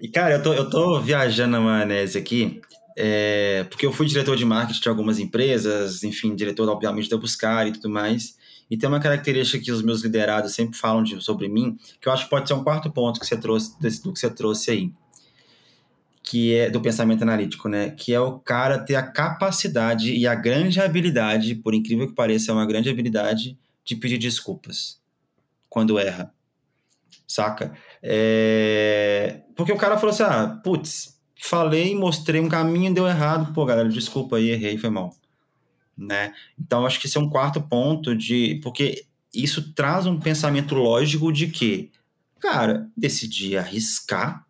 e 0.00 0.08
cara, 0.08 0.34
eu 0.34 0.42
tô, 0.42 0.52
eu 0.52 0.70
tô 0.70 1.00
viajando 1.00 1.52
na 1.52 1.60
maionese 1.60 2.16
aqui 2.16 2.60
é, 3.00 3.64
porque 3.70 3.86
eu 3.86 3.92
fui 3.92 4.06
diretor 4.06 4.36
de 4.36 4.44
marketing 4.44 4.80
de 4.80 4.88
algumas 4.88 5.20
empresas, 5.20 6.02
enfim, 6.02 6.34
diretor, 6.34 6.68
obviamente, 6.68 7.08
da 7.08 7.16
Buscar 7.16 7.68
e 7.68 7.72
tudo 7.72 7.88
mais. 7.88 8.36
E 8.68 8.76
tem 8.76 8.88
uma 8.88 8.98
característica 8.98 9.64
que 9.64 9.70
os 9.70 9.82
meus 9.82 10.02
liderados 10.02 10.52
sempre 10.52 10.76
falam 10.76 11.04
de, 11.04 11.22
sobre 11.22 11.48
mim, 11.48 11.78
que 12.00 12.08
eu 12.08 12.12
acho 12.12 12.24
que 12.24 12.30
pode 12.30 12.48
ser 12.48 12.54
um 12.54 12.64
quarto 12.64 12.90
ponto 12.90 13.20
que 13.20 13.26
você 13.26 13.36
trouxe, 13.36 13.72
do 14.02 14.12
que 14.12 14.18
você 14.18 14.28
trouxe 14.28 14.72
aí, 14.72 14.90
que 16.22 16.54
é 16.54 16.70
do 16.70 16.80
pensamento 16.80 17.22
analítico, 17.22 17.68
né? 17.68 17.90
Que 17.90 18.12
é 18.12 18.20
o 18.20 18.38
cara 18.38 18.78
ter 18.78 18.96
a 18.96 19.02
capacidade 19.02 20.12
e 20.12 20.26
a 20.26 20.34
grande 20.34 20.80
habilidade, 20.80 21.54
por 21.54 21.74
incrível 21.74 22.06
que 22.06 22.14
pareça, 22.14 22.50
é 22.50 22.54
uma 22.54 22.66
grande 22.66 22.90
habilidade 22.90 23.58
de 23.84 23.96
pedir 23.96 24.18
desculpas 24.18 25.00
quando 25.68 25.98
erra. 25.98 26.32
Saca? 27.26 27.72
É... 28.02 29.42
Porque 29.54 29.72
o 29.72 29.76
cara 29.76 29.96
falou 29.98 30.14
assim: 30.14 30.22
ah, 30.22 30.60
putz, 30.62 31.18
falei, 31.38 31.94
mostrei 31.94 32.40
um 32.40 32.48
caminho, 32.48 32.92
deu 32.92 33.06
errado. 33.06 33.52
Pô, 33.52 33.64
galera, 33.64 33.88
desculpa 33.88 34.36
aí, 34.36 34.50
errei, 34.50 34.78
foi 34.78 34.90
mal. 34.90 35.14
Né? 35.96 36.32
Então, 36.58 36.86
acho 36.86 37.00
que 37.00 37.06
esse 37.06 37.16
é 37.16 37.20
um 37.20 37.28
quarto 37.28 37.60
ponto 37.60 38.14
de. 38.14 38.60
Porque 38.62 39.06
isso 39.34 39.72
traz 39.74 40.06
um 40.06 40.18
pensamento 40.18 40.74
lógico 40.74 41.32
de 41.32 41.48
que, 41.48 41.90
cara, 42.40 42.88
decidi 42.96 43.56
arriscar 43.56 44.47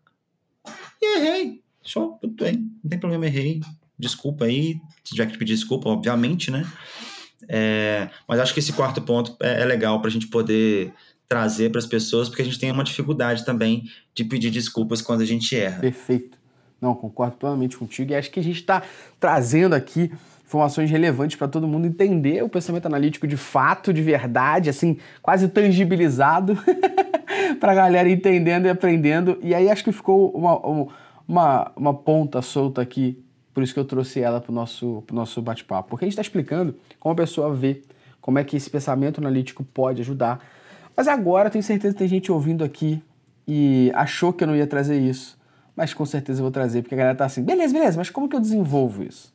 e 1.00 1.18
errei. 1.18 1.62
Só, 1.82 2.18
tudo 2.20 2.44
bem, 2.44 2.70
não 2.82 2.90
tem 2.90 2.98
problema, 2.98 3.26
errei. 3.26 3.60
Desculpa 3.98 4.44
aí, 4.44 4.80
se 5.02 5.14
tiver 5.14 5.26
que 5.26 5.38
pedir 5.38 5.54
desculpa, 5.54 5.88
obviamente, 5.88 6.50
né? 6.50 6.66
É, 7.48 8.10
mas 8.28 8.40
acho 8.40 8.52
que 8.52 8.60
esse 8.60 8.72
quarto 8.72 9.00
ponto 9.00 9.36
é, 9.40 9.62
é 9.62 9.64
legal 9.64 10.00
para 10.00 10.08
a 10.08 10.12
gente 10.12 10.26
poder 10.28 10.92
trazer 11.28 11.70
para 11.70 11.78
as 11.78 11.86
pessoas, 11.86 12.28
porque 12.28 12.42
a 12.42 12.44
gente 12.44 12.58
tem 12.58 12.70
uma 12.70 12.84
dificuldade 12.84 13.44
também 13.44 13.84
de 14.14 14.24
pedir 14.24 14.50
desculpas 14.50 15.02
quando 15.02 15.20
a 15.20 15.26
gente 15.26 15.54
erra. 15.54 15.80
Perfeito. 15.80 16.38
Não, 16.80 16.94
concordo 16.94 17.36
plenamente 17.36 17.76
contigo 17.76 18.12
e 18.12 18.14
acho 18.14 18.30
que 18.30 18.40
a 18.40 18.42
gente 18.42 18.60
está 18.60 18.82
trazendo 19.18 19.74
aqui 19.74 20.12
informações 20.48 20.90
relevantes 20.90 21.36
para 21.36 21.46
todo 21.46 21.68
mundo 21.68 21.86
entender 21.86 22.42
o 22.42 22.48
pensamento 22.48 22.86
analítico 22.86 23.26
de 23.26 23.36
fato, 23.36 23.92
de 23.92 24.00
verdade, 24.00 24.70
assim, 24.70 24.96
quase 25.20 25.46
tangibilizado, 25.48 26.58
para 27.60 27.72
a 27.72 27.74
galera 27.74 28.08
entendendo 28.08 28.64
e 28.64 28.70
aprendendo. 28.70 29.38
E 29.42 29.54
aí 29.54 29.70
acho 29.70 29.84
que 29.84 29.92
ficou 29.92 30.30
uma, 30.30 30.86
uma, 31.28 31.72
uma 31.76 31.94
ponta 31.94 32.40
solta 32.40 32.80
aqui, 32.80 33.22
por 33.52 33.62
isso 33.62 33.74
que 33.74 33.80
eu 33.80 33.84
trouxe 33.84 34.20
ela 34.20 34.40
para 34.40 34.50
o 34.50 34.54
nosso, 34.54 35.04
nosso 35.12 35.42
bate-papo. 35.42 35.90
Porque 35.90 36.06
a 36.06 36.06
gente 36.06 36.14
está 36.14 36.22
explicando 36.22 36.74
como 36.98 37.12
a 37.12 37.16
pessoa 37.16 37.54
vê, 37.54 37.82
como 38.18 38.38
é 38.38 38.44
que 38.44 38.56
esse 38.56 38.70
pensamento 38.70 39.20
analítico 39.20 39.62
pode 39.62 40.00
ajudar. 40.00 40.40
Mas 40.96 41.08
agora 41.08 41.50
tenho 41.50 41.62
certeza 41.62 41.92
que 41.92 41.98
tem 41.98 42.08
gente 42.08 42.32
ouvindo 42.32 42.64
aqui 42.64 43.02
e 43.46 43.92
achou 43.94 44.32
que 44.32 44.44
eu 44.44 44.48
não 44.48 44.56
ia 44.56 44.66
trazer 44.66 44.98
isso 44.98 45.36
mas 45.76 45.94
com 45.94 46.04
certeza 46.04 46.40
eu 46.40 46.42
vou 46.42 46.50
trazer, 46.50 46.82
porque 46.82 46.96
a 46.96 46.98
galera 46.98 47.16
tá 47.16 47.24
assim, 47.24 47.40
beleza, 47.40 47.72
beleza, 47.72 47.96
mas 47.96 48.10
como 48.10 48.28
que 48.28 48.34
eu 48.34 48.40
desenvolvo 48.40 49.04
isso? 49.04 49.32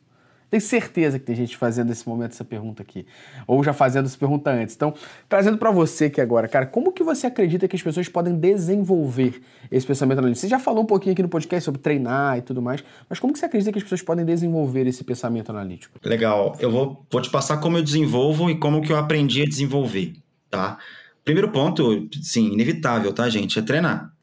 Tenho 0.54 0.62
certeza 0.62 1.18
que 1.18 1.26
tem 1.26 1.36
gente 1.36 1.58
fazendo 1.58 1.88
nesse 1.88 2.08
momento 2.08 2.34
essa 2.34 2.46
pergunta 2.46 2.84
aqui, 2.84 3.08
ou 3.48 3.64
já 3.64 3.74
fazendo 3.74 4.06
essa 4.06 4.16
pergunta 4.16 4.52
antes. 4.52 4.76
Então, 4.76 4.94
trazendo 5.28 5.58
para 5.58 5.72
você 5.72 6.06
aqui 6.06 6.22
agora, 6.22 6.48
cara, 6.48 6.68
como 6.68 6.92
que 6.92 7.02
você 7.02 7.26
acredita 7.26 7.68
que 7.68 7.76
as 7.76 7.82
pessoas 7.82 8.08
podem 8.08 8.38
desenvolver 8.38 9.42
esse 9.72 9.88
pensamento 9.88 10.20
analítico? 10.20 10.42
Você 10.42 10.48
já 10.48 10.60
falou 10.60 10.84
um 10.84 10.86
pouquinho 10.86 11.14
aqui 11.14 11.24
no 11.24 11.28
podcast 11.28 11.66
sobre 11.66 11.82
treinar 11.82 12.38
e 12.38 12.44
tudo 12.44 12.62
mais, 12.62 12.84
mas 13.10 13.18
como 13.18 13.34
que 13.34 13.40
você 13.40 13.48
acredita 13.48 13.72
que 13.72 13.80
as 13.80 13.84
pessoas 13.84 14.04
podem 14.04 14.24
desenvolver 14.24 14.86
esse 14.86 15.04
pensamento 15.04 15.50
analítico? 15.50 15.98
Legal, 16.04 16.56
eu 16.60 16.70
vou, 16.70 17.04
vou 17.10 17.20
te 17.20 17.32
passar 17.32 17.58
como 17.58 17.80
eu 17.80 17.84
desenvolvo 17.84 18.48
e 18.48 18.56
como 18.56 18.84
que 18.84 18.92
eu 18.92 18.98
aprendi 18.98 19.42
a 19.42 19.46
desenvolver, 19.46 20.14
tá? 20.52 20.78
Primeiro 21.26 21.50
ponto, 21.50 22.08
sim, 22.22 22.54
inevitável, 22.54 23.12
tá, 23.12 23.28
gente? 23.28 23.58
É 23.58 23.62
treinar. 23.64 24.14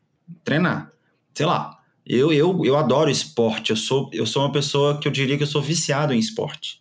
Treinar. 0.44 0.92
Sei 1.34 1.44
lá, 1.44 1.79
eu, 2.06 2.32
eu, 2.32 2.64
eu 2.64 2.76
adoro 2.76 3.10
esporte, 3.10 3.70
eu 3.70 3.76
sou, 3.76 4.10
eu 4.12 4.26
sou 4.26 4.42
uma 4.42 4.52
pessoa 4.52 4.98
que 4.98 5.06
eu 5.06 5.12
diria 5.12 5.36
que 5.36 5.42
eu 5.42 5.48
sou 5.48 5.62
viciado 5.62 6.12
em 6.12 6.18
esporte. 6.18 6.80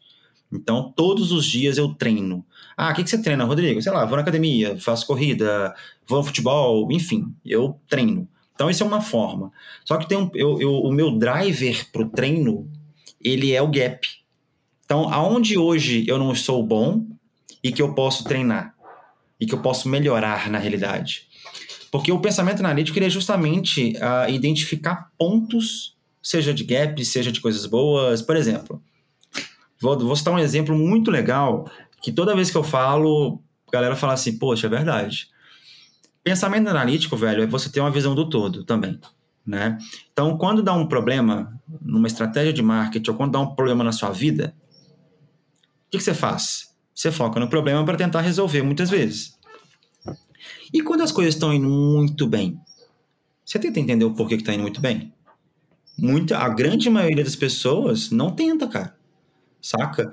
Então, 0.51 0.91
todos 0.95 1.31
os 1.31 1.45
dias 1.45 1.77
eu 1.77 1.93
treino. 1.93 2.43
Ah, 2.75 2.91
o 2.91 2.95
que, 2.95 3.03
que 3.03 3.09
você 3.09 3.21
treina, 3.21 3.45
Rodrigo? 3.45 3.81
Sei 3.81 3.91
lá, 3.91 4.05
vou 4.05 4.15
na 4.15 4.21
academia, 4.21 4.77
faço 4.79 5.05
corrida, 5.05 5.75
vou 6.07 6.19
no 6.19 6.23
futebol, 6.23 6.91
enfim, 6.91 7.33
eu 7.45 7.79
treino. 7.87 8.27
Então, 8.55 8.69
isso 8.69 8.83
é 8.83 8.85
uma 8.85 9.01
forma. 9.01 9.51
Só 9.85 9.97
que 9.97 10.07
tem 10.07 10.17
um, 10.17 10.29
eu, 10.33 10.59
eu, 10.59 10.73
o 10.73 10.91
meu 10.91 11.11
driver 11.17 11.89
para 11.91 12.01
o 12.01 12.09
treino, 12.09 12.69
ele 13.21 13.53
é 13.53 13.61
o 13.61 13.69
gap. 13.69 14.07
Então, 14.83 15.13
aonde 15.13 15.57
hoje 15.57 16.03
eu 16.07 16.17
não 16.17 16.33
sou 16.33 16.65
bom 16.65 17.05
e 17.63 17.71
que 17.71 17.81
eu 17.81 17.93
posso 17.93 18.23
treinar? 18.23 18.75
E 19.39 19.45
que 19.45 19.53
eu 19.53 19.61
posso 19.61 19.87
melhorar 19.87 20.49
na 20.49 20.57
realidade? 20.57 21.28
Porque 21.91 22.11
o 22.11 22.19
pensamento 22.19 22.59
analítico 22.59 22.99
é 22.99 23.09
justamente 23.09 23.93
uh, 23.97 24.29
identificar 24.29 25.09
pontos, 25.17 25.95
seja 26.21 26.53
de 26.53 26.63
gaps, 26.63 27.07
seja 27.09 27.31
de 27.31 27.41
coisas 27.41 27.65
boas. 27.65 28.21
Por 28.21 28.35
exemplo, 28.35 28.81
vou, 29.79 29.97
vou 29.97 30.15
citar 30.15 30.33
um 30.33 30.39
exemplo 30.39 30.77
muito 30.77 31.09
legal 31.09 31.69
que 32.01 32.11
toda 32.11 32.35
vez 32.35 32.51
que 32.51 32.57
eu 32.57 32.63
falo, 32.63 33.41
a 33.67 33.71
galera 33.71 33.95
fala 33.95 34.13
assim, 34.13 34.37
poxa, 34.37 34.67
é 34.67 34.69
verdade. 34.69 35.29
Pensamento 36.23 36.69
analítico, 36.69 37.17
velho, 37.17 37.43
é 37.43 37.47
você 37.47 37.69
ter 37.69 37.79
uma 37.79 37.91
visão 37.91 38.13
do 38.13 38.29
todo 38.29 38.63
também. 38.63 38.99
Né? 39.45 39.77
Então, 40.11 40.37
quando 40.37 40.61
dá 40.61 40.73
um 40.73 40.87
problema 40.87 41.59
numa 41.81 42.07
estratégia 42.07 42.53
de 42.53 42.61
marketing 42.61 43.09
ou 43.09 43.17
quando 43.17 43.31
dá 43.31 43.39
um 43.39 43.55
problema 43.55 43.83
na 43.83 43.91
sua 43.91 44.11
vida, 44.11 44.53
o 45.87 45.91
que, 45.91 45.97
que 45.97 46.03
você 46.03 46.13
faz? 46.13 46.69
Você 46.93 47.11
foca 47.11 47.39
no 47.39 47.47
problema 47.47 47.83
para 47.83 47.97
tentar 47.97 48.21
resolver 48.21 48.61
muitas 48.61 48.89
vezes. 48.89 49.38
E 50.73 50.81
quando 50.81 51.01
as 51.01 51.11
coisas 51.11 51.33
estão 51.33 51.53
indo 51.53 51.67
muito 51.67 52.27
bem, 52.27 52.59
você 53.45 53.57
tenta 53.57 53.79
entender 53.79 54.05
o 54.05 54.13
porquê 54.13 54.35
que 54.35 54.43
está 54.43 54.53
indo 54.53 54.61
muito 54.61 54.79
bem? 54.79 55.11
Muita, 55.97 56.37
a 56.37 56.47
grande 56.49 56.89
maioria 56.89 57.23
das 57.23 57.35
pessoas 57.35 58.11
não 58.11 58.31
tenta, 58.31 58.67
cara. 58.67 58.95
Saca? 59.61 60.11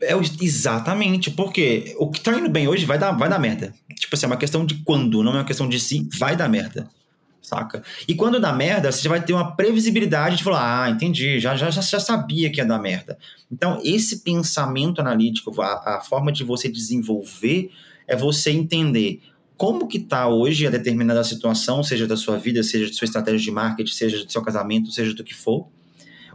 É 0.00 0.14
exatamente, 0.40 1.30
porque 1.30 1.94
o 1.98 2.10
que 2.10 2.20
tá 2.20 2.32
indo 2.38 2.48
bem 2.48 2.68
hoje 2.68 2.84
vai 2.84 2.98
dar, 2.98 3.12
vai 3.12 3.28
dar 3.28 3.38
merda. 3.38 3.74
Tipo 3.94 4.14
assim, 4.14 4.26
é 4.26 4.28
uma 4.28 4.36
questão 4.36 4.64
de 4.64 4.76
quando, 4.76 5.22
não 5.22 5.32
é 5.32 5.36
uma 5.36 5.44
questão 5.44 5.68
de 5.68 5.78
se, 5.78 6.08
vai 6.18 6.36
dar 6.36 6.48
merda. 6.48 6.88
Saca? 7.42 7.82
E 8.06 8.14
quando 8.14 8.40
dá 8.40 8.52
merda, 8.52 8.92
você 8.92 9.02
já 9.02 9.10
vai 9.10 9.24
ter 9.24 9.32
uma 9.32 9.56
previsibilidade 9.56 10.36
de 10.36 10.44
falar, 10.44 10.84
ah, 10.84 10.90
entendi, 10.90 11.40
já, 11.40 11.56
já, 11.56 11.70
já 11.70 12.00
sabia 12.00 12.50
que 12.50 12.58
ia 12.58 12.64
dar 12.64 12.78
merda. 12.78 13.18
Então, 13.50 13.80
esse 13.84 14.20
pensamento 14.20 15.00
analítico, 15.00 15.60
a, 15.60 15.96
a 15.96 16.00
forma 16.00 16.30
de 16.30 16.44
você 16.44 16.68
desenvolver 16.68 17.70
é 18.06 18.16
você 18.16 18.50
entender 18.50 19.22
como 19.58 19.88
que 19.88 19.98
tá 19.98 20.28
hoje 20.28 20.68
a 20.68 20.70
determinada 20.70 21.22
situação, 21.24 21.82
seja 21.82 22.06
da 22.06 22.16
sua 22.16 22.38
vida, 22.38 22.62
seja 22.62 22.86
de 22.86 22.94
sua 22.94 23.06
estratégia 23.06 23.40
de 23.40 23.50
marketing, 23.50 23.92
seja 23.92 24.24
do 24.24 24.30
seu 24.30 24.40
casamento, 24.40 24.92
seja 24.92 25.12
do 25.12 25.24
que 25.24 25.34
for. 25.34 25.68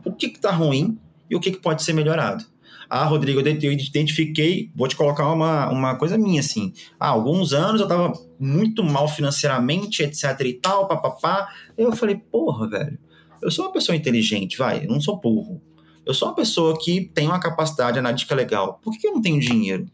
O 0.03 0.11
que 0.11 0.28
que 0.28 0.39
tá 0.39 0.51
ruim 0.51 0.99
e 1.30 1.36
o 1.36 1.39
que 1.39 1.51
que 1.51 1.59
pode 1.59 1.82
ser 1.84 1.93
melhorado. 1.93 2.45
Ah, 2.89 3.05
Rodrigo, 3.05 3.39
eu 3.39 3.71
identifiquei, 3.71 4.69
vou 4.76 4.89
te 4.89 4.95
colocar 4.97 5.32
uma, 5.32 5.71
uma 5.71 5.95
coisa 5.95 6.17
minha, 6.17 6.41
assim. 6.41 6.74
Há 6.99 7.07
alguns 7.07 7.53
anos 7.53 7.80
eu 7.80 7.88
tava 7.88 8.11
muito 8.38 8.84
mal 8.84 9.07
financeiramente, 9.07 10.03
etc 10.03 10.39
e 10.41 10.53
tal, 10.55 10.86
papapá. 10.86 11.47
Eu 11.78 11.95
falei, 11.95 12.17
porra, 12.17 12.69
velho, 12.69 12.99
eu 13.41 13.49
sou 13.49 13.65
uma 13.65 13.71
pessoa 13.71 13.95
inteligente, 13.95 14.57
vai, 14.57 14.84
eu 14.84 14.89
não 14.89 14.99
sou 14.99 15.17
burro. 15.17 15.61
Eu 16.05 16.13
sou 16.13 16.28
uma 16.28 16.36
pessoa 16.36 16.78
que 16.78 17.09
tem 17.13 17.26
uma 17.26 17.39
capacidade 17.39 17.97
analítica 17.97 18.36
legal. 18.36 18.82
Por 18.84 18.91
que 18.99 19.07
eu 19.07 19.13
não 19.13 19.21
tenho 19.21 19.39
dinheiro? 19.39 19.88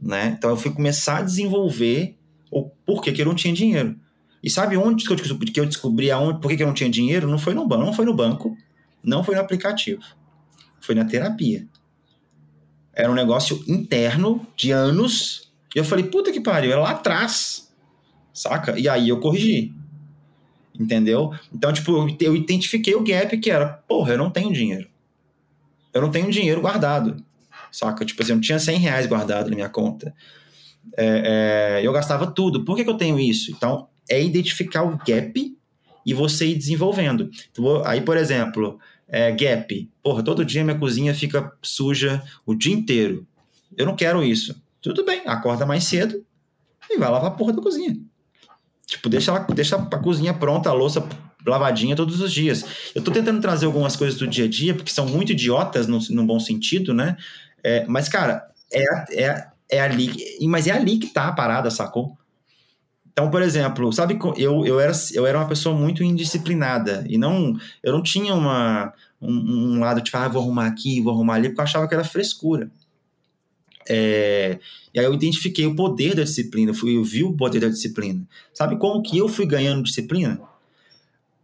Né? 0.00 0.34
Então 0.36 0.50
eu 0.50 0.56
fui 0.56 0.70
começar 0.70 1.18
a 1.18 1.22
desenvolver 1.22 2.18
o 2.52 2.68
porquê 2.84 3.10
que 3.10 3.22
eu 3.22 3.26
não 3.26 3.34
tinha 3.34 3.54
dinheiro. 3.54 3.98
E 4.42 4.50
sabe 4.50 4.76
onde 4.76 5.06
que 5.06 5.12
eu, 5.12 5.16
que 5.16 5.60
eu 5.60 5.64
descobri 5.66 6.10
aonde, 6.10 6.40
por 6.40 6.54
que 6.54 6.62
eu 6.62 6.66
não 6.66 6.74
tinha 6.74 6.90
dinheiro? 6.90 7.26
Não 7.26 7.38
foi 7.38 7.54
no 7.54 7.66
banco, 7.66 7.84
não 7.84 7.92
foi 7.94 8.04
no 8.04 8.12
banco, 8.12 8.56
não 9.02 9.24
foi 9.24 9.34
no 9.34 9.40
aplicativo. 9.40 10.02
Foi 10.78 10.94
na 10.94 11.04
terapia. 11.04 11.66
Era 12.92 13.10
um 13.10 13.14
negócio 13.14 13.64
interno 13.66 14.46
de 14.54 14.70
anos. 14.70 15.50
E 15.74 15.78
eu 15.78 15.84
falei, 15.84 16.04
puta 16.04 16.30
que 16.30 16.40
pariu, 16.40 16.72
era 16.72 16.80
lá 16.80 16.90
atrás. 16.90 17.72
Saca? 18.34 18.78
E 18.78 18.86
aí 18.88 19.08
eu 19.08 19.18
corrigi. 19.18 19.72
Entendeu? 20.78 21.32
Então, 21.54 21.72
tipo, 21.72 22.06
eu 22.20 22.36
identifiquei 22.36 22.94
o 22.94 23.02
gap 23.02 23.38
que 23.38 23.50
era, 23.50 23.66
porra, 23.66 24.12
eu 24.12 24.18
não 24.18 24.30
tenho 24.30 24.52
dinheiro. 24.52 24.88
Eu 25.94 26.02
não 26.02 26.10
tenho 26.10 26.30
dinheiro 26.30 26.60
guardado. 26.60 27.24
Saca? 27.70 28.04
Tipo 28.04 28.22
assim, 28.22 28.32
eu 28.32 28.36
não 28.36 28.42
tinha 28.42 28.58
100 28.58 28.78
reais 28.78 29.06
guardado 29.06 29.48
na 29.48 29.54
minha 29.54 29.68
conta. 29.68 30.14
É, 30.96 31.78
é, 31.80 31.86
eu 31.86 31.92
gastava 31.92 32.26
tudo. 32.26 32.64
Por 32.64 32.76
que, 32.76 32.84
que 32.84 32.90
eu 32.90 32.96
tenho 32.96 33.18
isso? 33.18 33.50
Então, 33.50 33.88
é 34.08 34.22
identificar 34.22 34.82
o 34.82 34.98
gap 34.98 35.56
e 36.04 36.14
você 36.14 36.46
ir 36.46 36.54
desenvolvendo. 36.56 37.30
Então, 37.50 37.82
aí, 37.84 38.00
por 38.00 38.16
exemplo, 38.16 38.78
é, 39.08 39.30
gap. 39.32 39.90
Porra, 40.02 40.22
todo 40.22 40.44
dia 40.44 40.64
minha 40.64 40.78
cozinha 40.78 41.14
fica 41.14 41.52
suja 41.62 42.22
o 42.44 42.54
dia 42.54 42.74
inteiro. 42.74 43.26
Eu 43.76 43.86
não 43.86 43.96
quero 43.96 44.22
isso. 44.22 44.60
Tudo 44.80 45.04
bem, 45.04 45.22
acorda 45.26 45.64
mais 45.64 45.84
cedo 45.84 46.24
e 46.90 46.98
vai 46.98 47.10
lavar 47.10 47.30
a 47.30 47.34
porra 47.34 47.52
da 47.52 47.62
cozinha. 47.62 47.96
Tipo, 48.86 49.08
deixa, 49.08 49.30
ela, 49.30 49.40
deixa 49.54 49.76
a 49.76 49.98
cozinha 49.98 50.34
pronta, 50.34 50.68
a 50.68 50.72
louça 50.72 51.06
lavadinha 51.46 51.96
todos 51.96 52.20
os 52.20 52.32
dias. 52.32 52.64
Eu 52.94 53.02
tô 53.02 53.10
tentando 53.10 53.40
trazer 53.40 53.66
algumas 53.66 53.96
coisas 53.96 54.18
do 54.18 54.26
dia 54.26 54.44
a 54.44 54.48
dia, 54.48 54.74
porque 54.74 54.90
são 54.90 55.06
muito 55.06 55.32
idiotas 55.32 55.86
no, 55.86 55.98
no 56.10 56.26
bom 56.26 56.38
sentido, 56.38 56.92
né? 56.92 57.16
É, 57.62 57.86
mas, 57.86 58.08
cara, 58.08 58.46
é, 58.72 59.24
é, 59.24 59.46
é 59.72 59.80
ali. 59.80 60.12
Mas 60.42 60.66
é 60.66 60.70
ali 60.70 60.98
que 60.98 61.08
tá 61.08 61.28
a 61.28 61.32
parada, 61.32 61.70
sacou? 61.70 62.16
Então, 63.12 63.30
por 63.30 63.42
exemplo, 63.42 63.92
sabe, 63.92 64.18
eu, 64.36 64.64
eu, 64.64 64.78
era, 64.78 64.92
eu 65.12 65.26
era 65.26 65.38
uma 65.38 65.48
pessoa 65.48 65.76
muito 65.76 66.02
indisciplinada 66.02 67.04
e 67.08 67.18
não, 67.18 67.54
eu 67.82 67.92
não 67.92 68.02
tinha 68.02 68.34
uma, 68.34 68.92
um, 69.20 69.74
um 69.76 69.80
lado 69.80 70.00
tipo, 70.00 70.16
ah, 70.16 70.28
vou 70.28 70.42
arrumar 70.42 70.66
aqui, 70.66 71.00
vou 71.00 71.12
arrumar 71.12 71.34
ali, 71.34 71.48
porque 71.48 71.60
eu 71.60 71.64
achava 71.64 71.86
que 71.86 71.94
era 71.94 72.04
frescura. 72.04 72.70
É, 73.86 74.58
e 74.94 74.98
aí 74.98 75.04
eu 75.04 75.12
identifiquei 75.12 75.66
o 75.66 75.74
poder 75.74 76.14
da 76.14 76.22
disciplina, 76.22 76.72
fui, 76.72 76.96
eu 76.96 77.04
vi 77.04 77.22
o 77.22 77.34
poder 77.34 77.60
da 77.60 77.68
disciplina. 77.68 78.26
Sabe 78.54 78.76
como 78.76 79.02
que 79.02 79.18
eu 79.18 79.28
fui 79.28 79.44
ganhando 79.44 79.82
disciplina? 79.82 80.40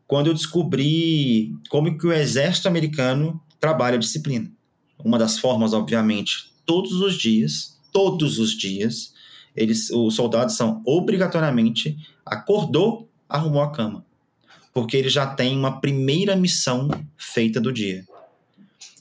Quando 0.07 0.29
eu 0.29 0.35
descobri 0.35 1.55
como 1.69 1.99
que 1.99 2.07
o 2.07 2.13
exército 2.13 2.67
americano 2.67 3.39
trabalha 3.61 3.97
a 3.97 4.01
disciplina. 4.01 4.51
Uma 5.05 5.19
das 5.19 5.39
formas, 5.39 5.75
obviamente, 5.75 6.51
todos 6.65 6.93
os 6.93 7.15
dias, 7.15 7.78
todos 7.99 8.39
os 8.39 8.53
dias, 8.53 9.13
eles, 9.57 9.91
os 9.91 10.15
soldados 10.15 10.55
são 10.55 10.81
obrigatoriamente 10.87 11.99
acordou, 12.25 13.09
arrumou 13.29 13.61
a 13.61 13.73
cama, 13.73 14.05
porque 14.73 14.97
ele 14.97 15.09
já 15.09 15.27
tem 15.27 15.59
uma 15.59 15.81
primeira 15.81 16.37
missão 16.37 16.89
feita 17.17 17.61
do 17.61 17.73
dia. 17.73 18.05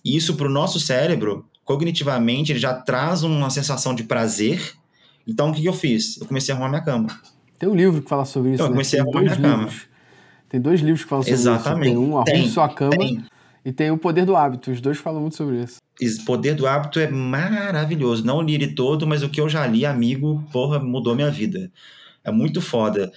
E 0.03 0.17
isso 0.17 0.35
para 0.35 0.47
o 0.47 0.49
nosso 0.49 0.79
cérebro, 0.79 1.45
cognitivamente, 1.63 2.51
ele 2.51 2.59
já 2.59 2.73
traz 2.73 3.21
uma 3.21 3.51
sensação 3.51 3.93
de 3.93 4.01
prazer. 4.01 4.73
Então, 5.27 5.51
o 5.51 5.53
que, 5.53 5.61
que 5.61 5.67
eu 5.67 5.73
fiz? 5.73 6.17
Eu 6.19 6.25
comecei 6.25 6.51
a 6.51 6.55
arrumar 6.55 6.69
minha 6.69 6.81
cama. 6.83 7.07
Tem 7.59 7.69
um 7.69 7.75
livro 7.75 8.01
que 8.01 8.09
fala 8.09 8.25
sobre 8.25 8.53
isso. 8.53 8.63
Eu 8.63 8.67
né? 8.67 8.71
comecei 8.71 8.97
tem 8.97 9.01
a 9.01 9.03
arrumar 9.03 9.21
minha 9.21 9.35
livros. 9.35 9.75
cama. 9.75 9.97
Tem 10.49 10.59
dois 10.59 10.81
livros 10.81 11.03
que 11.03 11.09
falam 11.09 11.23
sobre 11.23 11.35
Exatamente. 11.35 11.91
isso. 11.91 11.99
Tem 11.99 12.09
um, 12.09 12.17
Arrume 12.17 12.31
Tem, 12.31 12.49
Sua 12.49 12.69
Cama, 12.69 12.97
tem. 12.97 13.25
e 13.63 13.71
tem 13.71 13.91
O 13.91 13.97
Poder 13.97 14.25
do 14.25 14.35
Hábito. 14.35 14.71
Os 14.71 14.81
dois 14.81 14.97
falam 14.97 15.21
muito 15.21 15.35
sobre 15.35 15.61
isso. 15.61 15.77
Poder 16.25 16.53
do 16.53 16.67
hábito 16.67 16.99
é 16.99 17.09
maravilhoso. 17.09 18.23
Não 18.23 18.41
li 18.41 18.53
ele 18.53 18.67
todo, 18.67 19.07
mas 19.07 19.23
o 19.23 19.29
que 19.29 19.41
eu 19.41 19.49
já 19.49 19.65
li, 19.65 19.85
amigo, 19.85 20.47
porra, 20.51 20.79
mudou 20.79 21.15
minha 21.15 21.31
vida. 21.31 21.71
É 22.23 22.31
muito 22.31 22.61
foda. 22.61 23.11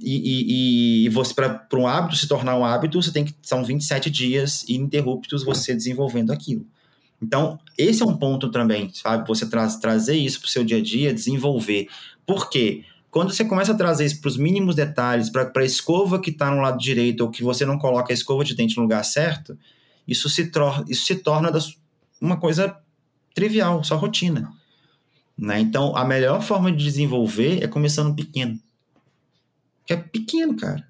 E, 0.00 1.04
e, 1.04 1.06
e 1.06 1.08
você, 1.08 1.34
para 1.34 1.66
um 1.74 1.86
hábito 1.86 2.16
se 2.16 2.28
tornar 2.28 2.56
um 2.56 2.64
hábito, 2.64 3.00
você 3.00 3.10
tem 3.10 3.24
que. 3.24 3.34
São 3.42 3.64
27 3.64 4.10
dias 4.10 4.64
ininterruptos 4.68 5.42
você 5.42 5.74
desenvolvendo 5.74 6.32
aquilo. 6.32 6.66
Então, 7.20 7.58
esse 7.78 8.02
é 8.02 8.06
um 8.06 8.16
ponto 8.16 8.50
também, 8.50 8.90
sabe? 8.92 9.26
Você 9.28 9.48
tra 9.48 9.66
trazer 9.78 10.16
isso 10.16 10.40
para 10.40 10.48
o 10.48 10.50
seu 10.50 10.64
dia 10.64 10.78
a 10.78 10.82
dia, 10.82 11.14
desenvolver. 11.14 11.88
Por 12.26 12.50
quê? 12.50 12.84
Quando 13.10 13.32
você 13.32 13.44
começa 13.44 13.72
a 13.72 13.76
trazer 13.76 14.06
isso 14.06 14.20
para 14.20 14.28
os 14.28 14.36
mínimos 14.36 14.74
detalhes, 14.74 15.30
para 15.30 15.50
a 15.54 15.64
escova 15.64 16.20
que 16.20 16.30
está 16.30 16.50
no 16.50 16.60
lado 16.60 16.78
direito, 16.78 17.20
ou 17.20 17.30
que 17.30 17.42
você 17.44 17.64
não 17.64 17.78
coloca 17.78 18.12
a 18.12 18.14
escova 18.14 18.44
de 18.44 18.56
dente 18.56 18.76
no 18.76 18.82
lugar 18.82 19.04
certo, 19.04 19.56
isso 20.08 20.28
se, 20.28 20.50
isso 20.88 21.04
se 21.04 21.16
torna 21.16 21.50
das, 21.50 21.76
uma 22.22 22.38
coisa 22.38 22.78
trivial, 23.34 23.82
só 23.82 23.96
rotina. 23.96 24.52
Né? 25.36 25.60
Então, 25.60 25.96
a 25.96 26.04
melhor 26.04 26.40
forma 26.40 26.70
de 26.70 26.84
desenvolver 26.84 27.62
é 27.62 27.66
começando 27.66 28.14
pequeno. 28.14 28.58
Que 29.84 29.94
é 29.94 29.96
pequeno, 29.96 30.54
cara. 30.56 30.86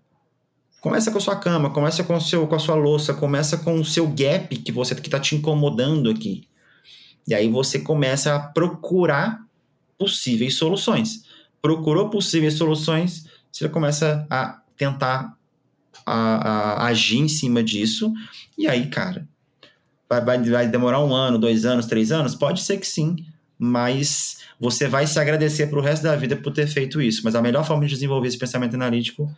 Começa 0.81 1.11
com 1.11 1.19
a 1.19 1.21
sua 1.21 1.37
cama, 1.37 1.71
começa 1.71 2.05
com, 2.05 2.15
o 2.15 2.21
seu, 2.21 2.47
com 2.47 2.55
a 2.55 2.59
sua 2.59 2.75
louça, 2.75 3.15
começa 3.15 3.57
com 3.57 3.81
o 3.81 3.85
seu 3.85 4.07
gap 4.09 4.55
que 4.57 4.73
você 4.73 4.95
que 4.95 5.01
está 5.01 5.19
te 5.19 5.35
incomodando 5.35 6.11
aqui. 6.11 6.47
E 7.27 7.35
aí 7.35 7.49
você 7.49 7.79
começa 7.79 8.35
a 8.35 8.41
procurar 8.41 9.47
possíveis 9.97 10.57
soluções. 10.57 11.25
Procurou 11.63 12.11
possíveis 12.11 12.55
soluções, 12.55 13.27
você 13.51 13.69
começa 13.69 14.27
a 14.29 14.61
tentar 14.77 15.39
a, 16.05 16.15
a, 16.15 16.87
agir 16.87 17.19
em 17.19 17.29
cima 17.29 17.63
disso. 17.63 18.13
E 18.59 18.67
aí, 18.67 18.89
cara, 18.89 19.29
vai, 20.21 20.21
vai, 20.21 20.51
vai 20.51 20.69
demorar 20.69 21.03
um 21.03 21.15
ano, 21.15 21.39
dois 21.39 21.65
anos, 21.65 21.87
três 21.87 22.13
anos? 22.13 22.35
Pode 22.35 22.63
ser 22.63 22.77
que 22.77 22.87
sim, 22.87 23.17
mas 23.59 24.39
você 24.61 24.87
vai 24.87 25.07
se 25.07 25.19
agradecer 25.19 25.69
para 25.69 25.79
o 25.79 25.83
resto 25.83 26.03
da 26.03 26.15
vida 26.17 26.37
por 26.37 26.53
ter 26.53 26.67
feito 26.67 27.01
isso. 27.01 27.23
Mas 27.25 27.35
a 27.35 27.41
melhor 27.41 27.65
forma 27.65 27.87
de 27.87 27.95
desenvolver 27.95 28.29
esse 28.29 28.39
pensamento 28.39 28.75
analítico 28.75 29.31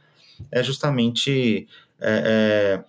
é 0.50 0.62
justamente 0.62 1.68
é, 2.00 2.80
é, 2.80 2.84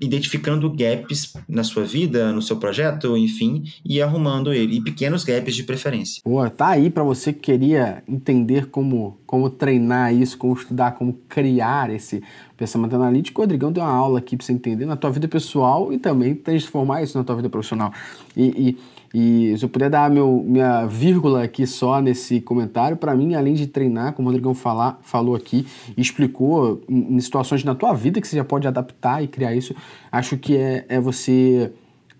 identificando 0.00 0.70
gaps 0.70 1.32
na 1.48 1.64
sua 1.64 1.84
vida, 1.84 2.30
no 2.32 2.42
seu 2.42 2.56
projeto, 2.58 3.16
enfim, 3.16 3.64
e 3.84 4.02
arrumando 4.02 4.52
ele, 4.52 4.76
e 4.76 4.80
pequenos 4.80 5.24
gaps 5.24 5.54
de 5.54 5.62
preferência. 5.62 6.22
Boa, 6.24 6.50
tá 6.50 6.68
aí 6.68 6.90
para 6.90 7.02
você 7.02 7.32
que 7.32 7.40
queria 7.40 8.02
entender 8.06 8.66
como, 8.66 9.18
como 9.26 9.48
treinar 9.48 10.14
isso, 10.14 10.36
como 10.36 10.54
estudar, 10.54 10.92
como 10.92 11.14
criar 11.28 11.90
esse 11.90 12.22
pensamento 12.56 12.94
analítico. 12.94 13.40
O 13.40 13.44
Rodrigão 13.44 13.72
deu 13.72 13.82
uma 13.82 13.90
aula 13.90 14.18
aqui 14.18 14.36
para 14.36 14.44
você 14.44 14.52
entender 14.52 14.84
na 14.84 14.96
tua 14.96 15.10
vida 15.10 15.26
pessoal 15.28 15.92
e 15.92 15.98
também 15.98 16.34
transformar 16.34 17.02
isso 17.02 17.16
na 17.16 17.24
tua 17.24 17.36
vida 17.36 17.48
profissional. 17.48 17.92
E, 18.36 18.44
e 18.44 18.78
e 19.18 19.56
se 19.56 19.64
eu 19.64 19.68
puder 19.70 19.88
dar 19.88 20.10
meu, 20.10 20.44
minha 20.46 20.84
vírgula 20.84 21.42
aqui 21.42 21.66
só 21.66 22.02
nesse 22.02 22.38
comentário, 22.38 22.98
para 22.98 23.16
mim, 23.16 23.34
além 23.34 23.54
de 23.54 23.66
treinar, 23.66 24.12
como 24.12 24.28
o 24.28 24.30
Rodrigão 24.30 24.52
falar, 24.52 25.00
falou 25.00 25.34
aqui, 25.34 25.66
explicou 25.96 26.82
em, 26.86 27.18
situações 27.18 27.64
na 27.64 27.74
tua 27.74 27.94
vida 27.94 28.20
que 28.20 28.28
você 28.28 28.36
já 28.36 28.44
pode 28.44 28.68
adaptar 28.68 29.24
e 29.24 29.26
criar 29.26 29.54
isso, 29.54 29.74
acho 30.12 30.36
que 30.36 30.54
é, 30.54 30.84
é 30.90 31.00
você 31.00 31.72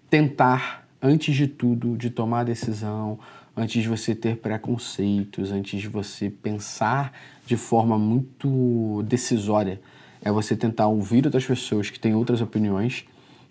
tentar, 0.09 0.89
antes 1.03 1.37
de 1.37 1.47
tudo, 1.47 1.99
de 1.99 2.09
tomar 2.09 2.41
a 2.41 2.45
decisão, 2.45 3.19
antes 3.55 3.83
de 3.83 3.91
você 3.91 4.15
ter 4.15 4.39
preconceitos, 4.39 5.53
antes 5.53 5.79
de 5.79 5.89
você 5.89 6.31
pensar 6.31 7.13
de 7.45 7.59
forma 7.59 7.99
muito 7.99 9.03
decisória, 9.07 9.83
é 10.23 10.33
você 10.33 10.57
tentar 10.57 10.87
ouvir 10.87 11.27
outras 11.27 11.45
pessoas 11.45 11.91
que 11.91 12.01
têm 12.01 12.15
outras 12.15 12.41
opiniões 12.41 13.05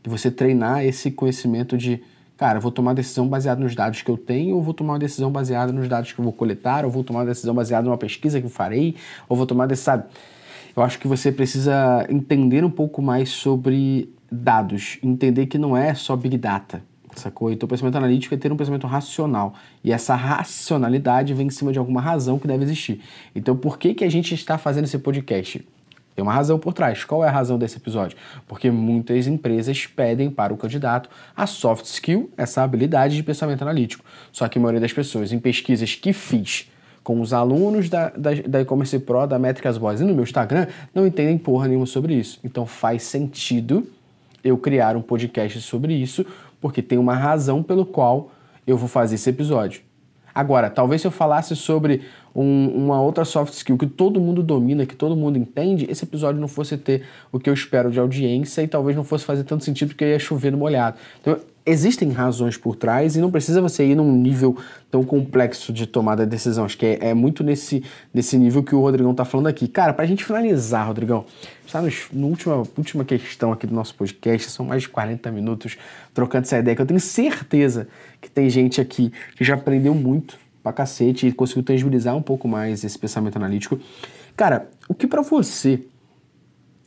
e 0.03 0.09
você 0.09 0.31
treinar 0.31 0.83
esse 0.83 1.11
conhecimento 1.11 1.77
de 1.77 2.01
cara, 2.37 2.59
vou 2.59 2.71
tomar 2.71 2.93
decisão 2.93 3.27
baseada 3.27 3.61
nos 3.61 3.75
dados 3.75 4.01
que 4.01 4.09
eu 4.09 4.17
tenho, 4.17 4.55
ou 4.55 4.61
vou 4.61 4.73
tomar 4.73 4.93
uma 4.93 4.99
decisão 4.99 5.31
baseada 5.31 5.71
nos 5.71 5.87
dados 5.87 6.11
que 6.11 6.19
eu 6.19 6.23
vou 6.23 6.33
coletar, 6.33 6.85
ou 6.85 6.91
vou 6.91 7.03
tomar 7.03 7.19
uma 7.21 7.25
decisão 7.25 7.53
baseada 7.53 7.85
numa 7.85 7.97
pesquisa 7.97 8.39
que 8.39 8.45
eu 8.45 8.49
farei, 8.49 8.95
ou 9.27 9.37
vou 9.37 9.45
tomar 9.45 9.73
sabe? 9.75 10.03
Eu 10.75 10.83
acho 10.83 10.99
que 10.99 11.07
você 11.07 11.31
precisa 11.31 12.05
entender 12.09 12.63
um 12.65 12.69
pouco 12.69 13.01
mais 13.01 13.29
sobre 13.29 14.09
dados, 14.29 14.99
entender 15.01 15.45
que 15.45 15.57
não 15.57 15.77
é 15.77 15.93
só 15.93 16.15
Big 16.15 16.37
Data, 16.37 16.83
sacou? 17.15 17.51
Então 17.51 17.65
o 17.65 17.69
pensamento 17.69 17.95
analítico 17.95 18.35
é 18.35 18.37
ter 18.37 18.51
um 18.51 18.57
pensamento 18.57 18.85
racional, 18.85 19.53
e 19.83 19.91
essa 19.91 20.15
racionalidade 20.15 21.33
vem 21.33 21.47
em 21.47 21.51
cima 21.51 21.71
de 21.71 21.79
alguma 21.79 22.01
razão 22.01 22.37
que 22.37 22.47
deve 22.47 22.65
existir. 22.65 22.99
Então 23.33 23.55
por 23.55 23.77
que, 23.77 23.93
que 23.93 24.03
a 24.03 24.09
gente 24.09 24.33
está 24.33 24.57
fazendo 24.57 24.83
esse 24.83 24.99
podcast? 24.99 25.65
Tem 26.15 26.23
uma 26.23 26.31
razão 26.31 26.57
por 26.57 26.73
trás. 26.73 27.03
Qual 27.03 27.23
é 27.25 27.27
a 27.27 27.31
razão 27.31 27.57
desse 27.57 27.77
episódio? 27.77 28.17
Porque 28.47 28.71
muitas 28.71 29.27
empresas 29.27 29.85
pedem 29.85 30.31
para 30.31 30.53
o 30.53 30.57
candidato 30.57 31.09
a 31.35 31.45
soft 31.45 31.85
skill, 31.85 32.31
essa 32.37 32.63
habilidade 32.63 33.15
de 33.15 33.21
pensamento 33.21 33.61
analítico. 33.61 34.03
Só 34.31 34.47
que 34.47 34.57
a 34.57 34.61
maioria 34.61 34.79
das 34.79 34.93
pessoas, 34.93 35.33
em 35.33 35.39
pesquisas 35.39 35.93
que 35.93 36.13
fiz 36.13 36.71
com 37.03 37.19
os 37.19 37.33
alunos 37.33 37.89
da, 37.89 38.09
da, 38.09 38.31
da 38.47 38.61
e-commerce 38.61 38.97
pro, 38.99 39.27
da 39.27 39.37
Métricas 39.37 39.77
Boys 39.77 39.99
e 39.99 40.05
no 40.05 40.13
meu 40.13 40.23
Instagram, 40.23 40.67
não 40.93 41.05
entendem 41.05 41.37
porra 41.37 41.67
nenhuma 41.67 41.85
sobre 41.85 42.15
isso. 42.15 42.39
Então 42.43 42.65
faz 42.65 43.03
sentido 43.03 43.85
eu 44.43 44.57
criar 44.57 44.95
um 44.95 45.01
podcast 45.01 45.59
sobre 45.61 45.93
isso, 45.93 46.25
porque 46.61 46.81
tem 46.81 46.97
uma 46.97 47.13
razão 47.13 47.61
pelo 47.61 47.85
qual 47.85 48.31
eu 48.65 48.77
vou 48.77 48.87
fazer 48.87 49.15
esse 49.15 49.29
episódio. 49.29 49.81
Agora, 50.33 50.69
talvez 50.69 51.01
se 51.01 51.07
eu 51.07 51.11
falasse 51.11 51.55
sobre 51.55 52.01
um, 52.35 52.67
uma 52.67 53.01
outra 53.01 53.23
soft 53.23 53.53
skill 53.53 53.77
que 53.77 53.87
todo 53.87 54.19
mundo 54.19 54.43
domina, 54.43 54.85
que 54.85 54.95
todo 54.95 55.15
mundo 55.15 55.37
entende, 55.37 55.87
esse 55.89 56.03
episódio 56.03 56.41
não 56.41 56.47
fosse 56.47 56.77
ter 56.77 57.03
o 57.31 57.39
que 57.39 57.49
eu 57.49 57.53
espero 57.53 57.89
de 57.89 57.99
audiência 57.99 58.61
e 58.61 58.67
talvez 58.67 58.95
não 58.97 59.03
fosse 59.03 59.23
fazer 59.23 59.45
tanto 59.45 59.63
sentido 59.63 59.89
porque 59.89 60.05
ia 60.05 60.19
chover 60.19 60.51
no 60.51 60.57
molhado. 60.57 60.97
Então, 61.21 61.37
existem 61.65 62.11
razões 62.11 62.57
por 62.57 62.75
trás 62.75 63.15
e 63.15 63.21
não 63.21 63.31
precisa 63.31 63.61
você 63.61 63.85
ir 63.85 63.95
num 63.95 64.11
nível 64.11 64.55
tão 64.91 65.03
complexo 65.03 65.73
de 65.73 65.87
tomada 65.87 66.25
de 66.25 66.29
decisão. 66.29 66.65
Acho 66.65 66.77
que 66.77 66.85
é, 66.85 67.09
é 67.09 67.13
muito 67.13 67.43
nesse, 67.43 67.83
nesse 68.13 68.37
nível 68.37 68.61
que 68.61 68.75
o 68.75 68.81
Rodrigão 68.81 69.11
está 69.11 69.25
falando 69.25 69.47
aqui. 69.47 69.67
Cara, 69.67 69.93
para 69.93 70.03
a 70.03 70.07
gente 70.07 70.23
finalizar, 70.23 70.85
Rodrigão, 70.85 71.25
está 71.65 71.81
na 71.81 72.27
última, 72.27 72.63
última 72.77 73.05
questão 73.05 73.51
aqui 73.51 73.65
do 73.65 73.73
nosso 73.73 73.95
podcast, 73.95 74.51
são 74.51 74.65
mais 74.65 74.83
de 74.83 74.89
40 74.89 75.31
minutos 75.31 75.77
trocando 76.13 76.43
essa 76.43 76.59
ideia, 76.59 76.75
que 76.75 76.81
eu 76.81 76.85
tenho 76.85 76.99
certeza 76.99 77.87
que 78.21 78.29
tem 78.29 78.49
gente 78.49 78.79
aqui 78.79 79.11
que 79.35 79.43
já 79.43 79.55
aprendeu 79.55 79.95
muito 79.95 80.44
pra 80.65 80.73
cacete 80.73 81.27
e 81.27 81.31
conseguiu 81.31 81.61
tangibilizar 81.61 82.15
um 82.17 82.23
pouco 82.23 82.47
mais 82.47 82.83
esse 82.83 82.97
pensamento 82.97 83.35
analítico. 83.35 83.79
Cara, 84.35 84.67
o 84.89 84.95
que 84.95 85.05
para 85.05 85.21
você, 85.21 85.85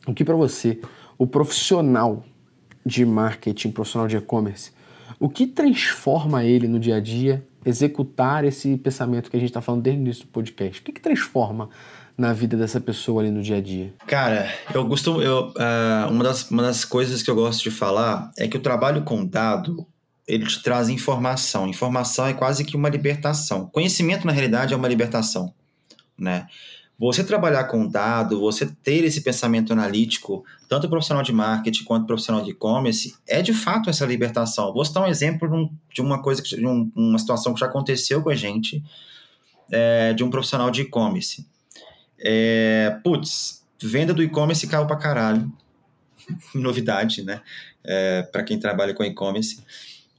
o 0.05 0.13
que 0.13 0.25
para 0.25 0.35
você, 0.35 0.81
o 1.17 1.25
profissional 1.25 2.25
de 2.85 3.05
marketing, 3.05 3.71
profissional 3.71 4.05
de 4.05 4.17
e-commerce, 4.17 4.71
o 5.17 5.29
que 5.29 5.47
transforma 5.47 6.43
ele 6.43 6.67
no 6.67 6.77
dia 6.77 6.97
a 6.97 6.99
dia 6.99 7.45
executar 7.65 8.43
esse 8.43 8.75
pensamento 8.77 9.31
que 9.31 9.37
a 9.37 9.39
gente 9.39 9.49
está 9.49 9.61
falando 9.61 9.83
desde 9.83 10.01
o 10.01 10.03
início 10.03 10.25
do 10.25 10.31
podcast? 10.31 10.81
O 10.81 10.83
que, 10.83 10.91
que 10.91 11.01
transforma 11.01 11.69
na 12.17 12.33
vida 12.33 12.57
dessa 12.57 12.81
pessoa 12.81 13.21
ali 13.21 13.31
no 13.31 13.41
dia 13.41 13.57
a 13.57 13.61
dia? 13.61 13.93
Cara, 14.05 14.49
eu 14.73 14.85
costumo. 14.89 15.21
Eu, 15.21 15.51
uh, 15.51 16.11
uma, 16.11 16.23
das, 16.25 16.51
uma 16.51 16.63
das 16.63 16.83
coisas 16.83 17.23
que 17.23 17.31
eu 17.31 17.35
gosto 17.35 17.63
de 17.63 17.71
falar 17.71 18.29
é 18.37 18.45
que 18.45 18.57
o 18.57 18.61
trabalho 18.61 19.03
com 19.03 19.25
dado 19.25 19.87
ele 20.29 20.45
te 20.45 20.61
traz 20.61 20.89
informação. 20.89 21.67
Informação 21.67 22.27
é 22.27 22.33
quase 22.33 22.63
que 22.63 22.75
uma 22.75 22.87
libertação. 22.87 23.65
Conhecimento, 23.65 24.27
na 24.27 24.31
realidade, 24.31 24.75
é 24.75 24.77
uma 24.77 24.87
libertação. 24.87 25.51
Né? 26.15 26.45
Você 26.99 27.23
trabalhar 27.23 27.63
com 27.63 27.87
dado, 27.87 28.39
você 28.39 28.67
ter 28.83 29.03
esse 29.03 29.21
pensamento 29.21 29.73
analítico, 29.73 30.45
tanto 30.67 30.87
profissional 30.87 31.23
de 31.23 31.33
marketing 31.33 31.83
quanto 31.83 32.05
profissional 32.05 32.43
de 32.43 32.51
e-commerce, 32.51 33.15
é 33.27 33.41
de 33.41 33.53
fato 33.53 33.89
essa 33.89 34.05
libertação. 34.05 34.71
Vou 34.71 34.85
citar 34.85 35.01
um 35.01 35.07
exemplo 35.07 35.71
de 35.91 35.99
uma 35.99 36.21
coisa, 36.21 36.43
de 36.43 36.63
uma 36.63 37.17
situação 37.17 37.53
que 37.53 37.59
já 37.61 37.65
aconteceu 37.65 38.21
com 38.21 38.29
a 38.29 38.35
gente, 38.35 38.83
é, 39.71 40.13
de 40.13 40.23
um 40.23 40.29
profissional 40.29 40.69
de 40.69 40.81
e-commerce. 40.81 41.43
É, 42.19 42.99
putz, 43.03 43.65
venda 43.81 44.13
do 44.13 44.21
e-commerce 44.21 44.67
caiu 44.67 44.85
pra 44.85 44.95
caralho. 44.95 45.51
Novidade, 46.53 47.23
né? 47.23 47.41
É, 47.83 48.21
para 48.23 48.43
quem 48.43 48.59
trabalha 48.59 48.93
com 48.93 49.03
e-commerce. 49.03 49.63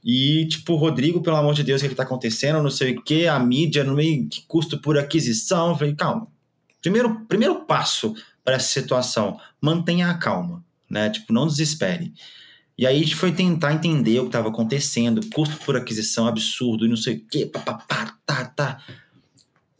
E, 0.03 0.47
tipo, 0.47 0.75
Rodrigo, 0.75 1.21
pelo 1.21 1.35
amor 1.35 1.53
de 1.53 1.63
Deus, 1.63 1.81
o 1.81 1.85
que 1.85 1.91
está 1.91 2.03
acontecendo? 2.03 2.61
Não 2.61 2.71
sei 2.71 2.95
o 2.95 3.01
que, 3.01 3.27
a 3.27 3.37
mídia, 3.39 3.83
no 3.83 3.95
meio 3.95 4.27
que 4.27 4.43
custo 4.47 4.79
por 4.79 4.97
aquisição. 4.97 5.69
Eu 5.69 5.77
falei, 5.77 5.93
calma. 5.93 6.27
Primeiro, 6.81 7.21
primeiro 7.27 7.65
passo 7.65 8.15
para 8.43 8.55
essa 8.55 8.67
situação, 8.67 9.39
mantenha 9.61 10.09
a 10.09 10.17
calma, 10.17 10.63
né? 10.89 11.09
Tipo, 11.09 11.31
não 11.31 11.45
desespere. 11.45 12.11
E 12.77 12.87
aí 12.87 12.95
a 12.95 13.03
gente 13.03 13.15
foi 13.15 13.31
tentar 13.31 13.73
entender 13.73 14.17
o 14.19 14.23
que 14.23 14.29
estava 14.29 14.49
acontecendo, 14.49 15.21
custo 15.33 15.55
por 15.63 15.77
aquisição 15.77 16.25
absurdo 16.25 16.87
não 16.87 16.97
sei 16.97 17.17
o 17.17 17.25
que, 17.27 17.45
papapá, 17.45 18.17
tá, 18.25 18.45
tá. 18.45 18.83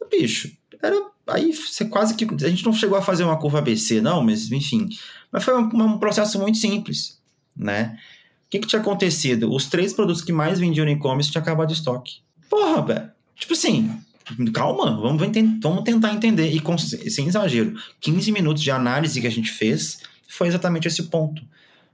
Bicho, 0.08 0.52
era. 0.80 1.10
Aí 1.26 1.52
você 1.52 1.84
quase 1.84 2.14
que. 2.14 2.24
A 2.24 2.48
gente 2.48 2.64
não 2.64 2.72
chegou 2.72 2.96
a 2.96 3.02
fazer 3.02 3.24
uma 3.24 3.38
curva 3.38 3.58
ABC, 3.58 4.00
não, 4.00 4.22
mas 4.22 4.52
enfim. 4.52 4.88
Mas 5.32 5.42
foi 5.42 5.54
um, 5.54 5.68
um 5.82 5.98
processo 5.98 6.38
muito 6.38 6.58
simples, 6.58 7.20
né? 7.56 7.98
Que, 8.52 8.58
que 8.58 8.66
tinha 8.66 8.82
acontecido? 8.82 9.50
Os 9.50 9.64
três 9.64 9.94
produtos 9.94 10.22
que 10.22 10.30
mais 10.30 10.60
vendiam 10.60 10.84
no 10.84 10.92
e-commerce 10.92 11.30
tinham 11.30 11.40
acabado 11.40 11.68
de 11.68 11.74
estoque. 11.74 12.16
Porra, 12.50 12.82
velho. 12.82 13.10
Tipo 13.34 13.54
assim, 13.54 13.98
calma, 14.52 14.94
vamos, 15.00 15.22
vamos 15.62 15.84
tentar 15.84 16.12
entender. 16.12 16.52
E 16.52 16.60
com, 16.60 16.76
sem 16.76 17.26
exagero, 17.26 17.74
15 18.02 18.30
minutos 18.30 18.62
de 18.62 18.70
análise 18.70 19.18
que 19.22 19.26
a 19.26 19.30
gente 19.30 19.50
fez 19.50 20.00
foi 20.28 20.48
exatamente 20.48 20.86
esse 20.86 21.04
ponto. 21.04 21.42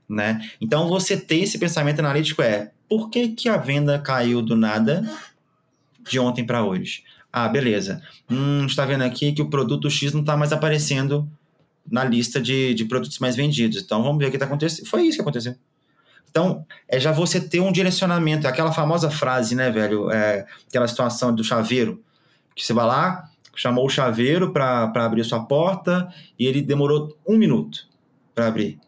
Né? 0.08 0.50
Então, 0.60 0.88
você 0.88 1.16
ter 1.16 1.38
esse 1.38 1.58
pensamento 1.58 2.00
analítico 2.00 2.42
é 2.42 2.72
por 2.88 3.08
que, 3.08 3.28
que 3.28 3.48
a 3.48 3.56
venda 3.56 3.96
caiu 3.96 4.42
do 4.42 4.56
nada 4.56 5.08
de 6.10 6.18
ontem 6.18 6.44
para 6.44 6.64
hoje? 6.64 7.04
Ah, 7.32 7.48
beleza. 7.48 8.02
Hum, 8.28 8.66
está 8.66 8.84
vendo 8.84 9.04
aqui 9.04 9.32
que 9.32 9.42
o 9.42 9.48
produto 9.48 9.88
X 9.88 10.12
não 10.12 10.22
está 10.22 10.36
mais 10.36 10.52
aparecendo 10.52 11.28
na 11.88 12.02
lista 12.02 12.40
de, 12.40 12.74
de 12.74 12.84
produtos 12.84 13.20
mais 13.20 13.36
vendidos. 13.36 13.80
Então, 13.80 14.02
vamos 14.02 14.18
ver 14.18 14.26
o 14.26 14.30
que 14.30 14.36
está 14.36 14.46
acontecendo. 14.46 14.86
Foi 14.86 15.02
isso 15.02 15.18
que 15.18 15.22
aconteceu. 15.22 15.54
Então, 16.30 16.64
é 16.88 17.00
já 17.00 17.12
você 17.12 17.40
ter 17.40 17.60
um 17.60 17.72
direcionamento, 17.72 18.46
é 18.46 18.50
aquela 18.50 18.72
famosa 18.72 19.10
frase, 19.10 19.54
né, 19.54 19.70
velho? 19.70 20.10
É, 20.10 20.46
aquela 20.68 20.86
situação 20.86 21.34
do 21.34 21.42
chaveiro, 21.42 22.02
que 22.54 22.64
você 22.64 22.72
vai 22.72 22.86
lá, 22.86 23.24
chamou 23.54 23.86
o 23.86 23.90
chaveiro 23.90 24.52
para 24.52 24.90
abrir 24.94 25.24
sua 25.24 25.44
porta 25.44 26.08
e 26.38 26.46
ele 26.46 26.62
demorou 26.62 27.16
um 27.26 27.36
minuto 27.36 27.88
para 28.34 28.46
abrir. 28.46 28.78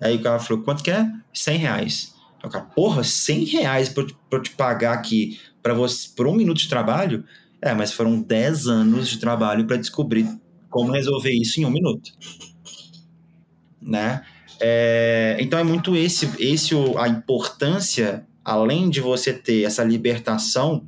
Aí 0.00 0.16
o 0.16 0.22
cara 0.22 0.38
falou: 0.38 0.62
quanto 0.62 0.82
que 0.82 0.90
é? 0.90 1.06
100 1.32 1.58
reais. 1.58 2.14
Eu 2.42 2.50
cara, 2.50 2.64
porra, 2.64 3.02
100 3.02 3.44
reais 3.44 3.88
para 3.88 4.04
eu 4.32 4.42
te 4.42 4.50
pagar 4.50 4.92
aqui 4.92 5.40
para 5.62 5.72
você 5.72 6.08
por 6.14 6.26
um 6.26 6.34
minuto 6.34 6.58
de 6.58 6.68
trabalho? 6.68 7.24
É, 7.60 7.72
mas 7.72 7.92
foram 7.92 8.20
10 8.20 8.66
anos 8.66 9.08
de 9.08 9.18
trabalho 9.18 9.66
para 9.66 9.78
descobrir 9.78 10.28
como 10.68 10.92
resolver 10.92 11.32
isso 11.32 11.60
em 11.60 11.64
um 11.64 11.70
minuto. 11.70 12.10
Né? 13.80 14.22
É, 14.60 15.36
então 15.40 15.58
é 15.58 15.64
muito 15.64 15.96
esse, 15.96 16.30
esse 16.38 16.74
a 16.98 17.08
importância, 17.08 18.26
além 18.44 18.88
de 18.88 19.00
você 19.00 19.32
ter 19.32 19.64
essa 19.64 19.82
libertação, 19.82 20.86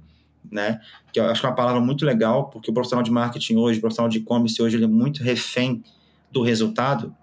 né? 0.51 0.81
Que 1.13 1.21
eu 1.21 1.25
acho 1.25 1.41
que 1.41 1.47
é 1.47 1.51
uma 1.51 1.57
palavra 1.57 1.81
muito 1.81 2.05
legal, 2.05 2.51
porque 2.51 2.71
o 2.71 2.75
profissional 2.75 3.03
de 3.03 3.11
marketing 3.11 3.57
hoje, 3.57 3.79
o 3.79 3.81
profissional 3.81 4.09
de 4.09 4.19
e-commerce 4.19 4.61
hoje, 4.63 4.77
ele 4.77 4.85
é 4.85 4.89
muito 4.89 5.23
refém 5.23 5.83
do 6.31 6.43
resultado. 6.43 7.15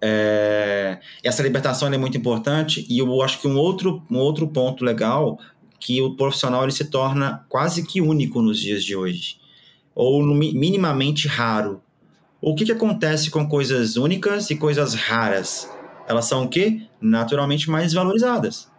É, 0.00 0.98
essa 1.22 1.42
libertação 1.42 1.92
é 1.92 1.96
muito 1.96 2.18
importante 2.18 2.86
e 2.90 2.98
eu 2.98 3.22
acho 3.22 3.40
que 3.40 3.48
um 3.48 3.56
outro, 3.56 4.02
um 4.10 4.18
outro 4.18 4.46
ponto 4.48 4.84
legal 4.84 5.38
que 5.80 6.02
o 6.02 6.14
profissional 6.14 6.62
ele 6.62 6.72
se 6.72 6.84
torna 6.90 7.44
quase 7.48 7.86
que 7.86 8.02
único 8.02 8.42
nos 8.42 8.60
dias 8.60 8.84
de 8.84 8.94
hoje 8.94 9.38
ou 9.94 10.22
minimamente 10.22 11.28
raro 11.28 11.80
o 12.46 12.54
que, 12.54 12.66
que 12.66 12.72
acontece 12.72 13.30
com 13.30 13.48
coisas 13.48 13.96
únicas 13.96 14.50
e 14.50 14.56
coisas 14.56 14.92
raras? 14.92 15.70
Elas 16.06 16.26
são 16.26 16.44
o 16.44 16.48
quê? 16.48 16.82
Naturalmente 17.00 17.70
mais 17.70 17.94
valorizadas. 17.94 18.70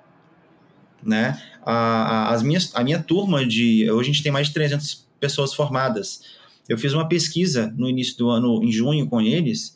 Né? 1.03 1.41
A, 1.66 1.74
a, 1.74 2.34
as 2.34 2.43
minhas, 2.43 2.72
a 2.76 2.84
minha 2.84 3.01
turma 3.01 3.43
de. 3.43 3.89
Hoje 3.89 4.09
a 4.09 4.13
gente 4.13 4.22
tem 4.22 4.32
mais 4.32 4.47
de 4.47 4.53
300 4.53 5.07
pessoas 5.20 5.51
formadas. 5.51 6.22
Eu 6.70 6.78
fiz 6.78 6.93
uma 6.93 7.07
pesquisa 7.07 7.74
no 7.76 7.89
início 7.89 8.16
do 8.18 8.30
ano, 8.30 8.63
em 8.63 8.72
junho, 8.72 9.07
com 9.07 9.20
eles, 9.20 9.76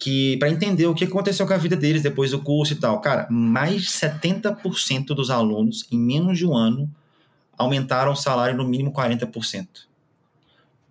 que 0.00 0.36
para 0.38 0.50
entender 0.50 0.86
o 0.86 0.94
que 0.94 1.04
aconteceu 1.04 1.46
com 1.46 1.54
a 1.54 1.58
vida 1.58 1.76
deles 1.76 2.02
depois 2.02 2.32
do 2.32 2.40
curso 2.40 2.72
e 2.72 2.76
tal. 2.76 3.00
Cara, 3.00 3.28
mais 3.30 3.82
de 3.82 3.88
70% 3.88 5.06
dos 5.06 5.30
alunos, 5.30 5.86
em 5.92 5.98
menos 5.98 6.38
de 6.38 6.44
um 6.46 6.56
ano, 6.56 6.90
aumentaram 7.56 8.10
o 8.10 8.16
salário 8.16 8.56
no 8.56 8.66
mínimo 8.66 8.92
40%. 8.92 9.91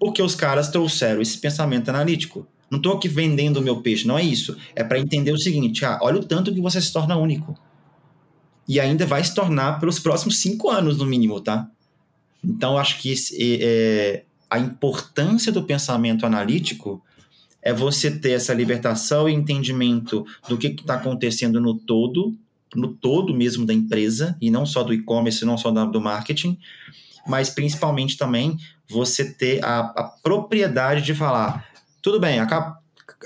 Porque 0.01 0.19
os 0.19 0.33
caras 0.33 0.69
trouxeram 0.69 1.21
esse 1.21 1.37
pensamento 1.37 1.89
analítico. 1.89 2.47
Não 2.71 2.77
estou 2.77 2.93
aqui 2.93 3.07
vendendo 3.07 3.57
o 3.57 3.61
meu 3.61 3.83
peixe, 3.83 4.07
não 4.07 4.17
é 4.17 4.23
isso. 4.23 4.57
É 4.75 4.83
para 4.83 4.97
entender 4.97 5.31
o 5.31 5.37
seguinte: 5.37 5.85
ah, 5.85 5.99
olha 6.01 6.19
o 6.19 6.23
tanto 6.23 6.51
que 6.51 6.59
você 6.59 6.81
se 6.81 6.91
torna 6.91 7.15
único. 7.15 7.55
E 8.67 8.79
ainda 8.79 9.05
vai 9.05 9.23
se 9.23 9.35
tornar 9.35 9.79
pelos 9.79 9.99
próximos 9.99 10.41
cinco 10.41 10.71
anos, 10.71 10.97
no 10.97 11.05
mínimo, 11.05 11.39
tá? 11.39 11.69
Então, 12.43 12.79
acho 12.79 12.99
que 12.99 13.11
esse, 13.11 13.59
é, 13.61 14.23
a 14.49 14.57
importância 14.57 15.51
do 15.51 15.61
pensamento 15.61 16.25
analítico 16.25 17.03
é 17.61 17.71
você 17.71 18.09
ter 18.09 18.31
essa 18.31 18.55
libertação 18.55 19.29
e 19.29 19.33
entendimento 19.33 20.25
do 20.49 20.57
que 20.57 20.65
está 20.65 20.95
acontecendo 20.95 21.61
no 21.61 21.75
todo, 21.75 22.35
no 22.75 22.87
todo 22.87 23.35
mesmo 23.35 23.67
da 23.67 23.73
empresa, 23.73 24.35
e 24.41 24.49
não 24.49 24.65
só 24.65 24.81
do 24.81 24.95
e-commerce, 24.95 25.45
não 25.45 25.59
só 25.59 25.69
do 25.69 26.01
marketing, 26.01 26.57
mas 27.27 27.51
principalmente 27.51 28.17
também 28.17 28.57
você 28.91 29.33
ter 29.33 29.63
a, 29.63 29.79
a 29.79 30.03
propriedade 30.03 31.01
de 31.01 31.15
falar, 31.15 31.67
tudo 32.01 32.19
bem, 32.19 32.39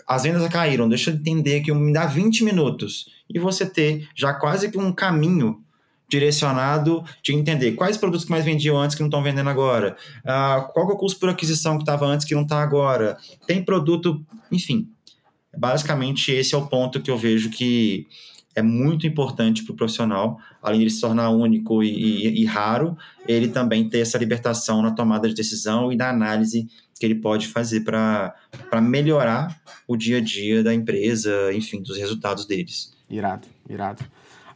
as 0.08 0.24
vendas 0.24 0.48
caíram, 0.50 0.88
deixa 0.88 1.10
eu 1.10 1.16
entender 1.16 1.62
que 1.62 1.74
me 1.74 1.92
dá 1.92 2.06
20 2.06 2.44
minutos, 2.44 3.08
e 3.30 3.40
você 3.40 3.66
ter 3.66 4.08
já 4.16 4.34
quase 4.34 4.70
que 4.70 4.78
um 4.78 4.94
caminho 4.94 5.62
direcionado 6.08 7.04
de 7.24 7.34
entender 7.34 7.72
quais 7.72 7.98
produtos 7.98 8.26
que 8.26 8.32
mais 8.32 8.46
vendiam 8.46 8.78
antes 8.78 8.96
que 8.96 9.02
não 9.02 9.08
estão 9.08 9.24
vendendo 9.24 9.50
agora, 9.50 9.98
uh, 10.20 10.72
qual 10.72 10.90
é 10.90 10.94
o 10.94 10.98
custo 10.98 11.20
por 11.20 11.30
aquisição 11.30 11.78
que 11.78 11.84
estava 11.84 12.06
antes 12.06 12.26
que 12.26 12.36
não 12.36 12.44
está 12.44 12.62
agora, 12.62 13.18
tem 13.48 13.64
produto, 13.64 14.24
enfim. 14.52 14.88
Basicamente, 15.58 16.32
esse 16.32 16.54
é 16.54 16.58
o 16.58 16.68
ponto 16.68 17.02
que 17.02 17.10
eu 17.10 17.18
vejo 17.18 17.50
que 17.50 18.08
é 18.56 18.62
muito 18.62 19.08
importante 19.08 19.64
para 19.64 19.74
o 19.74 19.76
profissional, 19.76 20.40
além 20.66 20.80
de 20.82 20.90
se 20.90 21.00
tornar 21.00 21.30
único 21.30 21.84
e, 21.84 21.90
e, 21.90 22.42
e, 22.42 22.46
raro, 22.46 22.98
ele 23.28 23.48
também 23.48 23.88
ter 23.88 24.00
essa 24.00 24.18
libertação 24.18 24.82
na 24.82 24.92
tomada 24.92 25.30
de 25.30 25.36
decisão 25.36 25.92
e 25.92 25.96
na 25.96 26.10
análise 26.10 26.68
que 27.00 27.06
ele 27.06 27.16
pode 27.16 27.48
fazer 27.48 27.82
para 27.82 28.34
melhorar 28.82 29.56
o 29.88 29.96
dia 29.96 30.18
a 30.18 30.22
dia 30.22 30.64
da 30.64 30.74
empresa, 30.74 31.54
enfim, 31.54 31.84
dos 31.84 31.98
resultados 31.98 32.46
deles. 32.48 32.94
Irado, 33.08 33.48
irado. 33.70 34.04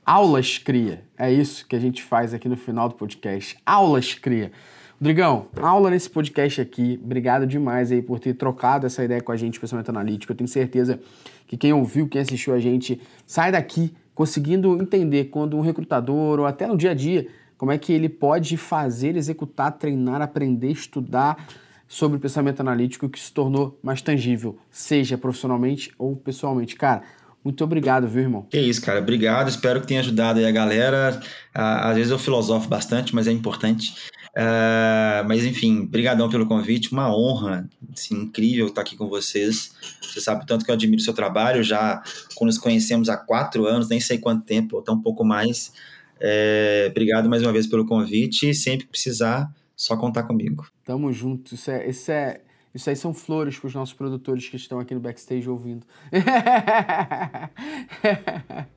Aulas 0.03 0.57
Cria. 0.57 1.03
É 1.15 1.31
isso 1.31 1.67
que 1.67 1.75
a 1.75 1.79
gente 1.79 2.01
faz 2.01 2.33
aqui 2.33 2.49
no 2.49 2.57
final 2.57 2.89
do 2.89 2.95
podcast. 2.95 3.55
Aulas 3.63 4.15
Cria. 4.15 4.51
Rodrigão, 4.99 5.47
aula 5.61 5.91
nesse 5.91 6.09
podcast 6.09 6.59
aqui. 6.59 6.99
Obrigado 7.03 7.45
demais 7.45 7.91
aí 7.91 8.01
por 8.01 8.19
ter 8.19 8.33
trocado 8.33 8.87
essa 8.87 9.03
ideia 9.03 9.21
com 9.21 9.31
a 9.31 9.37
gente, 9.37 9.59
pensamento 9.59 9.89
analítico. 9.89 10.33
Eu 10.33 10.35
tenho 10.35 10.47
certeza 10.47 10.99
que 11.47 11.55
quem 11.55 11.71
ouviu, 11.71 12.07
quem 12.07 12.19
assistiu 12.19 12.53
a 12.53 12.59
gente, 12.59 12.99
sai 13.25 13.51
daqui 13.51 13.93
conseguindo 14.19 14.81
entender 14.81 15.29
quando 15.29 15.55
um 15.55 15.61
recrutador 15.61 16.41
ou 16.41 16.45
até 16.45 16.67
no 16.67 16.75
dia 16.75 16.91
a 16.91 16.93
dia, 16.93 17.29
como 17.57 17.71
é 17.71 17.77
que 17.77 17.93
ele 17.93 18.09
pode 18.09 18.57
fazer, 18.57 19.15
executar, 19.15 19.71
treinar, 19.71 20.21
aprender, 20.21 20.71
estudar 20.71 21.47
sobre 21.87 22.17
o 22.17 22.19
pensamento 22.19 22.59
analítico 22.59 23.07
que 23.07 23.17
se 23.17 23.31
tornou 23.31 23.79
mais 23.81 24.01
tangível, 24.01 24.57
seja 24.69 25.17
profissionalmente 25.17 25.93
ou 25.97 26.17
pessoalmente. 26.17 26.75
Cara, 26.75 27.03
muito 27.41 27.63
obrigado, 27.63 28.09
viu, 28.09 28.23
irmão? 28.23 28.45
Que 28.49 28.59
isso, 28.59 28.81
cara. 28.81 28.99
Obrigado. 28.99 29.47
Espero 29.47 29.79
que 29.79 29.87
tenha 29.87 30.01
ajudado 30.01 30.39
aí 30.39 30.45
a 30.45 30.51
galera. 30.51 31.17
às 31.53 31.95
vezes 31.95 32.11
eu 32.11 32.19
filosofo 32.19 32.67
bastante, 32.67 33.15
mas 33.15 33.25
é 33.25 33.31
importante. 33.31 33.95
Uh, 34.29 35.27
mas 35.27 35.43
enfim, 35.43 35.85
brigadão 35.85 36.29
pelo 36.29 36.45
convite, 36.45 36.91
uma 36.91 37.13
honra, 37.13 37.67
assim, 37.91 38.15
incrível 38.15 38.67
estar 38.67 38.81
aqui 38.81 38.95
com 38.95 39.07
vocês. 39.07 39.73
Você 40.01 40.21
sabe 40.21 40.45
tanto 40.45 40.63
que 40.63 40.71
eu 40.71 40.75
admiro 40.75 41.01
o 41.01 41.03
seu 41.03 41.13
trabalho, 41.13 41.63
já 41.63 42.01
quando 42.35 42.49
nos 42.49 42.57
conhecemos 42.57 43.09
há 43.09 43.17
quatro 43.17 43.65
anos, 43.65 43.89
nem 43.89 43.99
sei 43.99 44.17
quanto 44.17 44.45
tempo, 44.45 44.75
ou 44.75 44.81
até 44.81 44.91
um 44.91 45.01
pouco 45.01 45.25
mais. 45.25 45.73
É, 46.19 46.87
obrigado 46.89 47.29
mais 47.29 47.41
uma 47.41 47.51
vez 47.51 47.65
pelo 47.65 47.85
convite 47.85 48.49
e 48.49 48.53
sempre 48.53 48.85
que 48.85 48.91
precisar, 48.91 49.49
só 49.75 49.97
contar 49.97 50.23
comigo. 50.23 50.67
Tamo 50.83 51.11
junto. 51.11 51.55
Isso 51.55 51.71
é, 51.71 51.89
isso 51.89 52.11
é, 52.11 52.41
isso 52.73 52.89
aí 52.89 52.95
são 52.95 53.13
flores 53.13 53.57
para 53.57 53.67
os 53.67 53.73
nossos 53.73 53.93
produtores 53.93 54.47
que 54.47 54.55
estão 54.55 54.79
aqui 54.79 54.93
no 54.93 54.99
backstage 54.99 55.49
ouvindo. 55.49 55.85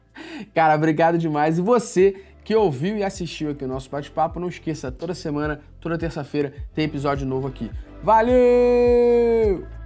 Cara, 0.55 0.75
obrigado 0.75 1.19
demais. 1.19 1.59
E 1.59 1.63
você 1.63 2.23
que 2.45 2.55
ouviu 2.55 2.97
e 2.97 3.05
assistiu 3.05 3.51
aqui 3.51 3.65
o 3.65 3.69
nosso 3.69 3.91
bate-papo, 3.91 4.41
não 4.41 4.49
esqueça, 4.49 4.91
toda 4.91 5.15
semana, 5.15 5.61
toda 5.81 5.99
terça-feira, 5.99 6.53
tem 6.75 6.85
episódio 6.85 7.27
novo 7.27 7.49
aqui. 7.49 7.71
Valeu! 8.03 9.82